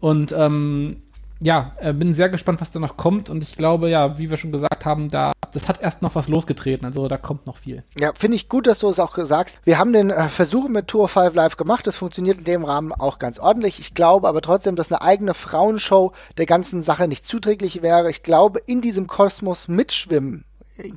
[0.00, 0.96] Und ähm,
[1.40, 3.30] ja, äh, bin sehr gespannt, was da noch kommt.
[3.30, 6.28] Und ich glaube, ja, wie wir schon gesagt haben, da, das hat erst noch was
[6.28, 6.84] losgetreten.
[6.84, 7.82] Also da kommt noch viel.
[7.98, 9.58] Ja, finde ich gut, dass du es auch sagst.
[9.64, 11.86] Wir haben den äh, Versuch mit Tour 5 Live gemacht.
[11.86, 13.80] Das funktioniert in dem Rahmen auch ganz ordentlich.
[13.80, 18.10] Ich glaube aber trotzdem, dass eine eigene Frauenshow der ganzen Sache nicht zuträglich wäre.
[18.10, 20.44] Ich glaube, in diesem Kosmos mitschwimmen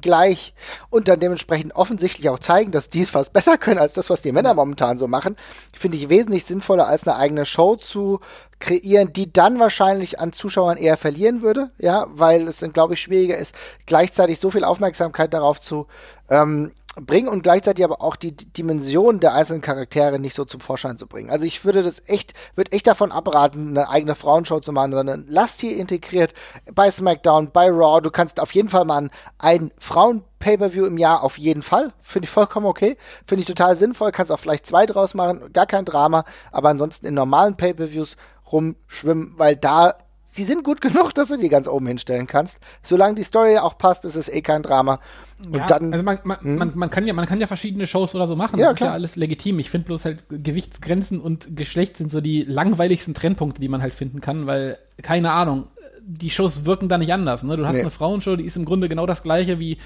[0.01, 0.53] gleich
[0.89, 4.22] und dann dementsprechend offensichtlich auch zeigen, dass die es fast besser können als das, was
[4.22, 5.35] die Männer momentan so machen,
[5.77, 8.19] finde ich wesentlich sinnvoller, als eine eigene Show zu
[8.60, 13.01] kreieren, die dann wahrscheinlich an Zuschauern eher verlieren würde, ja, weil es dann, glaube ich,
[13.01, 15.88] schwieriger ist, gleichzeitig so viel Aufmerksamkeit darauf zu
[16.30, 20.98] ähm, bringen und gleichzeitig aber auch die, Dimension der einzelnen Charaktere nicht so zum Vorschein
[20.98, 21.30] zu bringen.
[21.30, 25.26] Also ich würde das echt, würde echt davon abraten, eine eigene Frauenshow zu machen, sondern
[25.28, 26.34] lasst hier integriert
[26.74, 28.02] bei SmackDown, bei Raw.
[28.02, 31.94] Du kannst auf jeden Fall mal ein Frauen-Pay-Per-View im Jahr auf jeden Fall.
[32.02, 32.98] Finde ich vollkommen okay.
[33.26, 34.11] Finde ich total sinnvoll.
[34.11, 35.53] Kannst auch vielleicht zwei draus machen.
[35.53, 36.26] Gar kein Drama.
[36.52, 38.18] Aber ansonsten in normalen Pay-Per-Views
[38.52, 39.95] rumschwimmen, weil da
[40.31, 42.60] sie sind gut genug, dass du die ganz oben hinstellen kannst.
[42.84, 44.99] Solange die Story auch passt, ist es eh kein Drama.
[45.45, 46.56] Und ja, dann, also man, man, hm?
[46.57, 48.60] man, man, kann ja, man kann ja verschiedene Shows oder so machen.
[48.60, 48.89] Ja, das klar.
[48.89, 49.60] ist ja alles legitim.
[49.60, 53.93] Ich finde bloß halt Gewichtsgrenzen und Geschlecht sind so die langweiligsten Trennpunkte, die man halt
[53.93, 55.68] finden kann, weil, keine Ahnung,
[56.01, 57.43] die Shows wirken da nicht anders.
[57.43, 57.56] Ne?
[57.56, 57.81] Du hast nee.
[57.81, 59.77] eine Frauenshow, die ist im Grunde genau das gleiche wie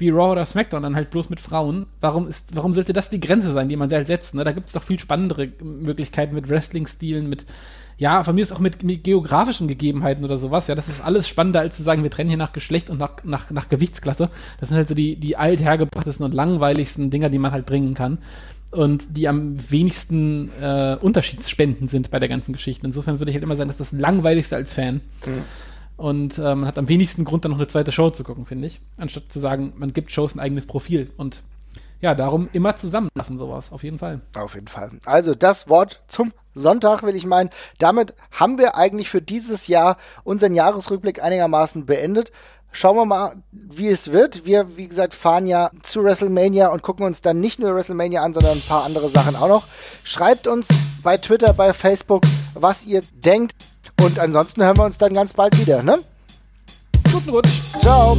[0.00, 1.86] wie Raw oder SmackDown, dann halt bloß mit Frauen.
[2.00, 4.34] Warum ist, warum sollte das die Grenze sein, die man halt setzt?
[4.34, 4.44] Ne?
[4.44, 7.44] Da gibt es doch viel spannendere Möglichkeiten mit Wrestling-Stilen, mit
[8.00, 10.66] ja, von mir ist auch mit, mit, geografischen Gegebenheiten oder sowas.
[10.68, 13.22] Ja, das ist alles spannender, als zu sagen, wir trennen hier nach Geschlecht und nach,
[13.24, 14.30] nach, nach Gewichtsklasse.
[14.58, 18.16] Das sind halt so die, die althergebrachtesten und langweiligsten Dinger, die man halt bringen kann.
[18.70, 22.86] Und die am wenigsten äh, unterschiedsspendend sind bei der ganzen Geschichte.
[22.86, 25.02] Insofern würde ich halt immer sagen, das ist das langweiligste als Fan.
[25.26, 25.42] Mhm.
[25.98, 28.66] Und äh, man hat am wenigsten Grund, dann noch eine zweite Show zu gucken, finde
[28.66, 28.80] ich.
[28.96, 31.10] Anstatt zu sagen, man gibt Shows ein eigenes Profil.
[31.18, 31.42] Und
[32.00, 34.22] ja, darum immer zusammenlassen, sowas, auf jeden Fall.
[34.34, 34.90] Auf jeden Fall.
[35.04, 37.50] Also das Wort zum Sonntag, will ich meinen.
[37.78, 42.32] Damit haben wir eigentlich für dieses Jahr unseren Jahresrückblick einigermaßen beendet.
[42.72, 44.46] Schauen wir mal, wie es wird.
[44.46, 48.32] Wir, wie gesagt, fahren ja zu WrestleMania und gucken uns dann nicht nur WrestleMania an,
[48.32, 49.64] sondern ein paar andere Sachen auch noch.
[50.04, 50.68] Schreibt uns
[51.02, 52.22] bei Twitter, bei Facebook,
[52.54, 53.56] was ihr denkt.
[54.00, 55.98] Und ansonsten hören wir uns dann ganz bald wieder, ne?
[57.12, 57.50] Guten Rutsch.
[57.80, 58.16] Ciao.